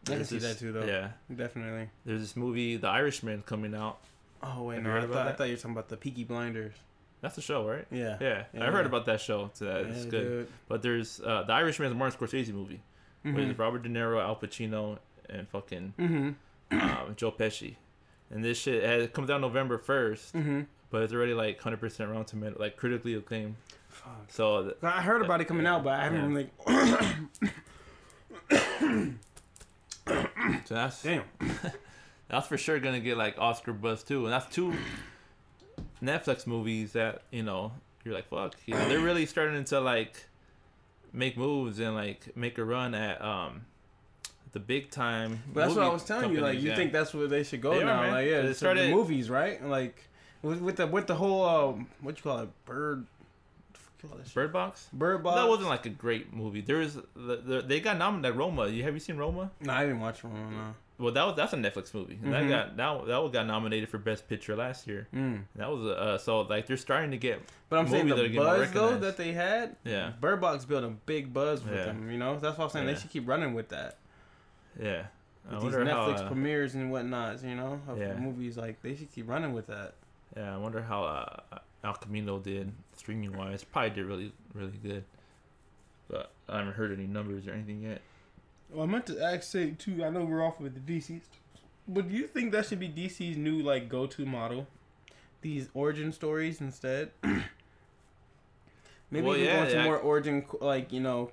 [0.07, 0.85] I can see this- that too, though.
[0.85, 1.89] Yeah, Definitely.
[2.05, 3.99] there's this movie, The Irishman, coming out.
[4.41, 6.73] Oh wait, Have no, I thought, I thought you were talking about the Peaky Blinders.
[7.21, 7.85] That's the show, right?
[7.91, 8.17] Yeah.
[8.21, 9.49] Yeah, Yeah, I heard about that show.
[9.53, 10.11] So that it's good.
[10.11, 10.47] dude.
[10.69, 12.81] But there's uh, The Irishman is a Martin Scorsese movie
[13.25, 13.35] Mhm.
[13.49, 16.35] with Robert De Niro, Al Pacino, and fucking Mhm.
[16.71, 17.75] um, Joe Pesci.
[18.31, 20.67] And this shit has, it comes out November first, Mhm.
[20.91, 23.55] but it's already like 100% Rotten Tomato, like critically acclaimed.
[23.89, 24.25] Fuck.
[24.29, 26.37] So th- I heard about it coming out, but I haven't Yeah.
[26.37, 26.51] like.
[30.65, 31.23] so that's Damn.
[32.29, 34.73] that's for sure gonna get like Oscar buzz too, and that's two
[36.01, 37.71] Netflix movies that you know
[38.03, 40.25] you're like fuck, you know, they're really starting to like
[41.11, 43.61] make moves and like make a run at um
[44.51, 45.43] the big time.
[45.53, 46.41] But that's what I was telling you.
[46.41, 46.75] Like, you yeah.
[46.75, 48.01] think that's where they should go They now?
[48.01, 48.11] man.
[48.11, 49.63] Like, yeah, They started- the movies, right?
[49.63, 50.07] Like,
[50.41, 52.99] with, with the with the whole um, what you call it, bird.
[52.99, 54.33] what the fuck you call that shit?
[54.35, 54.87] Bird Box?
[54.93, 55.35] Bird box.
[55.35, 56.61] That wasn't like a great movie.
[56.61, 58.67] There is the, the, they got nominated Roma.
[58.69, 59.51] You have you seen Roma?
[59.61, 60.49] No, I didn't watch Roma.
[60.49, 60.75] No.
[60.99, 62.19] Well, that was that's a Netflix movie.
[62.21, 62.31] And Mhm.
[62.31, 65.07] That got that that one got nominated for Best Picture last year.
[65.15, 65.43] Mm.
[65.55, 68.97] That was uh so like they're starting to get But I'm saying the buzz though
[68.97, 69.77] that they had.
[69.85, 70.11] Yeah.
[70.19, 71.85] Bird Box built a big buzz with Yeah.
[71.85, 72.11] them.
[72.11, 72.93] You know, that's why I'm saying Yeah.
[72.95, 73.97] they should keep running with that.
[74.79, 75.05] yeah.
[75.49, 77.41] I With these wonder how Netflix uh, premieres and whatnot.
[77.43, 78.13] You know, of Yeah.
[78.15, 79.93] movies like they should keep running with that.
[80.35, 83.63] yeah I wonder how uh, El Camino did streaming wise.
[83.63, 85.05] Probably did really really good.
[86.09, 88.01] But I haven't heard any numbers or anything yet.
[88.71, 90.03] Well, I meant to ask say too.
[90.03, 91.21] I know we're off with the DC,
[91.87, 94.67] but do you think that should be DC's new like go-to model?
[95.41, 97.11] These origin stories instead.
[97.23, 97.41] Maybe
[99.25, 99.83] Well, we yeah, go into yeah.
[99.85, 101.31] more origin, like you know,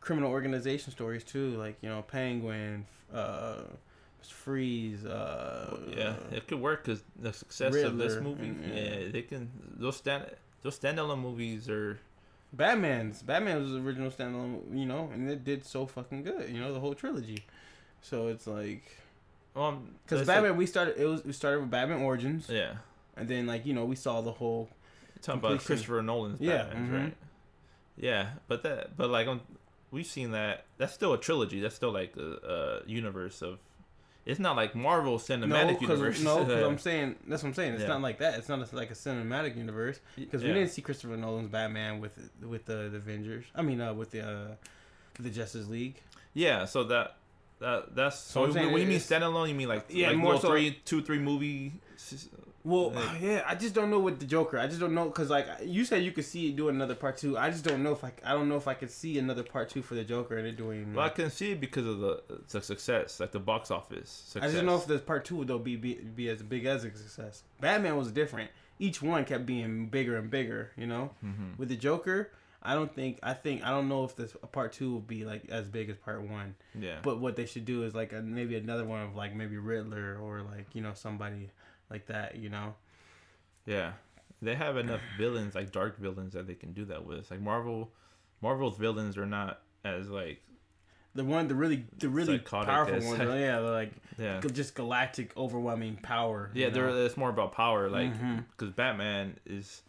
[0.00, 3.62] criminal organization stories too, like you know, Penguin, uh,
[4.26, 5.04] Freeze.
[5.04, 8.48] Uh, yeah, it could work because the success of this Riddler, movie.
[8.48, 8.98] and- Yeah.
[9.00, 9.08] yeah.
[9.12, 10.24] they can those stand
[10.62, 11.98] those standalone movies are
[12.56, 16.60] Batman's Batman was the original standalone, you know, and it did so fucking good, you
[16.60, 17.44] know, the whole trilogy.
[18.02, 18.96] So it's like
[19.56, 22.74] um because Batman, like- we started it was we started with Batman Origins, yeah.
[23.16, 24.68] and then like you know we saw the whole
[25.22, 25.60] talking about.
[25.64, 27.02] Christopher Nolan's Yeah, Batman, mhm.
[27.04, 27.14] right?
[27.96, 29.40] Yeah, but that, but like on,
[29.90, 30.64] we've seen that.
[30.78, 31.60] That's still a trilogy.
[31.60, 33.58] That's still like a, a universe of.
[34.26, 36.20] It's not like Marvel cinematic no, universe.
[36.22, 37.74] no, because I'm saying that's what I'm saying.
[37.74, 37.88] It's Yeah.
[37.88, 38.38] not like that.
[38.38, 40.48] It's not a, like a cinematic universe because Yeah.
[40.48, 43.44] we didn't see Christopher Nolan's Batman with with the, the Avengers.
[43.54, 44.46] I mean, uh, with the uh,
[45.20, 45.96] the Justice League.
[46.32, 47.16] Yeah, so that
[47.60, 48.60] that that's So so.
[48.60, 51.72] You mean standalone, you mean like Yeah, like more so three, two, three movie.
[52.64, 54.58] Well, Like- yeah, I just don't know with the Joker.
[54.58, 57.18] I just don't know because like you said, you could see it do another part
[57.18, 57.36] two.
[57.36, 59.68] I just don't know if I, I don't know if I could see another part
[59.68, 60.94] two for the Joker and it doing.
[60.94, 64.10] Well, I can see it because of the, the success, like the box office.
[64.10, 64.42] Success.
[64.42, 66.64] I just don't know if the part two would though be, be be as big
[66.64, 67.42] as a success.
[67.60, 68.50] Batman was different.
[68.78, 70.72] Each one kept being bigger and bigger.
[70.76, 71.58] You know, Mhm.
[71.58, 72.30] with the Joker,
[72.62, 75.42] I don't think I think I don't know if this part two will be like
[75.50, 76.54] as big as part one.
[76.74, 76.98] Yeah.
[77.02, 80.16] But what they should do is like a, maybe another one of like maybe Riddler
[80.20, 81.50] or like you know somebody
[81.90, 82.36] like that.
[82.36, 82.74] You know.
[83.66, 83.92] Yeah,
[84.42, 87.18] they have enough villains, like dark villains, that they can do that with.
[87.18, 87.90] It's like Marvel,
[88.42, 90.42] Marvel's villains are not as like
[91.14, 95.36] The one, the really, the really powerful ones, are, yeah, they're like yeah, just galactic,
[95.36, 96.50] overwhelming power.
[96.54, 96.66] yeah.
[96.66, 98.40] you They're it's more about power, like mm-hmm.
[98.50, 99.82] because Batman is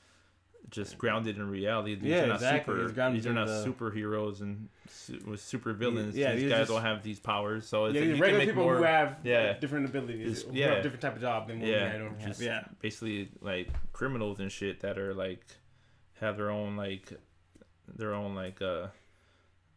[0.71, 1.95] just grounded in reality.
[1.95, 2.73] These Yeah, are not exactly.
[2.87, 3.11] super.
[3.11, 6.15] These are not the- superheroes and su- with super villains.
[6.17, 8.49] yeah, these these guys just- don't have these powers, so it's yeah, like regular make
[8.49, 8.77] people more.
[8.77, 9.53] who have yeah.
[9.59, 10.81] different abilities, who yeah.
[10.81, 12.19] different type of job than yeah, have.
[12.19, 15.45] just Yeah, basically like criminals and shit that are like
[16.19, 17.13] have their own like
[17.87, 18.87] their own like uh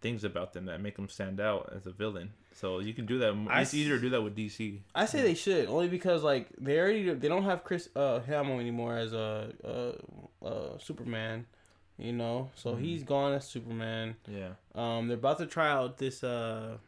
[0.00, 2.32] things about them that make them stand out as a villain.
[2.58, 3.34] So you can do that.
[3.48, 4.80] I It's easier to do that with DC.
[4.92, 8.58] I say they should only because like they already they don't have Chris uh Hamill
[8.58, 11.46] anymore as a uh, uh Superman,
[11.98, 12.80] you know, so Mhm.
[12.80, 14.16] he's gone as Superman.
[14.26, 16.78] Yeah, Um, they're about to try out this uh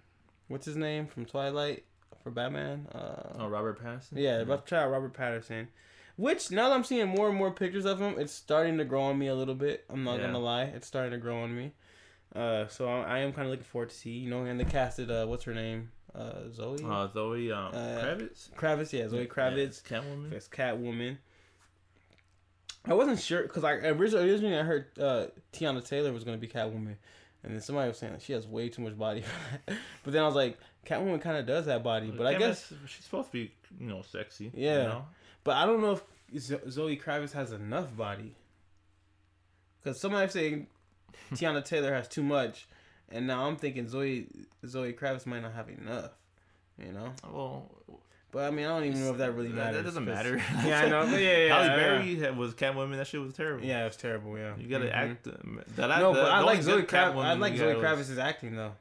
[0.49, 1.85] what's his name from Twilight
[2.21, 2.89] for Batman?
[2.93, 4.15] Uh, Oh, Robert Pattinson.
[4.17, 5.69] yeah, about to try out Robert Pattinson.
[6.17, 9.03] Which now that I'm seeing more and more pictures of him, it's starting to grow
[9.05, 9.85] on me a little bit.
[9.89, 10.27] I'm not Yeah.
[10.27, 11.73] gonna lie, it's starting to grow on me.
[12.35, 14.65] Uh, so I, I am kind of looking forward to see, you know, and they
[14.65, 18.51] casted uh, what's her name, uh, Zoe Uh, Zoe um, Uh, Kravitz.
[18.55, 20.33] Kravitz, yeah, Zoe Kravitz Yeah, Catwoman.
[20.33, 21.17] as Catwoman.
[22.87, 26.49] I wasn't sure because I originally, originally I heard uh, Teyana Taylor was gonna be
[26.49, 26.97] Catwoman,
[27.43, 29.23] and then somebody was saying that she has way too much body.
[29.67, 32.73] but then I was like, Catwoman kind of does have body, but I Yeah, guess,
[32.87, 34.51] she's supposed to be, you know, sexy.
[34.55, 34.77] Yeah.
[34.79, 35.05] You know?
[35.45, 36.01] but I don't know
[36.33, 38.35] if Zoe Kravitz has enough body.
[39.83, 40.67] Because somebody saying
[41.33, 42.67] Teyana Taylor has too much,
[43.09, 44.27] and now I'm thinking Zoe
[44.67, 46.11] Zoe Kravitz might not have enough.
[46.79, 47.71] You know, Well,
[48.31, 49.77] but I mean, I don't even know if that really matters.
[49.77, 50.37] That doesn't matter.
[50.65, 51.05] Yeah, I know.
[51.05, 51.55] But yeah, yeah.
[51.55, 51.77] Halle yeah.
[51.77, 52.97] Berry had- was Catwoman.
[52.97, 53.67] That shit was terrible.
[53.67, 54.39] Yeah, it's terrible.
[54.39, 54.95] Yeah, You gotta Mhm.
[54.95, 55.27] act.
[55.27, 57.17] um, That, No, the- but I like Zoe Kravitz.
[57.23, 58.73] I like Zoe Kravitz's acting though.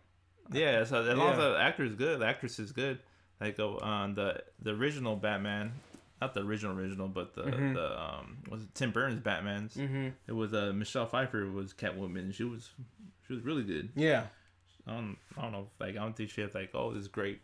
[0.51, 2.99] Yeah, so as long as the actor is good, the actress is good.
[3.41, 5.73] Like uh, on the the original Batman,
[6.22, 7.74] not the original original, but the Mhm.
[7.76, 9.76] the um was it Tim Burns Batman's.
[9.76, 10.10] Mm-hmm.
[10.28, 12.34] It was uh Michelle Pfeiffer was Catwoman.
[12.34, 12.70] She was
[13.28, 13.90] she was really good.
[13.96, 14.26] Yeah.
[14.88, 17.40] I don't I don't know like I don't think she had like oh this great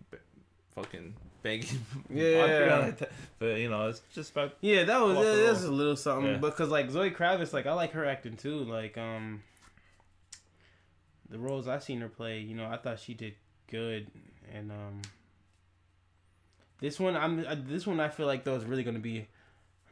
[0.73, 1.65] fucking banging
[2.09, 2.79] Yeah.
[2.99, 6.31] like but you know it's just about Yeah, that was the that's a little something.
[6.33, 6.37] Yeah.
[6.37, 8.59] Because like Zoe Kravitz, like I like her acting too.
[8.59, 9.41] Like um,
[11.29, 13.35] the roles I seen her play, you know, I thought she did
[13.67, 14.07] good.
[14.53, 15.01] And um,
[16.79, 19.27] this one, I'm uh, this one I feel like though is really gonna be.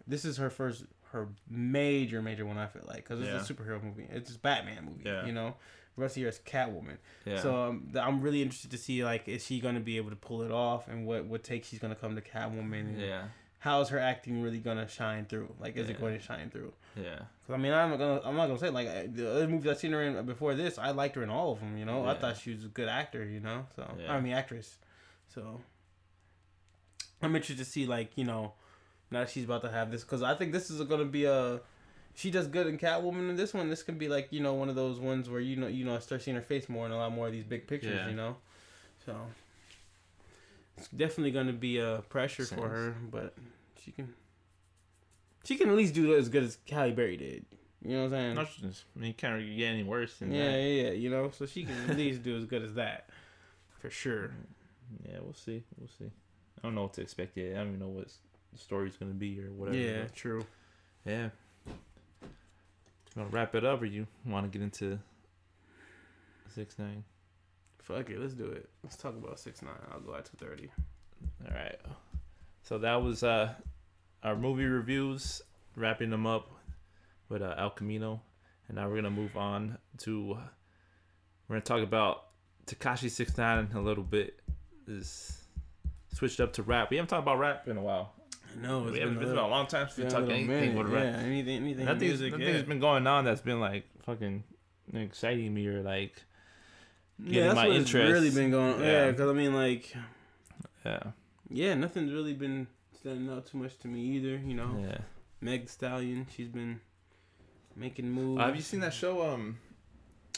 [0.07, 2.57] This is her first, her major, major one.
[2.57, 4.07] I feel like because it's a superhero movie.
[4.11, 5.03] It's a Batman movie.
[5.05, 5.25] Yeah.
[5.25, 5.55] You know,
[5.95, 6.97] the rest of the year is Catwoman.
[7.25, 10.15] yeah So um, I'm really interested to see like is she gonna be able to
[10.17, 13.23] pull it off and what what takes she's gonna come to Catwoman and yeah
[13.59, 15.47] how is her acting really gonna shine through?
[15.57, 16.73] Like, is it going to shine through?
[17.01, 17.15] yeah
[17.47, 19.77] 'Cause, I mean, I'm not gonna I'm not gonna say like the other movies I've
[19.77, 21.77] seen her in before this, I liked her in all of them.
[21.77, 23.23] You know, I thought she was a good actor.
[23.23, 24.11] You know, so Yeah.
[24.11, 24.79] I mean actress.
[25.33, 25.61] So
[27.23, 28.53] I'm interested to see like you know
[29.11, 31.61] now she's about to have this because I think this is gonna be a
[32.15, 33.69] she does good in Catwoman in this one.
[33.69, 35.95] This can be like you know one of those ones where you know you know
[35.95, 37.95] I start seeing her face more and a lot more of these big pictures.
[37.95, 38.09] Yeah.
[38.09, 38.35] You know,
[39.05, 39.15] so
[40.77, 43.35] it's definitely gonna be a pressure for her, but
[43.83, 44.13] she can
[45.43, 47.45] she can at least do as good as Halle Berry did.
[47.81, 48.35] You know what I'm saying?
[48.35, 50.91] no, just- I mean you can't really get any worse than yeah, that yeah, yeah.
[50.91, 53.09] You know, so she can at least do as good as that,
[53.79, 54.31] for sure.
[55.05, 56.11] yeah we'll see we'll see
[56.63, 58.07] I don't know what to expect yet I don't even know what
[58.51, 60.45] the story's gonna be or whatever yeah, but- true.
[61.05, 61.29] Yeah.
[63.15, 64.97] You want to wrap it up, or you want to get into
[66.55, 67.03] six nine?
[67.79, 68.67] Fuck it, let's do it.
[68.83, 69.73] Let's talk about six nine.
[69.91, 70.71] I'll go at two thirty.
[71.45, 71.79] All right.
[72.63, 73.53] So that was uh
[74.23, 75.41] our movie reviews,
[75.75, 76.49] wrapping them up
[77.29, 78.21] with uh, El Camino,
[78.67, 80.37] and now we're gonna move on to
[81.47, 82.27] we're gonna talk about
[82.65, 84.39] Tekashi Six Nine a little bit.
[84.87, 85.42] Is
[86.13, 86.89] switched up to rap.
[86.89, 88.13] We haven't talked about rap in a while.
[88.61, 90.77] No, know We haven't, it's been a long time since we been talked anything minute,
[90.77, 91.03] with rap.
[91.03, 91.85] Yeah, anything, anything.
[91.85, 92.61] Nothing's, music, nothing's yeah.
[92.63, 94.43] been going on that's been like fucking
[94.93, 96.23] exciting me or like
[97.19, 98.11] yeah, getting that's my what interest.
[98.13, 98.79] really been going.
[98.79, 99.11] Yeah, Yeah.
[99.11, 99.95] because I mean, like,
[100.85, 100.99] yeah
[101.53, 102.67] yeah, nothing's really been
[102.99, 104.41] standing out too much to me either.
[104.45, 104.97] You know, yeah.
[105.39, 106.81] Meg Stallion, she's been
[107.75, 108.41] making moves.
[108.41, 109.21] Uh, have you seen that show?
[109.33, 109.57] Um,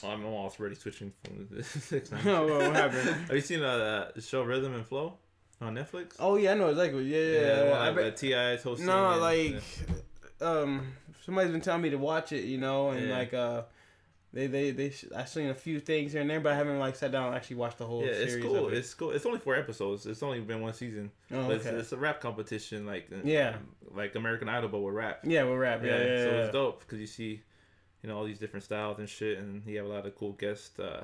[0.03, 2.11] oh, I'm already switching from six.
[2.11, 2.21] nine.
[2.27, 3.09] oh, what, what happened?
[3.27, 5.17] have you seen uh, the show Rhythm and Flow
[5.61, 6.13] on Netflix?
[6.19, 7.03] Oh yeah, I know exactly.
[7.05, 7.63] Yeah, yeah.
[7.63, 7.69] yeah.
[7.71, 8.51] one I like, T.I.
[8.53, 8.85] is hosting.
[8.87, 9.61] No, and- like,
[10.41, 13.17] um, somebody's been telling me to watch it, you know, and Yeah.
[13.17, 13.63] like, uh,
[14.33, 16.77] they they they sh- I've seen a few things here and there, but I haven't
[16.77, 18.45] like sat down and actually watched the whole yeah, it's series.
[18.45, 18.67] cool.
[18.67, 18.73] It.
[18.79, 19.11] It's cool.
[19.11, 20.05] It's only four episodes.
[20.05, 21.09] It's only been one season.
[21.31, 21.77] oh, But it's, okay.
[21.77, 23.55] it's a rap competition, like uh, Yeah.
[23.93, 25.21] like American Idol, but with rap.
[25.23, 25.81] yeah, we're rap.
[25.85, 26.23] Yeah, yeah, yeah.
[26.23, 27.41] so it's dope because you see,
[28.03, 30.33] you know, all these different styles and shit, and you have a lot of cool
[30.33, 31.03] guest uh,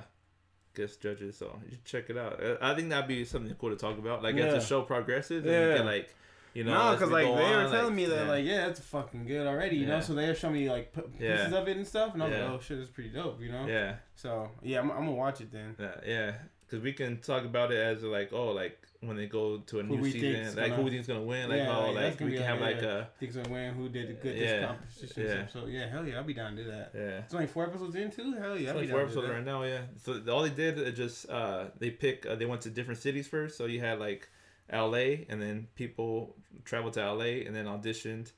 [0.73, 1.37] guest judges.
[1.37, 2.43] So you should check it out.
[2.43, 4.23] Uh, I think that'd be something cool to talk about.
[4.23, 4.51] Like as Yeah.
[4.53, 5.69] the show progresses, and Yeah.
[5.71, 6.09] you can like,
[6.53, 8.29] you know, no, because like they were on, telling me that yeah.
[8.31, 10.01] like yeah, it's fucking good already, you know.
[10.01, 11.37] So they were showing me like p- Yeah.
[11.37, 12.43] pieces of it and stuff, and I was Yeah.
[12.45, 13.65] like, oh shit, it's pretty dope, you know.
[13.67, 15.75] yeah, So yeah, I'm, I'm gonna watch it then.
[15.79, 16.33] yeah, yeah.
[16.67, 19.83] Because we can talk about it as like, oh, like when they go to a
[19.83, 22.33] Who new season, like gonna- who we think's gonna win, like Yeah, oh, like, we
[22.33, 24.45] can have like, a Thinks of when who did a good Yeah.
[24.47, 25.23] this competition.
[25.25, 25.47] Yeah.
[25.47, 26.91] So yeah, hell yeah, I'll be down to that.
[26.93, 27.01] yeah.
[27.19, 28.33] It's only four episodes in too.
[28.33, 29.81] Hell yeah, It's I'll only be four episodes right now, yeah.
[29.97, 32.25] So all they did is just uh, they pick.
[32.27, 33.57] Uh, they went to different cities first.
[33.57, 34.29] So you had like
[34.69, 35.25] L.A.
[35.29, 37.43] and then people traveled to L.A.
[37.45, 38.31] and then auditioned,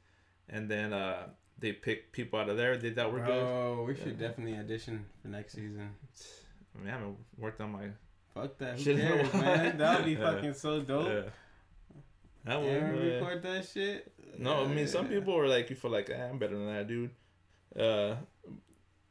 [0.50, 1.28] and then uh,
[1.60, 2.78] they picked people out of there.
[2.78, 3.32] They thought were good.
[3.44, 5.90] Oh, we should definitely audition for next season.
[6.74, 7.90] I mean, I haven't worked on my.
[8.34, 8.78] Fuck that.
[8.78, 9.00] Who Shit.
[9.00, 9.78] cares, man?
[9.78, 11.30] That would be fucking so dope.
[12.46, 13.14] That one, yeah.
[13.20, 14.12] record that shit.
[14.38, 16.88] No, I mean some people are like, you feel like ah, I'm better than that
[16.88, 17.12] dude.
[17.80, 18.16] Uh,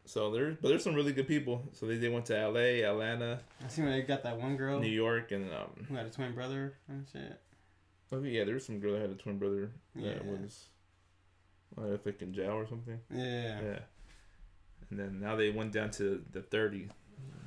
[0.04, 1.62] So there, but there's some really good people.
[1.72, 4.80] So they, they went to L.A., Atlanta, I see when they got that one girl
[4.80, 5.86] New York, and um.
[5.88, 7.40] who had a twin brother and shit.
[8.10, 10.30] Think yeah, there was some girl that had a twin brother that Yeah.
[10.30, 10.66] was,
[11.78, 12.98] uh, I think in jail or something.
[13.14, 13.60] Yeah.
[13.62, 13.78] Yeah.
[14.90, 16.88] And then now they went down to the thirty,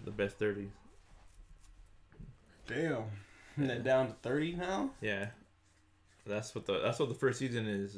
[0.05, 0.69] the best thirty.
[2.67, 3.03] Damn.
[3.57, 4.89] That down to thirty now.
[5.01, 5.27] Yeah.
[6.27, 7.97] That's what the that's what the first season is.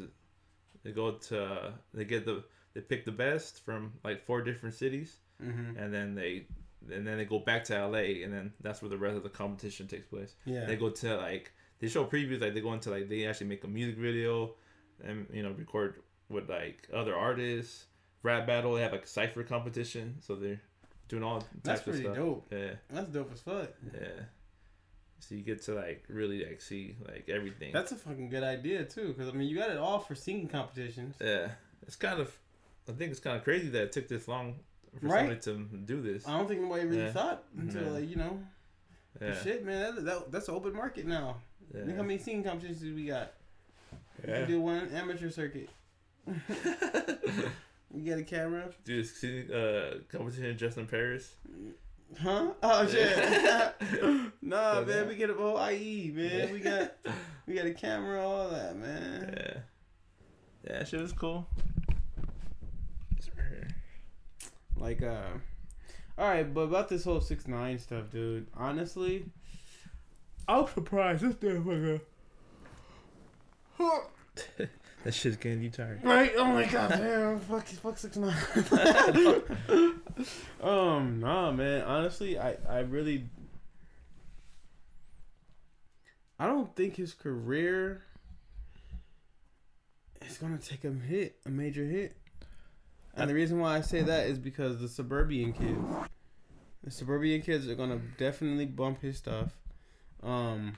[0.83, 5.15] They go to they get the they pick the best from like four different cities,
[5.43, 5.77] Mm-hmm.
[5.77, 6.45] and then they
[6.91, 9.29] and then they go back to LA, and then that's where the rest of the
[9.29, 10.35] competition takes place.
[10.45, 10.65] Yeah.
[10.65, 13.63] They go to like they show previews like they go into like they actually make
[13.63, 14.53] a music video,
[15.03, 15.95] and you know record
[16.29, 17.85] with like other artists,
[18.23, 18.75] rap battle.
[18.75, 20.61] They have like a cipher competition, so they're
[21.07, 22.15] doing all types That's of pretty stuff.
[22.15, 22.47] dope.
[22.51, 23.69] Yeah, That's dope as fuck.
[23.93, 24.07] yeah.
[25.19, 27.71] So you get to like really like see like everything.
[27.73, 30.47] That's a fucking good idea too, because I mean you got it all for singing
[30.47, 31.15] competitions.
[31.19, 31.49] yeah.
[31.85, 32.35] It's kind of,
[32.87, 34.55] I think it's kind of crazy that it took this long
[34.99, 35.43] for Right.
[35.43, 36.27] somebody to do this.
[36.27, 37.11] I don't think nobody really Yeah.
[37.11, 37.89] thought until Yeah.
[37.91, 38.39] like you know,
[39.21, 39.95] Yeah, shit, man.
[39.95, 41.37] That, that that's an open market now.
[41.73, 41.83] yeah.
[41.85, 43.33] Look how many singing competitions we got.
[44.27, 44.39] Yeah.
[44.39, 45.69] can do one amateur circuit.
[47.93, 51.35] You get a camera, Dude, see, uh, competition just in Paris.
[52.19, 52.51] Huh?
[52.63, 53.17] Oh shit.
[54.41, 56.31] nah, man, that- we get a whole IE, man.
[56.31, 56.51] Yeah.
[56.51, 56.93] We got
[57.47, 59.33] we got a camera, all that, man.
[59.37, 59.57] Yeah.
[60.69, 61.47] Yeah, shit was cool.
[63.15, 63.67] It's right here.
[64.75, 65.29] Like, uh,
[66.17, 68.47] all right, but about this whole six nine stuff, dude.
[68.53, 69.25] Honestly,
[70.47, 72.01] I'm surprised this motherfucker.
[75.07, 76.03] That shit's getting you tired.
[76.03, 76.33] Right?
[76.35, 77.39] Oh my god, damn!
[77.39, 78.35] fuck, fuck six nine.
[80.61, 81.83] um, nah, man.
[81.83, 83.23] Honestly, I, I really,
[86.37, 88.03] I don't think his career
[90.25, 92.17] is gonna take a hit, a major hit.
[93.15, 95.87] And the reason why I say that is because the suburban kids,
[96.83, 99.53] the suburban kids are gonna definitely bump his stuff.
[100.21, 100.73] Um,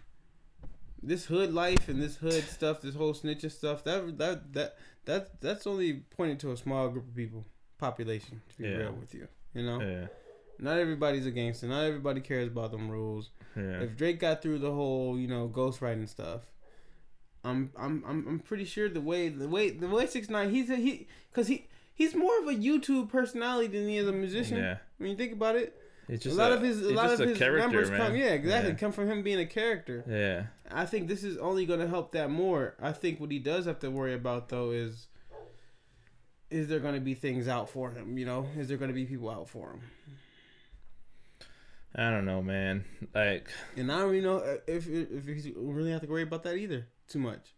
[1.02, 5.42] this hood life and this hood stuff, this whole snitching stuff, that that that that
[5.42, 7.46] that's only pointed to a small group of people,
[7.78, 8.42] population.
[8.50, 8.76] To be Yeah.
[8.78, 10.08] real with you, you know, Yeah.
[10.60, 11.68] not everybody's a gangster.
[11.68, 13.32] Not everybody cares about them rules.
[13.56, 13.82] Yeah.
[13.82, 16.42] If Drake got through the whole, you know, ghostwriting stuff,
[17.44, 20.70] I'm I'm I'm I'm pretty sure the way the way the way six nine he's
[20.70, 24.58] a, he because he he's more of a YouTube personality than he is a musician.
[24.58, 24.78] Yeah.
[24.98, 25.76] When you think about it,
[26.10, 28.00] It's a just lot of his a lot of his numbers man.
[28.00, 28.78] come yeah exactly Yeah.
[28.78, 30.04] come from him being a character.
[30.10, 30.48] Yeah.
[30.72, 32.76] I think this is only going to help that more.
[32.82, 35.08] I think what he does have to worry about though is
[36.50, 38.48] is there going to be things out for him, you know?
[38.58, 39.82] Is there going to be people out for him?
[41.96, 42.86] I don't know, man.
[43.14, 46.44] Like, And I don't really know uh, if if he's really have to worry about
[46.44, 47.54] that either too much.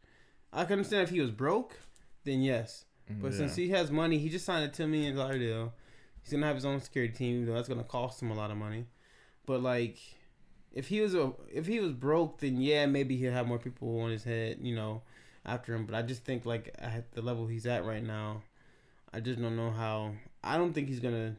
[0.53, 1.77] I can understand if he was broke,
[2.25, 2.85] then yes.
[3.09, 3.37] But yeah.
[3.39, 5.73] since he has money, he just signed a ten million dollar deal.
[6.21, 7.45] He's gonna have his own security team.
[7.45, 8.85] though That's gonna cost him a lot of money.
[9.45, 9.97] But like,
[10.73, 13.99] if he was a if he was broke, then yeah, maybe he'll have more people
[14.01, 15.01] on his head, you know,
[15.45, 15.85] after him.
[15.85, 18.43] But I just think like at the level he's at right now,
[19.13, 20.13] I just don't know how.
[20.43, 21.35] I don't think he's gonna.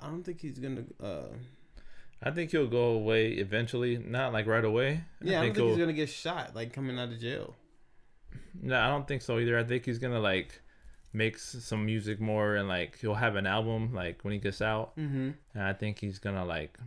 [0.00, 0.84] I don't think he's gonna.
[1.02, 1.28] uh
[2.22, 3.98] I think he'll go away eventually.
[3.98, 5.02] Not like right away.
[5.20, 7.54] Yeah, I, don't think he's gonna get shot like coming out of jail.
[8.60, 9.58] No, I don't think so either.
[9.58, 10.62] I think he's gonna like
[11.14, 14.60] make s- some music more and like he'll have an album like when he gets
[14.60, 14.96] out.
[14.98, 15.30] Mm-hmm.
[15.54, 16.78] And I think he's gonna like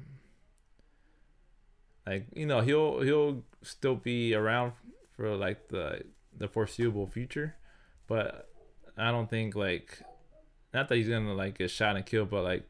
[2.05, 4.73] like you know he'll he'll still be around
[5.15, 6.03] for like the
[6.37, 7.55] the foreseeable future,
[8.07, 8.49] but
[8.97, 9.99] I don't think like
[10.73, 12.63] not that he's gonna like get shot and killed, but like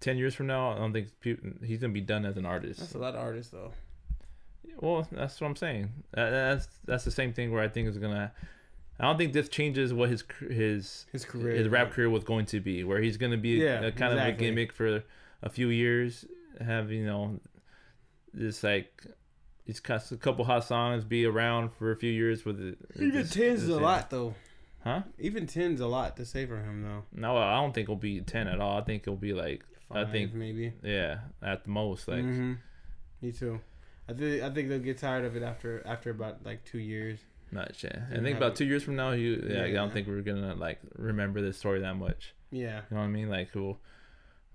[0.00, 2.80] ten years from now, I don't think people, he's gonna be done as an artist.
[2.80, 3.72] That's a lot of artists though.
[4.80, 5.90] Well, that's what I'm saying.
[6.12, 8.32] That- That's that's the same thing where I think is gonna.
[9.02, 12.46] I don't think this changes what his his His career, his rap career was going
[12.46, 14.18] to be, where he's gonna be Yeah, a, kind exactly.
[14.20, 15.02] of a gimmick for
[15.42, 16.24] a few years,
[16.60, 17.40] have you know,
[18.32, 19.04] this like,
[19.66, 19.80] it's
[20.12, 22.78] a couple hot songs, be around for a few years with it.
[22.94, 24.34] Even this- tens is this- a lot though.
[24.84, 25.02] huh?
[25.18, 27.02] Even tens a lot to say for him though.
[27.12, 28.78] No, I don't think it'll be ten at all.
[28.78, 30.72] I think it'll be like, I think- maybe.
[30.82, 32.58] yeah, at the most, like, Mhm.
[33.20, 33.60] Me too.
[34.08, 37.18] I think I think they'll get tired of it after after about like two years.
[37.52, 38.02] Not yet.
[38.10, 40.78] I think about two years from now, you, yeah, I don't think we're gonna like
[40.96, 42.34] remember this story that much.
[42.50, 42.80] Yeah.
[42.90, 43.28] You know what I mean?
[43.28, 43.78] Like, we'll,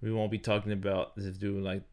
[0.02, 1.84] we won't be talking about this dude like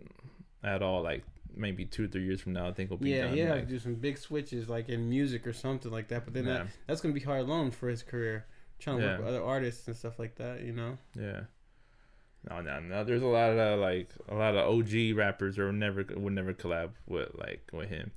[0.63, 1.03] at all.
[1.03, 1.25] Like
[1.57, 3.39] maybe two or three years from now, I think we'll be Yeah, done.
[3.39, 6.25] have like, do some big switches like in music or something like that.
[6.25, 8.47] But then yeah, that, that's gonna be hard alone for his career.
[8.81, 10.99] Trying to work with other artists and stuff like that, you know.
[11.19, 11.43] yeah.
[12.51, 13.05] No, no, no.
[13.05, 16.91] There's a lot of like a lot of OG rappers or never would never collab
[17.07, 18.11] with like with him.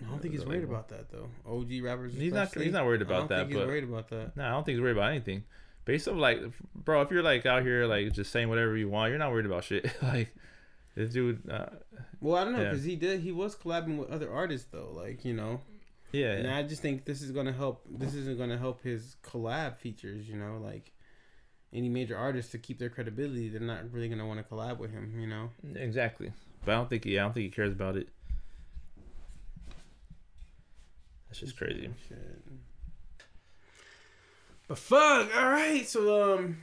[0.00, 1.28] I don't think he's worried about that though.
[1.46, 2.14] OG rappers.
[2.14, 2.54] He's not.
[2.54, 3.36] He's not worried I about don't that.
[3.38, 4.36] think he's But worried about that.
[4.36, 5.44] no, I don't think he's worried about anything.
[5.84, 6.40] Based on like,
[6.74, 9.46] bro, if you're like out here like just saying whatever you want, you're not worried
[9.46, 9.90] about shit.
[10.02, 10.34] like
[10.94, 11.48] this dude.
[11.50, 11.66] Uh,
[12.20, 12.70] Well, I don't know Yeah.
[12.70, 13.20] because he did.
[13.20, 14.90] He was collabing with other artists though.
[14.94, 15.60] Like you know,
[16.12, 16.32] yeah.
[16.32, 17.84] and I just think this is gonna help.
[17.90, 20.28] This isn't gonna help his collab features.
[20.28, 20.92] You know, like
[21.72, 24.92] any major artist to keep their credibility, they're not really gonna want to collab with
[24.92, 25.18] him.
[25.18, 25.50] You know.
[25.74, 26.32] Exactly.
[26.64, 27.04] But I don't think.
[27.04, 27.18] he.
[27.18, 28.08] I don't think he cares about it.
[31.28, 31.90] That's just crazy.
[32.08, 32.42] Shit.
[34.66, 35.88] But fuck, all right.
[35.88, 36.58] So um,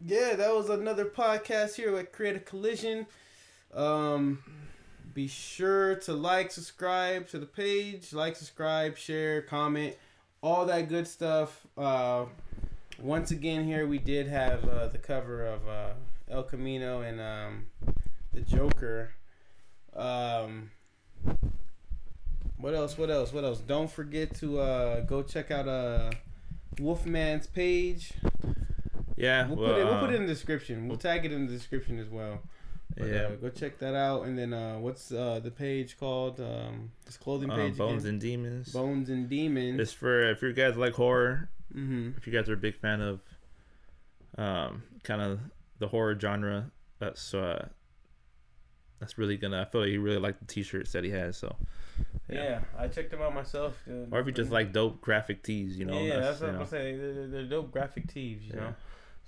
[0.00, 3.06] yeah, that was another podcast here at Creative Collision.
[3.74, 4.38] Um,
[5.14, 9.96] be sure to like, subscribe to the page, like, subscribe, share, comment,
[10.42, 11.66] all that good stuff.
[11.76, 12.26] Uh,
[13.00, 15.90] once again, here we did have uh, the cover of uh,
[16.30, 17.66] El Camino and um,
[18.32, 19.10] the Joker.
[19.96, 20.70] Um,
[22.58, 22.98] what else?
[22.98, 23.32] What else?
[23.32, 23.60] What else?
[23.60, 26.10] Don't forget to uh, go check out uh,
[26.78, 28.12] Wolfman's page.
[29.16, 29.46] Yeah.
[29.48, 29.84] We'll well, put it.
[29.84, 30.88] We'll uh, put it in the description.
[30.88, 32.40] We'll tag it in the description as well.
[32.96, 33.22] But, yeah.
[33.22, 34.26] uh, go check that out.
[34.26, 36.40] And then uh, what's uh, the page called?
[36.40, 37.76] Um, this clothing Uh, page.
[37.76, 38.14] Bones again?
[38.14, 38.72] and Demons.
[38.72, 39.80] Bones and Demons.
[39.80, 41.50] It's for if you guys like horror.
[41.74, 42.10] mm-hmm.
[42.16, 43.20] If you guys are a big fan of,
[44.36, 45.40] um, kind of
[45.78, 46.70] the horror genre.
[46.98, 47.68] That's uh.
[48.98, 49.62] That's really gonna.
[49.62, 51.36] I feel like you really like the T-shirts that he has.
[51.36, 51.54] So.
[52.30, 52.60] Yeah.
[52.78, 53.74] I checked them out myself.
[53.86, 54.08] dude.
[54.12, 55.98] Or if you just like dope graphic tees, you know.
[55.98, 56.60] yeah, that's, you what know.
[56.60, 56.98] I'm saying.
[56.98, 58.60] They're, they're- dope graphic tees, you Yeah.
[58.60, 58.74] know.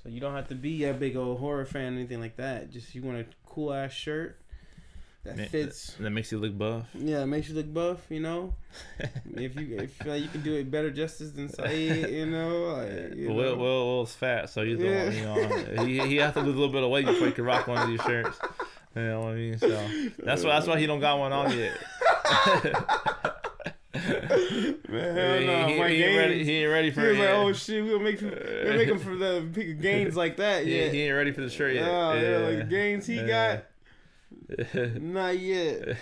[0.02, 2.70] So you don't have to be a big old horror fan or anything like that.
[2.70, 4.38] Just you want a cool ass shirt
[5.24, 5.94] that Ma- fits.
[6.00, 6.86] That makes you look buff.
[6.94, 7.98] Yeah, it makes you look buff.
[8.08, 8.54] You know,
[9.34, 12.64] if you if like you can do it better justice than Saeed, you know.
[12.76, 13.56] Like, you Well, know.
[13.56, 15.04] Will, Will's fat, so he's the Yeah.
[15.04, 15.84] one, you know.
[15.84, 17.76] he, he has to lose a little bit of weight before he can rock one
[17.78, 18.38] of these shirts.
[18.96, 19.58] You know what I mean?
[19.58, 19.68] So
[20.24, 21.76] that's why that's why he don't got one on yet.
[23.92, 26.44] Man, hell he, no, he, Mike he ain't ready.
[26.44, 27.20] He ain't ready He for was it.
[27.20, 27.28] like.
[27.30, 28.30] "Oh shit, we'll make him,
[28.64, 31.50] we'll make him for the pick gains like that." Yeah, he ain't ready for the
[31.50, 31.88] shirt yet.
[31.88, 33.60] Oh, yeah, like the gains he Yeah.
[34.58, 35.96] got, not yet.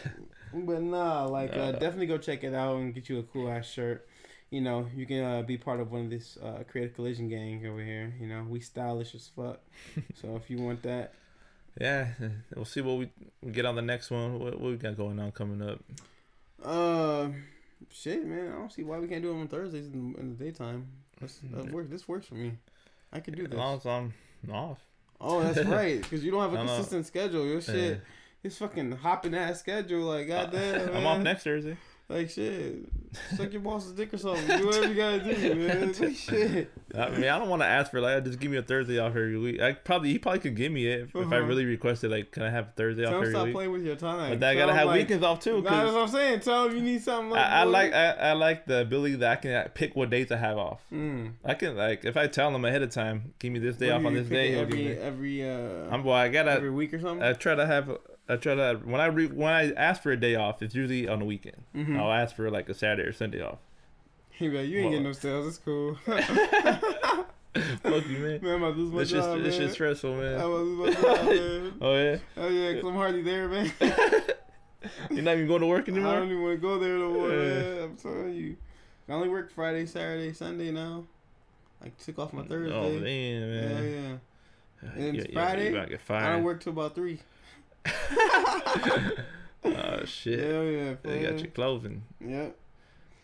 [0.52, 3.66] But nah, like uh, definitely go check it out and get you a cool ass
[3.66, 4.06] shirt.
[4.50, 7.66] You know, you can uh, be part of one of this uh, creative collision gang
[7.66, 8.14] over here.
[8.20, 9.60] You know, we stylish as fuck.
[10.14, 11.12] so if you want that,
[11.80, 12.08] yeah,
[12.54, 13.10] we'll see what we,
[13.42, 14.38] we get on the next one.
[14.38, 15.80] What, what we got going on coming up?
[16.64, 17.28] Uh,
[17.92, 20.36] shit, man, I don't see why we can't do it on Thursdays in the, in
[20.36, 20.86] the daytime.
[21.20, 21.90] That's, that work.
[21.90, 22.52] This works for me.
[23.12, 23.58] I can do As this.
[23.58, 24.14] long as I'm
[24.52, 24.78] off.
[25.20, 26.00] Oh, that's right.
[26.00, 27.44] Because you don't have a consistent schedule.
[27.46, 27.96] Your shit, Yeah.
[28.44, 30.02] it's fucking hopping ass schedule.
[30.02, 31.06] Like goddamn, I'm man.
[31.06, 31.76] off next Thursday.
[32.10, 32.86] Like shit,
[33.36, 34.46] suck your boss's dick or something.
[34.46, 35.92] Do whatever you gotta do, man.
[35.92, 36.70] Like, shit.
[36.96, 39.10] I mean, I don't want to ask for like just give me a Thursday off
[39.10, 39.60] every week.
[39.60, 41.40] I probably he probably could give me it if, if I Uh-huh.
[41.44, 42.10] really requested.
[42.10, 43.54] Like, can I have Thursday off Tell him every stop week?
[43.54, 44.30] playing with your time.
[44.30, 45.60] But then I gotta have like, weekends off too.
[45.60, 46.40] Nah, that's what I'm saying.
[46.40, 47.44] Tell him you need something like.
[47.44, 50.32] I, I like I, I like the ability that I can uh, pick what days
[50.32, 50.80] I have off.
[50.90, 51.32] Mm.
[51.44, 54.00] I can like if I tell him ahead of time, give me this day What,
[54.00, 54.52] off on this day.
[54.52, 56.14] it he'll give Every every uh I'm boy.
[56.14, 56.52] I gotta.
[56.52, 57.22] every week or something.
[57.22, 57.98] I try to have.
[58.28, 61.08] I try to when I re, when I ask for a day off, it's usually
[61.08, 61.62] on the weekend.
[61.74, 61.98] Mhm.
[61.98, 63.58] I'll ask for like a Saturday or Sunday off.
[64.30, 65.46] He like, you ain't getting no sales.
[65.48, 65.96] It's cool.
[67.82, 68.40] Fuck you, man.
[68.42, 69.60] man, I'm about to lose my shit's job, this man.
[69.62, 70.34] shit's stressful, I'm man.
[70.34, 71.72] about to lose my job, man.
[71.80, 73.72] Oh yeah, Oh yeah, cause I'm hardly there, man.
[75.10, 76.12] you're not even going to work anymore.
[76.12, 77.36] I don't even want to go there no more, Yeah.
[77.36, 77.82] man.
[77.82, 78.56] I'm telling you.
[79.08, 81.04] I only work Friday, Saturday, Sunday now.
[81.82, 82.74] I took off my Thursday.
[82.74, 83.84] Oh yeah, man.
[83.84, 84.16] yeah.
[84.96, 87.18] Yeah, it's yeah, Friday, you about to get I don't work till about three.
[89.64, 90.38] Oh shit.
[90.40, 92.02] Hell yeah, They got your clothing.
[92.24, 92.56] Yep.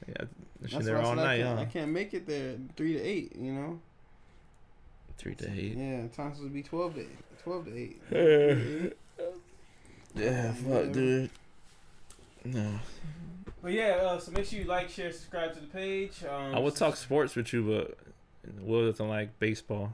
[0.08, 0.14] Yeah,
[0.60, 2.94] That's shit there I all said I night, can't, I can't make it there three
[2.94, 3.36] to eight.
[3.36, 3.80] You know.
[5.16, 5.76] Three to eight.
[5.76, 7.18] Yeah, time's supposed to be twelve to eight.
[7.42, 8.00] Twelve to eight.
[10.16, 10.52] Yeah, Yeah.
[10.52, 11.30] fuck, dude.
[12.44, 12.70] No,
[13.62, 16.22] But yeah, uh, so make sure you like, share, subscribe to the page.
[16.24, 17.96] Um, I would talk sports with you, but
[18.60, 19.92] Will doesn't like baseball.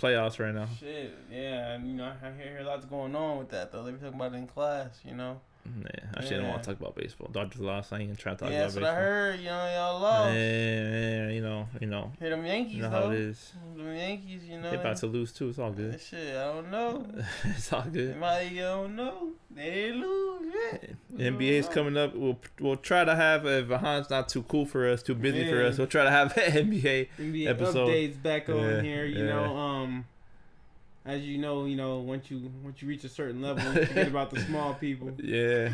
[0.00, 0.66] Playoffs right now.
[0.78, 3.82] Shit, yeah, you know I hear, hear lots going on with that though.
[3.82, 5.40] They be talking about it in class, you know.
[5.66, 7.28] Yeah, actually, I don't want to talk about baseball.
[7.30, 7.92] Dodgers lost.
[7.92, 8.84] I ain't trying to talk yeah, about that's what.
[8.90, 9.38] I heard.
[9.40, 10.34] You know, y'all Yeah, lost.
[10.34, 13.10] yeah, you know, you know, Hit them Yankees you know how though.
[13.12, 13.52] it is.
[13.76, 14.70] Them Yankees, you know.
[14.70, 15.48] They're about to lose too.
[15.50, 16.00] It's all good.
[16.00, 17.06] Shit, I don't know.
[17.44, 18.16] it's all good.
[18.18, 19.28] might, you don't know.
[19.54, 20.90] They lose yet.
[21.16, 22.14] NBA's coming up.
[22.14, 25.62] We'll we'll try to have if Vahan's not too cool for us, too busy for
[25.64, 25.76] us.
[25.78, 27.08] We'll try to have NBA.
[27.18, 27.88] NBA episode.
[27.88, 29.04] updates back on Yeah, here.
[29.04, 29.34] You yeah.
[29.34, 30.04] know, um,
[31.04, 34.08] as you know, you know, once you once you reach a certain level, you forget
[34.08, 35.10] about the small people.
[35.18, 35.70] Yeah.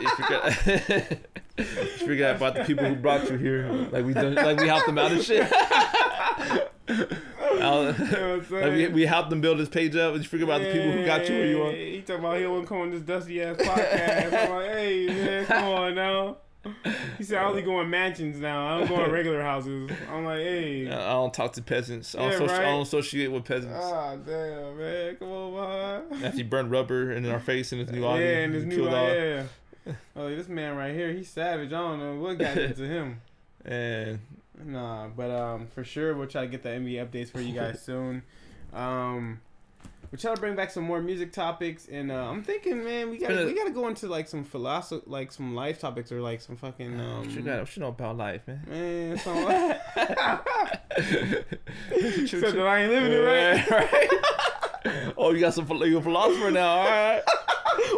[0.00, 0.66] you forgot,
[1.58, 3.66] you forgot about the people who brought you here.
[3.90, 5.50] Like we done, like we helped them out and shit.
[6.88, 10.60] You know like we, we helped them build this page up, and you forget about
[10.60, 11.72] the people who got you where you are.
[11.72, 14.26] He talking about he won't come on this dusty ass podcast.
[14.26, 16.36] I'm like, hey man, come on now.
[17.18, 18.66] He said, I only go in mansions now.
[18.66, 19.90] I don't go in regular houses.
[20.10, 20.86] I'm like, hey.
[20.90, 22.14] I don't talk to peasants.
[22.14, 23.74] I don't, Yeah, I don't associate with peasants.
[23.80, 25.16] Ah, damn, man.
[25.16, 26.24] Come on, man.
[26.24, 28.76] After he burned rubber in our face in his new yeah, Audi, and his new
[28.76, 29.92] killed yeah.
[30.16, 31.72] Oh, this man right here, he's savage.
[31.72, 33.20] I don't know what got into him.
[33.64, 34.20] And
[34.64, 37.82] Nah, but um, for sure we'll try to get the NBA updates for you guys
[37.82, 38.22] soon.
[38.72, 39.40] Um,
[40.10, 43.18] we'll try to bring back some more music topics, and uh, I'm thinking, man, we
[43.18, 46.20] got to we got to go into like some philosophy, like some life topics, or
[46.20, 47.20] like some fucking um.
[47.20, 47.60] what you got?
[47.60, 48.62] What you know about life, man?
[48.68, 49.80] Man, some like,
[50.96, 53.70] Choo- said choo- that I ain't living it right.
[53.70, 55.12] right.
[55.16, 56.68] oh, you got some you a philosopher now.
[56.68, 57.22] All right.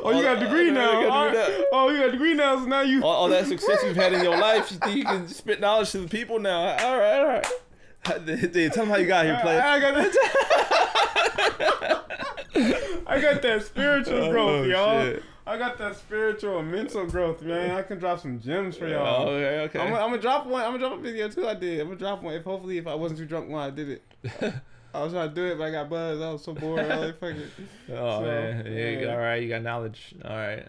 [0.03, 1.01] Oh, you got a degree now.
[1.01, 1.65] you got a All degree right.
[1.73, 3.03] Oh, you got a degree now, so now you.
[3.03, 5.93] all, all that success you've had in your life, you think you can spit knowledge
[5.93, 6.77] to the people now.
[6.79, 7.47] All right, all right.
[8.05, 9.63] Tell them how you got here, player.
[9.63, 10.85] I got.
[13.07, 15.03] I got that spiritual growth, Oh, y'all.
[15.03, 15.23] shit.
[15.47, 17.71] I got that spiritual and mental growth, man.
[17.71, 19.29] I can drop some gems for y'all.
[19.29, 19.81] Oh, okay, okay.
[19.81, 20.63] I'm, I'm gonna drop one.
[20.63, 21.49] I'm gonna drop a video too.
[21.49, 21.81] I did.
[21.81, 22.35] I'm gonna drop one.
[22.35, 24.03] If hopefully, if I wasn't too drunk when I did it,
[24.95, 26.23] I was trying to do it, but I got buzzed.
[26.23, 26.81] I was so bored.
[26.81, 27.49] I was like, fuck it.
[27.93, 29.11] oh So, man, yeah, yeah.
[29.13, 29.43] all right.
[29.43, 30.15] You got knowledge.
[30.23, 30.67] All right.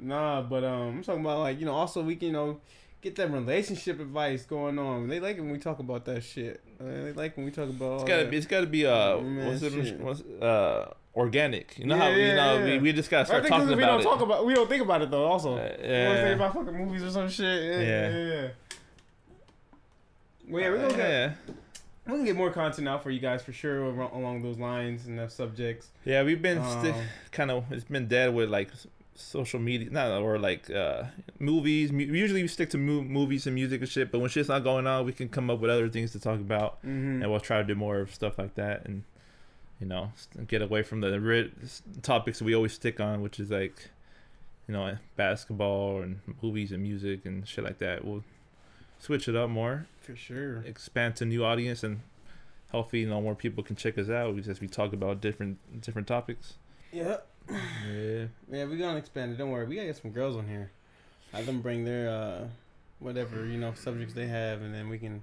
[0.00, 1.74] Nah, but um, I'm talking about like you know.
[1.74, 2.60] Also, we can you know
[3.02, 5.08] get that relationship advice going on.
[5.08, 6.62] They like it when we talk about that shit.
[6.80, 7.94] Uh, they like when we talk about.
[8.00, 8.30] It's gotta that.
[8.30, 8.36] be.
[8.38, 8.86] It's gotta be.
[8.86, 10.00] Uh, Man, what's it?
[10.00, 11.78] What's, uh, organic.
[11.78, 12.64] You know how Yeah, you know yeah.
[12.64, 14.04] we, we just gotta start talking we about don't it.
[14.04, 15.24] talk about we don't think about it though.
[15.24, 16.22] Also, Uh, you yeah.
[16.24, 17.62] think about fucking movies or some shit.
[17.64, 18.10] Yeah, Yeah.
[18.16, 18.26] yeah.
[18.42, 18.48] yeah.
[20.48, 21.32] Well, yeah, we're gonna get, yeah.
[22.06, 25.18] we can get more content out for you guys for sure along those lines and
[25.18, 25.88] the subjects.
[26.04, 26.94] Yeah, we've been Um,
[27.30, 27.70] kind of.
[27.70, 28.70] It's been dead with like
[29.14, 31.04] social media, not or like uh
[31.38, 31.90] movies.
[31.90, 34.10] Usually we stick to mo- movies and music and shit.
[34.10, 36.40] But when shit's not going on, we can come up with other things to talk
[36.40, 37.22] about, Mm-hmm.
[37.22, 39.04] and we'll try to do more of stuff like that, and
[39.80, 40.12] you know,
[40.46, 41.52] get away from the ri-
[42.02, 43.90] topics we always stick on, which is like,
[44.68, 48.04] you know, basketball and movies and music and shit like that.
[48.04, 48.22] We'll
[49.00, 50.58] switch it up more, For sure.
[50.64, 52.00] expand to new audience, and
[52.70, 56.06] hopefully, you know, more people can check us out as we talk about different different
[56.06, 56.54] topics.
[56.92, 57.16] Yeah.
[57.50, 58.26] Yeah.
[58.50, 59.36] Yeah, we're gonna expand it.
[59.38, 59.66] Don't worry.
[59.66, 60.70] We gotta get some girls on here.
[61.32, 62.46] Have them bring their uh
[62.98, 65.22] whatever, you know, subjects they have and then we can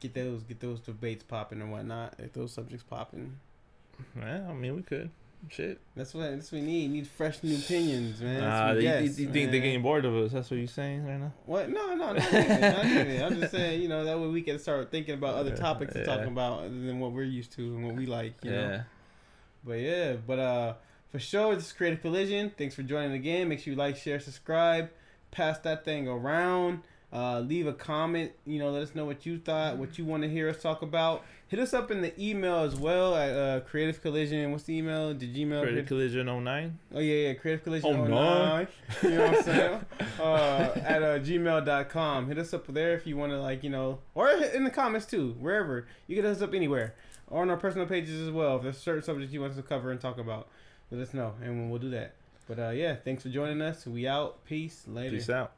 [0.00, 2.16] get those get those debates popping and whatnot.
[2.18, 3.38] Get those subjects popping.
[4.18, 5.10] Yeah, I mean, we could.
[5.50, 5.80] Shit.
[5.96, 6.90] That's what that's what we need.
[6.92, 8.40] Need fresh new opinions, man.
[8.42, 10.30] That's Ah, what we you, you- guess, you think they're getting bored of us?
[10.30, 11.32] That's what you're saying right now?
[11.46, 11.68] What?
[11.68, 12.60] No, no, not even.
[12.60, 13.22] not even.
[13.22, 15.94] I'm just saying, you know, that way we can start thinking about other Yeah, topics
[15.94, 16.04] to yeah.
[16.04, 18.60] talk about other than what we're used to and what we like, you know.
[18.68, 18.82] yeah.
[19.64, 20.74] But yeah, but uh,
[21.12, 22.50] for sure, this is Creative Collision.
[22.56, 23.48] Thanks for joining again.
[23.48, 24.90] Make sure you like, share, subscribe,
[25.30, 26.80] pass that thing around.
[27.12, 28.32] Uh, leave a comment.
[28.46, 30.80] You know, let us know what you thought, what you want to hear us talk
[30.80, 31.22] about.
[31.48, 34.50] Hit us up in the email as well at uh, Creative Collision.
[34.50, 35.12] What's the email?
[35.12, 35.60] The Gmail.
[35.60, 36.78] Creative Collision 09?
[36.94, 38.10] Oh yeah, yeah, Creative Collision Oh, 09.
[38.10, 38.66] no.
[39.02, 39.80] You know what I'm saying?
[40.20, 42.28] uh, at uh, gmail.com.
[42.28, 45.04] Hit us up there if you want to, like, you know, or in the comments
[45.04, 45.86] too, wherever.
[46.06, 46.94] You can hit us up anywhere.
[47.28, 48.56] Or on our personal pages as well.
[48.56, 50.48] If there's certain subjects you want us to cover and talk about,
[50.92, 52.12] let us know, and we'll do that.
[52.46, 53.86] But uh, yeah, thanks for joining us.
[53.86, 54.44] We out.
[54.44, 54.84] Peace.
[54.86, 55.16] Later.
[55.16, 55.52] Peace out.